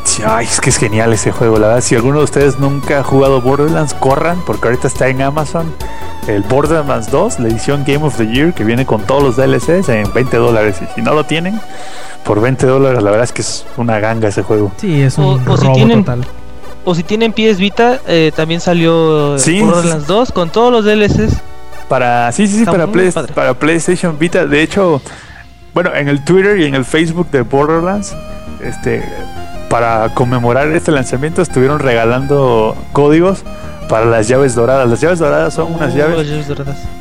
[0.04, 1.82] Sí, ay, es que es genial ese juego, la verdad.
[1.82, 5.74] Si alguno de ustedes nunca ha jugado Borderlands, corran, porque ahorita está en Amazon
[6.28, 9.90] el Borderlands 2, la edición Game of the Year, que viene con todos los DLCs
[9.90, 10.78] en 20 dólares.
[10.82, 11.60] Y si no lo tienen,
[12.24, 14.72] por 20 dólares, la verdad es que es una ganga ese juego.
[14.78, 16.26] Sí, es O- un o si robo tienen- total.
[16.86, 19.60] O si tienen PS Vita, eh, también salió Sí.
[19.62, 21.34] Borderlands 2 con todos los DLCs.
[21.90, 24.46] Para, sí, sí, sí, Está para, Play- para PlayStation Vita.
[24.46, 25.02] De hecho,
[25.74, 28.16] bueno, en el Twitter y en el Facebook de Borderlands,
[28.64, 29.04] este,
[29.70, 33.44] para conmemorar este lanzamiento, estuvieron regalando códigos
[33.90, 34.88] para las llaves doradas.
[34.88, 36.48] Las llaves doradas son unas Oh, llaves llaves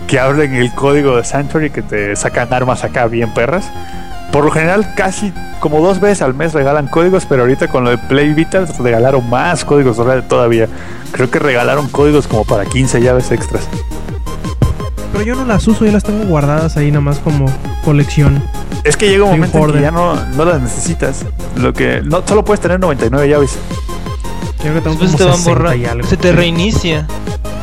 [0.06, 3.70] que abren el código de Sanctuary que te sacan armas acá bien perras.
[4.32, 7.90] Por lo general, casi como dos veces al mes regalan códigos, pero ahorita con lo
[7.90, 10.66] de Play Vita regalaron más códigos dorados todavía.
[11.12, 13.66] Creo que regalaron códigos como para 15 llaves extras.
[15.12, 17.47] Pero yo no las uso, yo las tengo guardadas ahí nomás como
[17.85, 18.43] colección.
[18.85, 21.24] Es que llega un momento en que ya no, no las necesitas.
[21.56, 23.56] Lo que no solo puedes tener 99 llaves.
[24.60, 25.76] Creo que tengo Después como te van 60 borrar.
[25.76, 26.06] y algo.
[26.09, 27.06] Se te reinicia.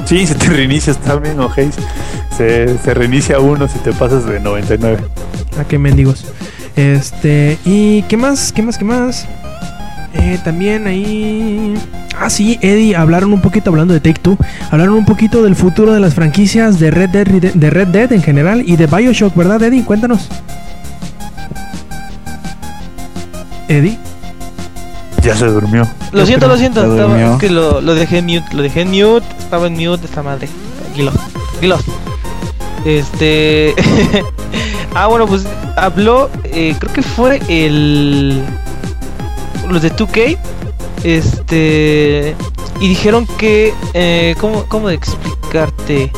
[0.06, 1.76] Sí, se te reinicias también, ojéis.
[2.36, 4.98] Se, se reinicia uno si te pasas de 99.
[5.60, 6.26] Ah, qué mendigos.
[6.76, 8.52] Este, ¿y qué más?
[8.52, 8.78] ¿Qué más?
[8.78, 9.28] ¿Qué más?
[10.14, 11.76] Eh, también ahí.
[12.20, 14.38] Ah, sí, Eddie, hablaron un poquito, hablando de Take Two,
[14.72, 18.24] hablaron un poquito del futuro de las franquicias de Red Dead, de Red Dead en
[18.24, 19.84] general y de Bioshock, ¿verdad, Eddie?
[19.84, 20.30] Cuéntanos.
[23.68, 23.98] Eddie.
[25.22, 25.88] Ya se durmió.
[26.12, 26.82] Lo Yo siento, creo lo siento.
[26.84, 27.34] se estaba- durmió.
[27.34, 28.46] es que lo, lo dejé en mute.
[28.56, 29.26] Lo dejé en mute.
[29.40, 30.48] Estaba en mute esta madre.
[30.84, 31.12] Tranquilo.
[31.52, 31.82] Tranquilos.
[32.86, 33.74] Este.
[34.96, 35.46] ah, bueno, pues
[35.78, 36.30] habló.
[36.44, 38.40] eh, creo que fue el.
[39.68, 40.38] Los de 2K.
[41.06, 42.36] Este.
[42.82, 43.74] Y dijeron que.
[43.94, 46.12] Eh, ¿cómo, ¿Cómo explicarte?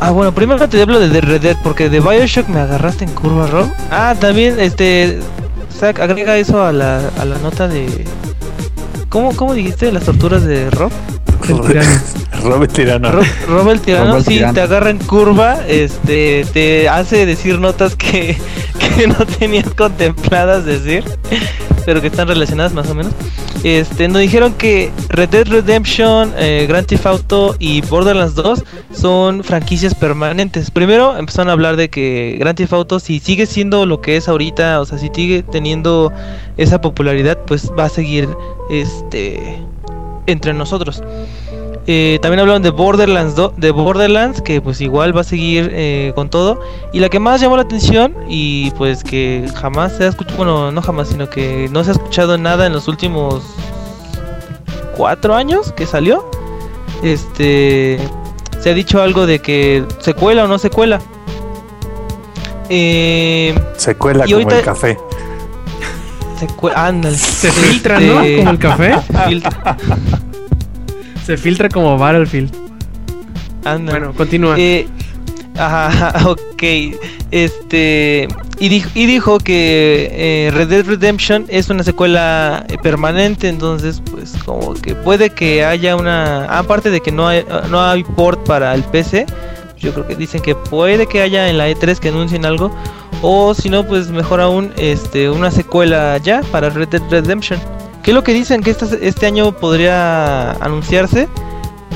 [0.00, 1.56] Ah, bueno, primero te hablo de Red Dead.
[1.62, 3.70] Porque de Bioshock me agarraste en curva, Rob.
[3.90, 5.20] Ah, también, este.
[5.78, 8.04] Zack, agrega eso a la, a la nota de.
[9.08, 10.90] ¿Cómo, ¿Cómo dijiste las torturas de Rob?
[11.48, 13.10] El tirano.
[13.12, 14.54] Rob, Rob el tirano, Rob el sí, tirano.
[14.54, 18.36] te agarra en curva, este, te hace decir notas que,
[18.96, 21.04] que no tenías contempladas decir,
[21.84, 23.12] pero que están relacionadas más o menos.
[23.62, 29.44] Este, nos dijeron que Red Dead Redemption, eh, Grand Theft Auto y Borderlands 2 son
[29.44, 30.70] franquicias permanentes.
[30.70, 34.28] Primero empezaron a hablar de que Grand Theft Auto si sigue siendo lo que es
[34.28, 36.12] ahorita, o sea, si sigue teniendo
[36.56, 38.28] esa popularidad, pues va a seguir
[38.70, 39.58] este
[40.26, 41.02] entre nosotros.
[41.86, 46.12] Eh, también hablaron de Borderlands 2, de Borderlands, que pues igual va a seguir eh,
[46.14, 46.60] con todo.
[46.92, 50.70] Y la que más llamó la atención y pues que jamás se ha escuchado, bueno,
[50.72, 53.42] no jamás, sino que no se ha escuchado nada en los últimos
[54.96, 56.30] cuatro años que salió.
[57.02, 57.98] Este,
[58.60, 61.00] se ha dicho algo de que secuela o no secuela.
[62.68, 64.98] Eh, Se cuela Y como ahorita- el café.
[66.38, 67.16] secue- ándale.
[67.18, 68.20] Se filtra, ¿no?
[68.20, 68.94] Este, Como el café.
[69.28, 69.76] filtra,
[71.24, 72.70] Se filtra como Battlefield.
[73.62, 74.56] Bueno, continúa.
[74.58, 74.86] Eh,
[75.56, 76.62] ajá, ok.
[77.30, 78.28] Este.
[78.58, 83.48] Y dijo, y dijo que eh, Red Dead Redemption es una secuela permanente.
[83.48, 86.44] Entonces, pues, como que puede que haya una.
[86.46, 89.26] Aparte de que no hay, no hay port para el PC.
[89.78, 92.74] Yo creo que dicen que puede que haya en la E3 que anuncien algo.
[93.22, 97.60] O si no, pues mejor aún, este, una secuela ya para Red Dead Redemption.
[98.02, 101.28] Que es lo que dicen que este, este año podría anunciarse.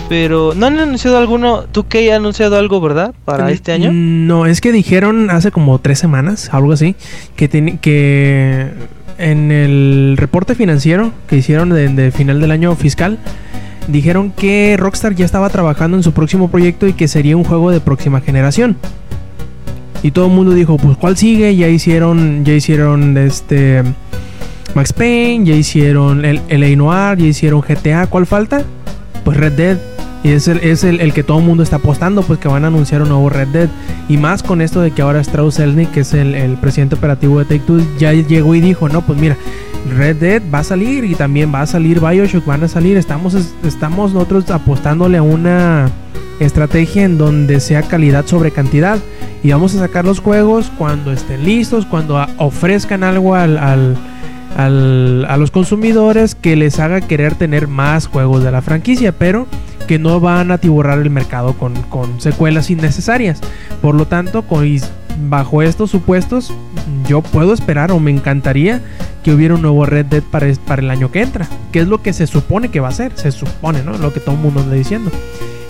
[0.08, 1.64] Pero no han anunciado alguno.
[1.70, 3.14] ¿Tú qué ha anunciado algo, verdad?
[3.24, 3.90] Para este año.
[3.92, 6.94] No, es que dijeron hace como tres semanas, algo así,
[7.36, 7.48] que,
[7.80, 8.70] que
[9.16, 13.18] en el reporte financiero que hicieron de, de final del año fiscal,
[13.88, 17.70] dijeron que Rockstar ya estaba trabajando en su próximo proyecto y que sería un juego
[17.70, 18.76] de próxima generación.
[20.02, 21.56] Y todo el mundo dijo, pues ¿cuál sigue?
[21.56, 23.82] Ya hicieron, ya hicieron este
[24.74, 28.62] Max Payne, ya hicieron el, el Noir, ya hicieron GTA, ¿cuál falta?
[29.24, 29.78] Pues Red Dead.
[30.24, 32.68] Y es el, es el, que todo el mundo está apostando, pues que van a
[32.68, 33.68] anunciar un nuevo Red Dead.
[34.08, 37.38] Y más con esto de que ahora Strauss Zelnick, que es el, el presidente operativo
[37.38, 39.36] de Take Two, ya llegó y dijo, no, pues mira,
[39.96, 42.96] Red Dead va a salir y también va a salir Bioshock, van a salir.
[42.96, 43.34] Estamos,
[43.64, 45.90] estamos nosotros apostándole a una
[46.40, 48.98] estrategia en donde sea calidad sobre cantidad.
[49.42, 53.96] Y vamos a sacar los juegos cuando estén listos, cuando ofrezcan algo al, al-
[54.56, 59.46] a los consumidores que les haga querer tener más juegos de la franquicia, pero
[59.86, 61.74] que no van a tiborrar el mercado con,
[62.20, 63.40] secuelas innecesarias.
[63.82, 64.44] Por lo tanto,
[65.28, 66.52] bajo estos supuestos,
[67.06, 68.80] yo puedo esperar o me encantaría
[69.22, 72.12] que hubiera un nuevo Red Dead para, el año que entra, que es lo que
[72.12, 73.96] se supone que va a ser, se supone, ¿no?
[73.98, 75.10] Lo que todo el mundo anda diciendo.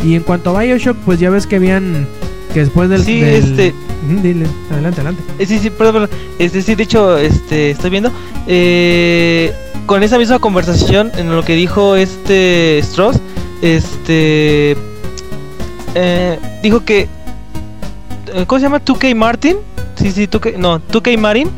[0.04, 2.06] Y en cuanto a Bioshock, pues ya ves que habían
[2.54, 3.04] que después del...
[3.04, 3.74] Sí, del- este-
[4.22, 5.22] dile, adelante, adelante.
[5.38, 6.10] Eh, sí, sí, perdón, perdón.
[6.38, 8.10] Este, sí, de hecho, este, estoy viendo.
[8.46, 9.52] eh,
[9.86, 13.18] con esa misma conversación, en lo que dijo este Strauss,
[13.60, 14.76] este.
[15.94, 17.08] eh, dijo que.
[18.32, 18.80] eh, ¿Cómo se llama?
[18.82, 19.56] 2K Martin.
[19.96, 20.56] Sí, sí, 2K.
[20.56, 21.48] No, 2K Martin.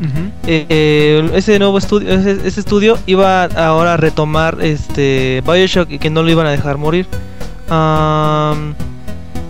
[0.45, 6.09] Eh, ese nuevo estudio, ese, ese estudio iba ahora a retomar este Bioshock y que
[6.09, 7.07] no lo iban a dejar morir.
[7.69, 8.73] Am,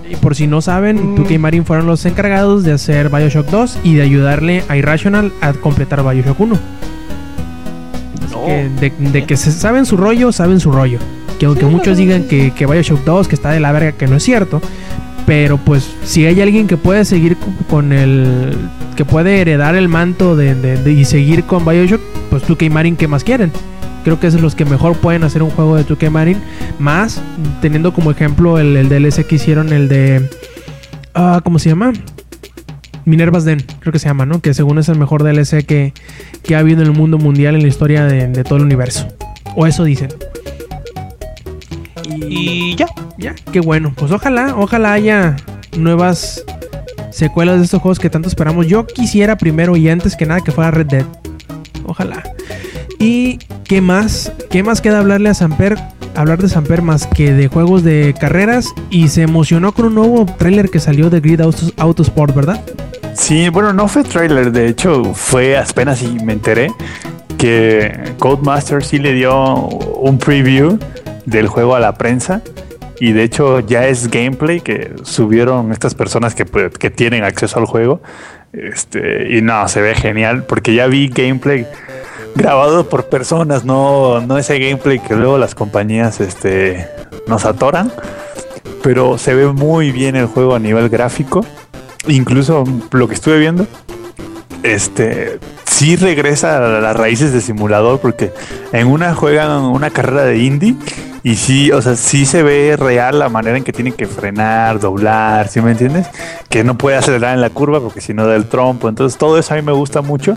[0.10, 1.18] Y por si no saben, Mm.
[1.18, 5.54] 2K Marine fueron los encargados de hacer Bioshock 2 y de ayudarle a Irrational a
[5.54, 6.56] completar Bioshock 1.
[8.26, 8.46] Así No.
[8.46, 11.00] que de, de que se saben su rollo, saben su rollo.
[11.40, 14.16] Que aunque muchos digan que, que Bioshock 2, que está de la verga, que no
[14.16, 14.62] es cierto.
[15.26, 18.54] Pero pues si hay alguien que puede seguir co- con el...
[18.96, 22.96] que puede heredar el manto de, de- de- y seguir con Bioshock, pues 2K Marine,
[22.98, 23.52] ¿qué más quieren?
[24.08, 26.40] Creo que es los que mejor pueden hacer un juego de 2K Marine.
[26.80, 27.22] Más
[27.62, 30.30] teniendo como ejemplo el, el DLC que hicieron, el de...
[31.14, 31.92] ah, ¿Cómo se llama?
[33.04, 34.40] Minerva's Den, creo que se llama, ¿no?
[34.40, 35.94] Que según es el mejor DLC que,
[36.42, 39.10] que ha habido en el mundo mundial en la historia de, de todo el universo.
[39.58, 40.08] O eso dicen.
[42.30, 42.88] Y ya.
[43.18, 43.92] Ya, qué bueno.
[43.94, 45.36] Pues ojalá, ojalá haya
[45.78, 46.46] nuevas
[47.12, 48.68] secuelas de estos juegos que tanto esperamos.
[48.68, 51.06] Yo quisiera primero y antes que nada que fuera Red Dead.
[51.86, 52.24] Ojalá.
[53.00, 54.32] ¿Y qué más?
[54.50, 55.78] ¿Qué más queda hablarle a Samper?
[56.16, 58.74] Hablar de Samper más que de juegos de carreras.
[58.90, 62.64] Y se emocionó con un nuevo tráiler que salió de Grid Autos- Autosport, ¿verdad?
[63.14, 66.72] Sí, bueno, no fue trailer, de hecho fue apenas y me enteré
[67.40, 70.78] que Codemaster sí le dio un preview
[71.26, 72.42] del juego a la prensa
[73.00, 77.60] y de hecho ya es gameplay que subieron estas personas que, pues, que tienen acceso
[77.60, 78.02] al juego.
[78.54, 81.66] Este, y no, se ve genial porque ya vi gameplay
[82.38, 86.88] grabado por personas, no, no ese gameplay que luego las compañías este,
[87.28, 87.92] nos atoran.
[88.84, 91.46] Pero se ve muy bien el juego a nivel gráfico.
[92.08, 93.68] Incluso lo que estuve viendo,
[94.64, 98.32] este, sí regresa a las raíces de simulador porque
[98.72, 100.76] en una juegan una carrera de indie
[101.24, 104.80] y sí, o sea, sí se ve real la manera en que tienen que frenar,
[104.80, 106.08] doblar, ¿sí me entiendes?
[106.48, 108.88] Que no puede acelerar en la curva porque si no da el trompo.
[108.88, 110.36] Entonces todo eso a mí me gusta mucho.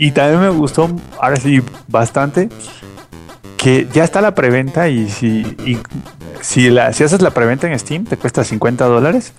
[0.00, 0.88] Y también me gustó,
[1.20, 2.48] ahora sí, bastante,
[3.58, 5.44] que ya está la preventa y si,
[6.40, 9.34] si, la, si haces la preventa en Steam te cuesta 50 dólares.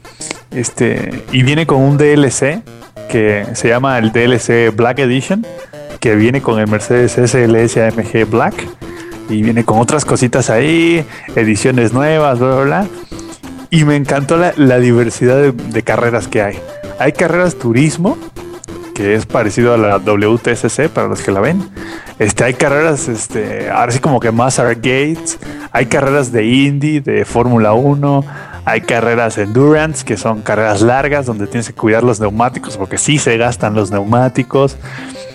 [0.52, 2.62] Este, y viene con un DLC
[3.10, 5.48] que se llama el DLC Black Edition,
[6.00, 8.54] que viene con el Mercedes SLS AMG Black
[9.30, 11.04] y viene con otras cositas ahí,
[11.36, 12.88] ediciones nuevas, bla, bla, bla.
[13.72, 16.60] Y me encantó la, diversidad de carreras que hay.
[17.00, 18.16] Hay carreras turismo,
[18.94, 21.70] que es parecido a la WTSC para los que la ven.
[22.20, 25.40] Este, hay carreras, este, ahora sí como que más arcades,
[25.72, 28.26] hay carreras de Indy, de Fórmula 1,
[28.66, 33.18] hay carreras endurance, que son carreras largas donde tienes que cuidar los neumáticos porque sí
[33.18, 34.78] se gastan los neumáticos.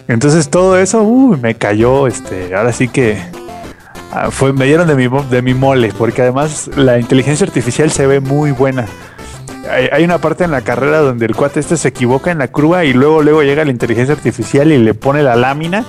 [0.09, 3.19] Entonces todo eso, uy, me cayó, este, ahora sí que
[4.13, 8.07] ah, fue, me dieron de mi, de mi mole, porque además la inteligencia artificial se
[8.07, 8.87] ve muy buena.
[9.71, 12.85] Hay, una parte en la carrera donde el cuate este se equivoca en la curva
[12.85, 15.85] y luego luego llega la inteligencia artificial y le pone la lámina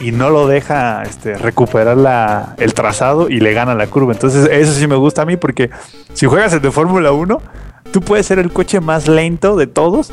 [0.00, 4.12] y no lo deja este, recuperar la, el trazado y le gana la curva.
[4.12, 5.70] Entonces eso sí me gusta a mí porque
[6.12, 7.40] si juegas el Fórmula 1,
[7.92, 10.12] tú puedes ser el coche más lento de todos,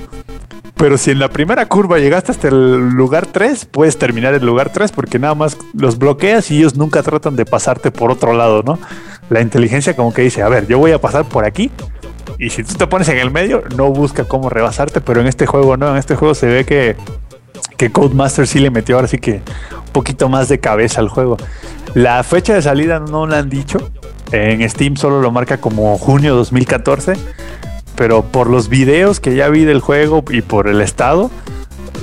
[0.76, 4.72] pero si en la primera curva llegaste hasta el lugar 3, puedes terminar el lugar
[4.72, 8.64] 3 porque nada más los bloqueas y ellos nunca tratan de pasarte por otro lado,
[8.64, 8.80] ¿no?
[9.30, 11.72] La inteligencia como que dice, a ver, yo voy a pasar por aquí
[12.40, 15.46] y si tú te pones en el medio, no busca cómo rebasarte, pero en este
[15.46, 16.96] juego no, en este juego se ve que,
[17.76, 19.42] que Codemaster sí le metió ahora sí que
[19.74, 21.36] un poquito más de cabeza al juego.
[21.96, 23.92] La fecha de salida no la han dicho,
[24.32, 27.14] en Steam solo lo marca como junio 2014,
[27.96, 31.30] pero por los videos que ya vi del juego y por el estado,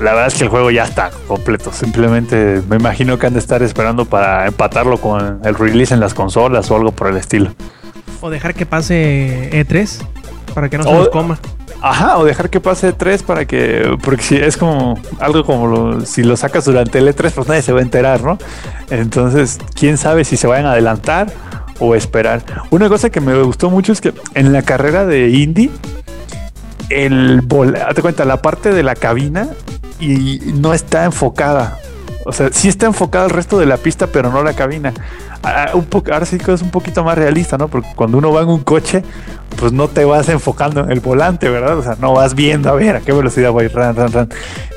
[0.02, 1.72] la verdad es que el juego ya está completo.
[1.72, 6.12] Simplemente me imagino que han de estar esperando para empatarlo con el release en las
[6.12, 7.54] consolas o algo por el estilo.
[8.20, 10.04] O dejar que pase E3
[10.56, 11.38] para que no se O- los coma.
[11.82, 13.94] Ajá, o dejar que pase 3 para que.
[14.02, 17.60] Porque si es como algo como lo- si lo sacas durante el E3, pues nadie
[17.60, 18.38] se va a enterar, ¿no?
[18.90, 21.30] Entonces, quién sabe si se vayan a adelantar
[21.78, 22.42] o esperar.
[22.70, 25.70] Una cosa que me gustó mucho es que en la carrera de Indy,
[26.88, 27.42] el
[27.86, 29.48] hazte cuenta, la parte de la cabina
[30.00, 31.78] y no está enfocada.
[32.24, 34.92] O sea, sí está enfocada el resto de la pista, pero no la cabina.
[35.74, 37.68] Un po- ahora sí que es un poquito más realista, ¿no?
[37.68, 39.02] Porque cuando uno va en un coche,
[39.56, 41.78] pues no te vas enfocando en el volante, ¿verdad?
[41.78, 44.28] O sea, no vas viendo a ver a qué velocidad voy, ran, ran, ran,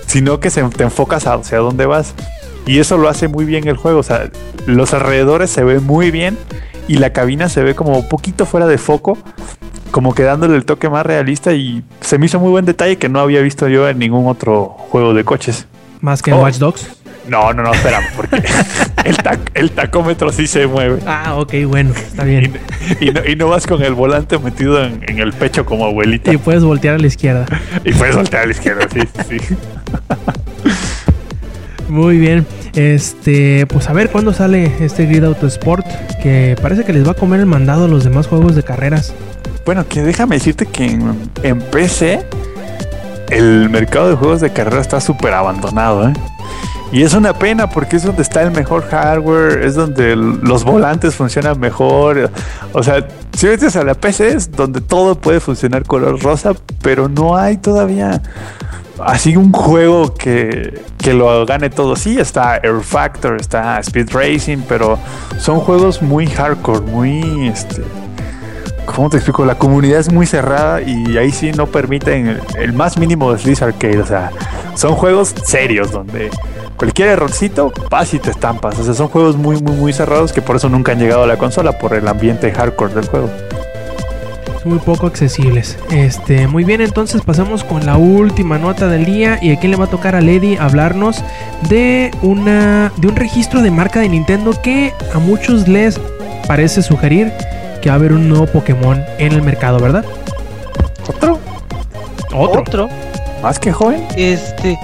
[0.05, 2.13] sino que se, te enfocas hacia dónde vas.
[2.65, 3.99] Y eso lo hace muy bien el juego.
[3.99, 4.29] O sea,
[4.67, 6.37] los alrededores se ven muy bien
[6.87, 9.17] y la cabina se ve como un poquito fuera de foco,
[9.91, 11.53] como que dándole el toque más realista.
[11.53, 14.65] Y se me hizo muy buen detalle que no había visto yo en ningún otro
[14.91, 15.65] juego de coches.
[16.01, 16.43] Más que en Oh.
[16.43, 16.87] Watch Dogs.
[17.29, 18.37] No, no, no, espera, porque
[19.05, 20.99] el, tac- el tacómetro sí se mueve.
[21.05, 22.53] Ah, ok, bueno, está bien.
[22.99, 26.33] y no, y no vas con el volante metido en, en el pecho como abuelita.
[26.33, 27.45] Y puedes voltear a la izquierda.
[27.85, 29.55] Y puedes voltear a la izquierda, sí, sí.
[31.89, 32.45] Muy bien.
[32.75, 35.85] Este, pues a ver cuándo sale este Grid Auto Sport.
[36.21, 39.13] Que parece que les va a comer el mandado a los demás juegos de carreras.
[39.65, 42.23] Bueno, que déjame decirte que en, en PC
[43.29, 46.13] el mercado de juegos de carrera está súper abandonado, ¿eh?
[46.91, 51.15] Y es una pena porque es donde está el mejor hardware, es donde los volantes
[51.15, 52.31] funcionan mejor.
[52.73, 57.07] O sea, si metes a la PC es donde todo puede funcionar color rosa, pero
[57.07, 58.21] no hay todavía
[59.05, 61.95] así un juego que, que lo gane todo.
[61.95, 64.97] Sí, está Air Factor, está Speed Racing, pero
[65.37, 67.83] son juegos muy hardcore, muy este.
[68.95, 69.45] ¿Cómo te explico?
[69.45, 73.63] La comunidad es muy cerrada y ahí sí no permiten el, más mínimo de Slice
[73.63, 73.99] Arcade.
[73.99, 74.31] O sea,
[74.75, 76.29] son juegos serios donde
[76.75, 78.79] cualquier errorcito, vas y te estampas.
[78.79, 81.27] O sea, son juegos muy, muy, muy cerrados que por eso nunca han llegado a
[81.27, 83.29] la consola, por el ambiente hardcore del juego.
[84.65, 85.77] Muy poco accesibles.
[85.91, 89.85] Este, muy bien, entonces pasamos con la última nota del día y aquí le va
[89.85, 91.23] a tocar a Lady hablarnos
[91.69, 95.99] de una de un registro de marca de Nintendo que a muchos les
[96.47, 97.31] parece sugerir
[97.81, 100.05] que va a haber un nuevo Pokémon en el mercado, ¿verdad?
[101.07, 101.39] ¿Otro?
[102.33, 102.61] Otro.
[102.61, 102.89] Otro.
[103.41, 104.05] ¿Más que joven?
[104.15, 104.77] Este.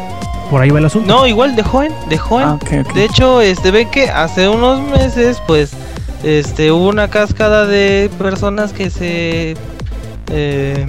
[0.50, 1.08] Por ahí va el asunto.
[1.12, 2.48] No, igual de joven, de joven.
[2.48, 2.60] Ah.
[2.94, 5.72] De hecho, este ven que hace unos meses, pues,
[6.24, 9.56] este, hubo una cascada de personas que se,
[10.32, 10.86] eh,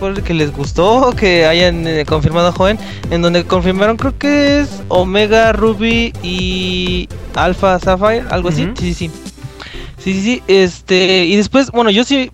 [0.00, 2.78] por- que les gustó, que hayan eh, confirmado a joven,
[3.10, 8.68] en donde confirmaron, creo que es Omega Ruby y Alpha Sapphire, algo así.
[8.76, 9.10] Sí, sí, sí.
[10.02, 12.30] Sí, sí, sí, este, y después, bueno, yo sí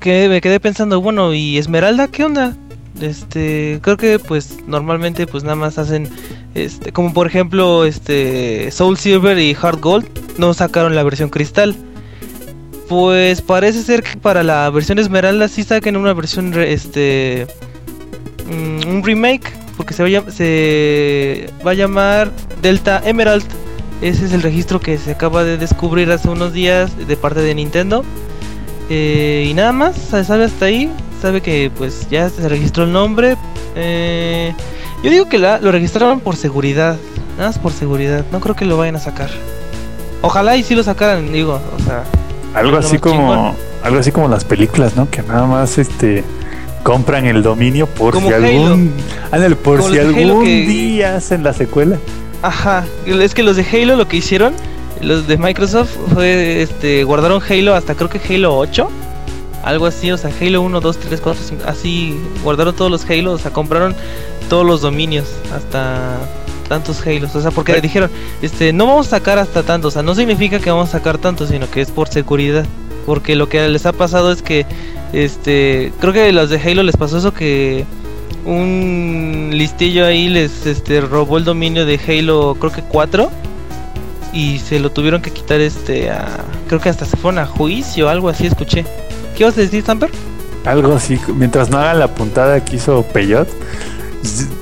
[0.00, 2.56] que me quedé pensando, bueno, ¿y Esmeralda qué onda?
[3.00, 6.08] Este, creo que pues normalmente pues nada más hacen
[6.54, 10.06] este, como por ejemplo, este Soul Silver y Heart Gold
[10.38, 11.74] no sacaron la versión cristal.
[12.88, 17.46] Pues parece ser que para la versión Esmeralda sí saquen una versión este
[18.46, 22.30] mm, un remake porque se va, a, se va a llamar
[22.60, 23.44] Delta Emerald.
[24.02, 27.54] Ese es el registro que se acaba de descubrir hace unos días de parte de
[27.54, 28.04] Nintendo.
[28.90, 30.90] Eh, y nada más, sabe hasta ahí.
[31.20, 33.36] Sabe que pues ya se registró el nombre.
[33.76, 34.52] Eh,
[35.04, 36.96] yo digo que la, lo registraron por seguridad.
[37.36, 38.24] Nada más por seguridad.
[38.32, 39.30] No creo que lo vayan a sacar.
[40.20, 41.60] Ojalá y sí lo sacaran, digo.
[41.78, 42.02] O sea,
[42.54, 43.52] Algo así como chingón.
[43.84, 45.08] algo así como las películas, ¿no?
[45.08, 46.24] Que nada más este
[46.82, 48.92] compran el dominio por Como si algún
[49.30, 51.98] ándale, por Como si algún que- día hacen la secuela.
[52.42, 54.54] Ajá, es que los de Halo lo que hicieron,
[55.00, 58.88] los de Microsoft, fue este guardaron Halo hasta creo que Halo 8,
[59.62, 63.32] algo así, o sea, Halo 1, 2, 3, 4, 5, así guardaron todos los Halo,
[63.32, 63.94] o sea, compraron
[64.48, 66.18] todos los dominios hasta
[66.68, 68.10] tantos Halos, o sea, porque Pero- dijeron,
[68.40, 71.18] este, no vamos a sacar hasta tanto, o sea, no significa que vamos a sacar
[71.18, 72.66] tanto, sino que es por seguridad,
[73.06, 74.66] porque lo que les ha pasado es que,
[75.12, 77.84] este, creo que a los de Halo les pasó eso que
[78.44, 83.30] un listillo ahí les este robó el dominio de Halo creo que 4
[84.32, 88.08] y se lo tuvieron que quitar este a, creo que hasta se fueron a juicio
[88.08, 88.84] algo así escuché
[89.36, 90.10] ¿qué vas a decir Samper?
[90.64, 93.48] Algo así, mientras no hagan la puntada que hizo Peyot.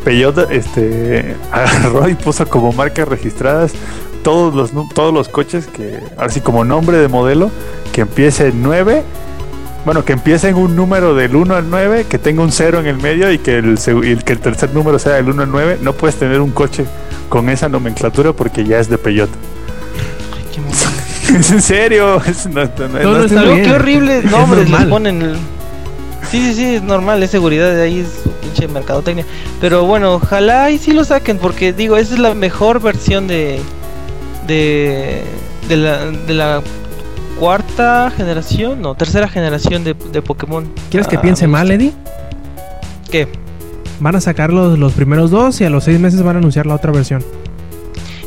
[0.05, 3.73] Peyot este agarró y puso como marcas registradas
[4.23, 7.51] todos los todos los coches que así como nombre de modelo
[7.93, 9.02] que empiece en 9
[9.85, 12.86] bueno, que empiece en un número del 1 al 9, que tenga un 0 en
[12.86, 15.78] el medio y que el, y que el tercer número sea del 1 al 9.
[15.82, 16.85] No puedes tener un coche
[17.28, 19.31] con esa nomenclatura porque ya es de Peyot.
[20.36, 20.61] Ay, qué
[21.31, 21.40] mamón.
[21.40, 22.23] es en serio.
[22.24, 23.62] Es, no, no- no- No, está bien.
[23.65, 25.36] qué horrible Es nombres les ponen el-
[26.31, 28.09] sí sí sí es normal es seguridad de ahí es
[28.43, 29.24] pinche mercadotecnia
[29.61, 33.61] pero bueno ojalá y sí lo saquen porque digo esa es la mejor versión de
[34.47, 35.24] de
[35.69, 36.62] de la, de la
[37.41, 41.75] cuarta generación no tercera generación de, de Pokémon ¿Quieres que Ah, piense mal, gusta.
[41.75, 41.93] Eddie?
[43.11, 43.29] ¿Qué?
[43.99, 46.67] Van a sacar los, los primeros dos y a los seis meses van a anunciar
[46.67, 47.25] la otra versión.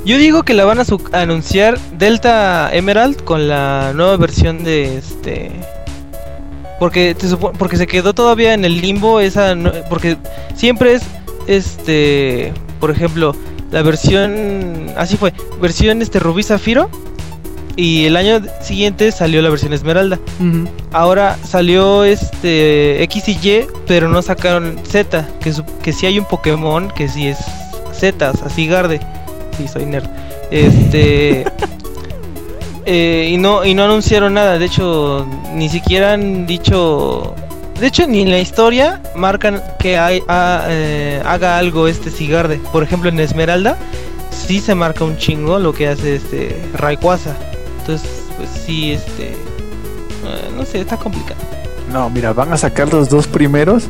[0.05, 0.83] Yo digo que la van a
[1.13, 5.51] anunciar Delta Emerald con la nueva versión de este.
[6.79, 10.17] Porque te porque se quedó todavía en el limbo esa no- porque
[10.55, 11.03] siempre es
[11.47, 13.33] este, por ejemplo,
[13.71, 16.89] la versión así fue, versión este Rubí Zafiro
[17.75, 20.19] y el año siguiente salió la versión Esmeralda.
[20.91, 26.19] Ahora salió este X y Y, pero no sacaron Z, que, su- que sí hay
[26.19, 27.37] un Pokémon que sí es
[27.93, 28.99] Z, así Garde.
[29.57, 30.05] Sí, soy nerd.
[30.51, 31.45] Este
[32.85, 37.33] eh, y no y no anunciaron nada, de hecho ni siquiera han dicho
[37.79, 42.59] de hecho ni en la historia marcan que hay, ha- eh, haga algo este Sigarde.
[42.71, 43.77] Por ejemplo, en Esmeralda
[44.31, 47.35] sí se marca un chingo lo que hace este Rayquaza.
[47.83, 51.41] Entonces, pues sí este eh, no sé, está complicado.
[51.91, 53.83] No, mira, van a sacar los dos primeros.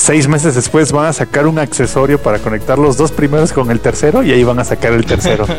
[0.00, 3.80] Seis meses después van a sacar un accesorio para conectar los dos primeros con el
[3.80, 5.44] tercero y ahí van a sacar el tercero.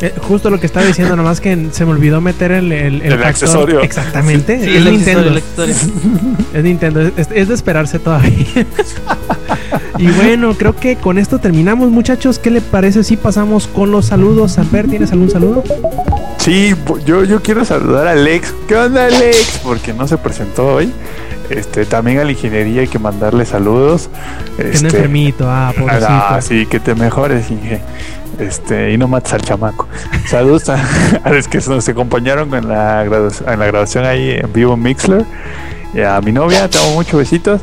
[0.00, 3.10] Eh, justo lo que estaba diciendo, nomás que se me olvidó meter el, el, El
[3.12, 3.26] factor.
[3.28, 3.80] accesorio.
[3.80, 4.58] Exactamente.
[4.62, 5.34] Sí, es el Nintendo.
[6.52, 7.00] Es Nintendo.
[7.16, 8.34] Es, es de esperarse todavía.
[9.98, 12.40] y bueno, creo que con esto terminamos, muchachos.
[12.40, 14.52] ¿Qué le parece si pasamos con los saludos?
[14.52, 15.62] Samper, ¿tienes algún saludo?
[16.38, 16.74] Sí,
[17.06, 18.52] yo, yo quiero saludar a Alex.
[18.66, 19.60] ¿Qué onda, Alex?
[19.62, 20.92] Porque no se presentó hoy.
[21.50, 24.08] Este, también a la ingeniería hay que mandarle saludos.
[24.56, 25.44] Que Este, no enfermito.
[25.48, 26.06] Ah, pobrecito.
[26.08, 27.80] Ah, sí, que te mejores, Inge.
[28.38, 29.86] Este, y no mates al chamaco.
[30.26, 30.82] Saludos a,
[31.24, 35.24] a los que nos acompañaron en la, en la graduación ahí en vivo en Mixler.
[35.92, 37.60] Y a mi novia, te amo mucho, besitos.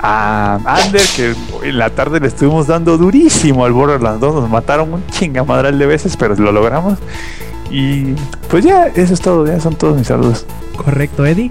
[0.00, 4.34] a Ander, que en la tarde le estuvimos dando durísimo al Borderlands 2.
[4.36, 6.98] Nos mataron un chingamadral de veces, pero lo logramos.
[7.70, 8.14] Y
[8.48, 10.46] pues ya, eso es todo, ya son todos mis saludos.
[10.76, 11.50] Correcto, Eddie.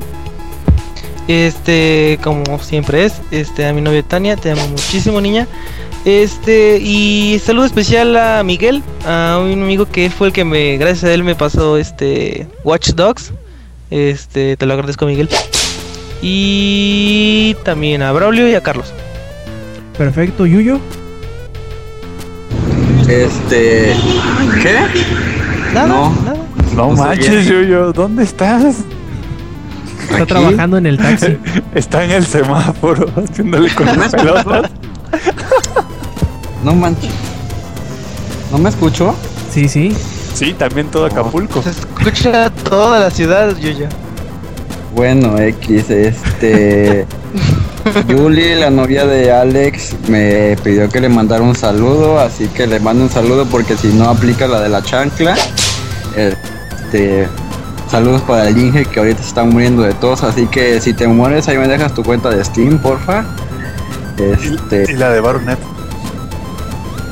[1.30, 5.48] Este, como siempre es, este, a mi novia Tania, te amo muchísimo, niña.
[6.04, 10.78] Este, y saludo especial a Miguel, a un amigo que él fue el que me,
[10.78, 13.32] gracias a él me pasó este Watch Dogs.
[13.92, 15.30] Este, te lo agradezco, Miguel.
[16.24, 18.92] Y también a Braulio y a Carlos.
[20.00, 20.80] Perfecto, Yuyo.
[23.08, 23.94] Este.
[24.64, 24.80] ¿Qué?
[25.76, 26.10] Nada, No.
[26.26, 26.38] nada.
[26.76, 28.78] No No manches, Yuyo, ¿dónde estás?
[30.10, 30.26] Está Aquí.
[30.28, 31.38] trabajando en el taxi.
[31.76, 34.72] Está en el semáforo haciéndole con las pelotas.
[36.64, 37.10] No manches.
[38.52, 39.16] ¿No me escucho?
[39.50, 39.96] Sí, sí.
[40.34, 41.62] Sí, también todo Acapulco.
[41.62, 43.88] Se escucha toda la ciudad, yo ya.
[44.94, 47.06] Bueno, X, este.
[48.10, 52.82] Julie, la novia de Alex, me pidió que le mandara un saludo, así que le
[52.82, 55.38] mando un saludo porque si no aplica la de la chancla.
[56.18, 57.26] Este.
[57.90, 61.08] Saludos para el Inge que ahorita se está muriendo de tos, así que si te
[61.08, 63.24] mueres ahí me dejas tu cuenta de Steam, porfa.
[64.18, 64.92] Y, Este.
[64.92, 65.58] y la de Baronet.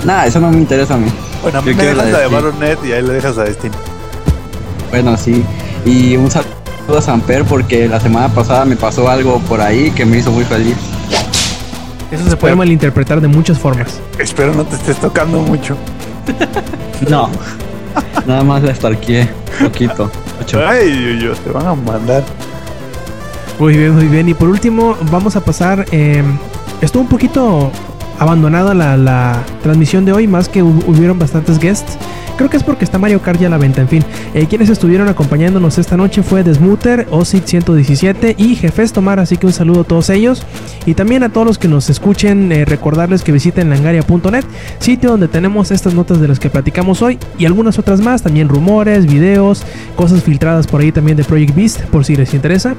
[0.05, 1.07] Nada, eso no me interesa a mí.
[1.41, 2.43] Bueno, a mí Yo me quiero dejas la de Steam.
[2.43, 3.73] Baronet y ahí le dejas a Steam.
[4.91, 5.43] Bueno, sí.
[5.85, 6.49] Y un saludo
[6.97, 10.43] a Samper porque la semana pasada me pasó algo por ahí que me hizo muy
[10.45, 10.75] feliz.
[12.11, 13.99] Eso se puede malinterpretar de muchas formas.
[14.19, 15.75] Espero no te estés tocando mucho.
[17.09, 17.29] No.
[18.25, 19.29] Nada más la stalkeé.
[19.61, 20.11] Poquito.
[20.67, 22.23] Ay, Yuyo, te van a mandar.
[23.59, 24.29] Muy bien, muy bien.
[24.29, 25.85] Y por último, vamos a pasar.
[25.91, 26.23] eh,
[26.81, 27.71] estuvo un poquito
[28.19, 31.97] abandonada la, la transmisión de hoy, más que hu- hubieron bastantes guests.
[32.37, 33.81] Creo que es porque está Mario Kart ya a la venta.
[33.81, 34.03] En fin,
[34.35, 39.19] eh, quienes estuvieron acompañándonos esta noche fue Desmuter, Osit 117 y Jefes Tomar.
[39.19, 40.43] Así que un saludo a todos ellos.
[40.85, 44.45] Y también a todos los que nos escuchen, eh, recordarles que visiten langaria.net,
[44.79, 48.21] sitio donde tenemos estas notas de las que platicamos hoy y algunas otras más.
[48.21, 49.63] También rumores, videos,
[49.95, 52.75] cosas filtradas por ahí también de Project Beast, por si les interesa.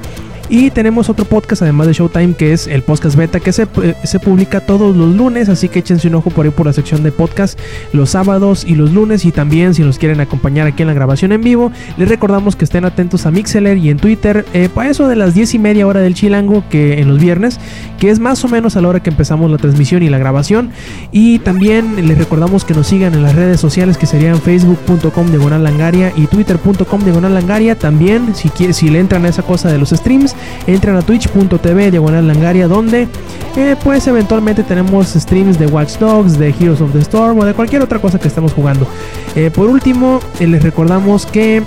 [0.49, 3.95] Y tenemos otro podcast además de Showtime que es el podcast beta que se, eh,
[4.03, 7.03] se publica todos los lunes, así que échense un ojo por ahí por la sección
[7.03, 7.59] de podcast
[7.93, 9.25] los sábados y los lunes.
[9.25, 12.65] Y también si nos quieren acompañar aquí en la grabación en vivo, les recordamos que
[12.65, 15.85] estén atentos a Mixeler y en Twitter eh, para eso de las 10 y media
[15.85, 17.59] hora del chilango que en los viernes,
[17.99, 20.71] que es más o menos a la hora que empezamos la transmisión y la grabación.
[21.11, 25.63] Y también les recordamos que nos sigan en las redes sociales que serían facebook.com diagonal
[25.63, 27.77] langaria y twitter.com diagonal langaria.
[27.77, 30.35] También si, quiere, si le entran a esa cosa de los streams
[30.67, 33.07] entran a twitch.tv diagonal langaria donde
[33.55, 37.53] eh, pues eventualmente tenemos streams de Watch Dogs, de Heroes of the Storm o de
[37.53, 38.87] cualquier otra cosa que estemos jugando.
[39.35, 41.63] Eh, por último, eh, les recordamos que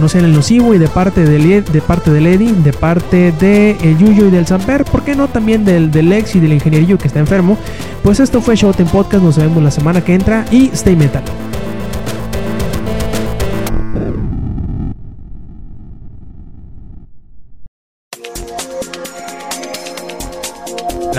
[0.00, 3.72] no sean el nocivo y de parte del, de parte del Eddie, de parte de
[3.82, 6.96] el Yuyo y del Samper, ¿por qué no también del, del Lex y del ingenierillo
[6.96, 7.58] que está enfermo?
[8.02, 11.22] Pues esto fue Showtime Podcast, nos vemos la semana que entra y stay metal.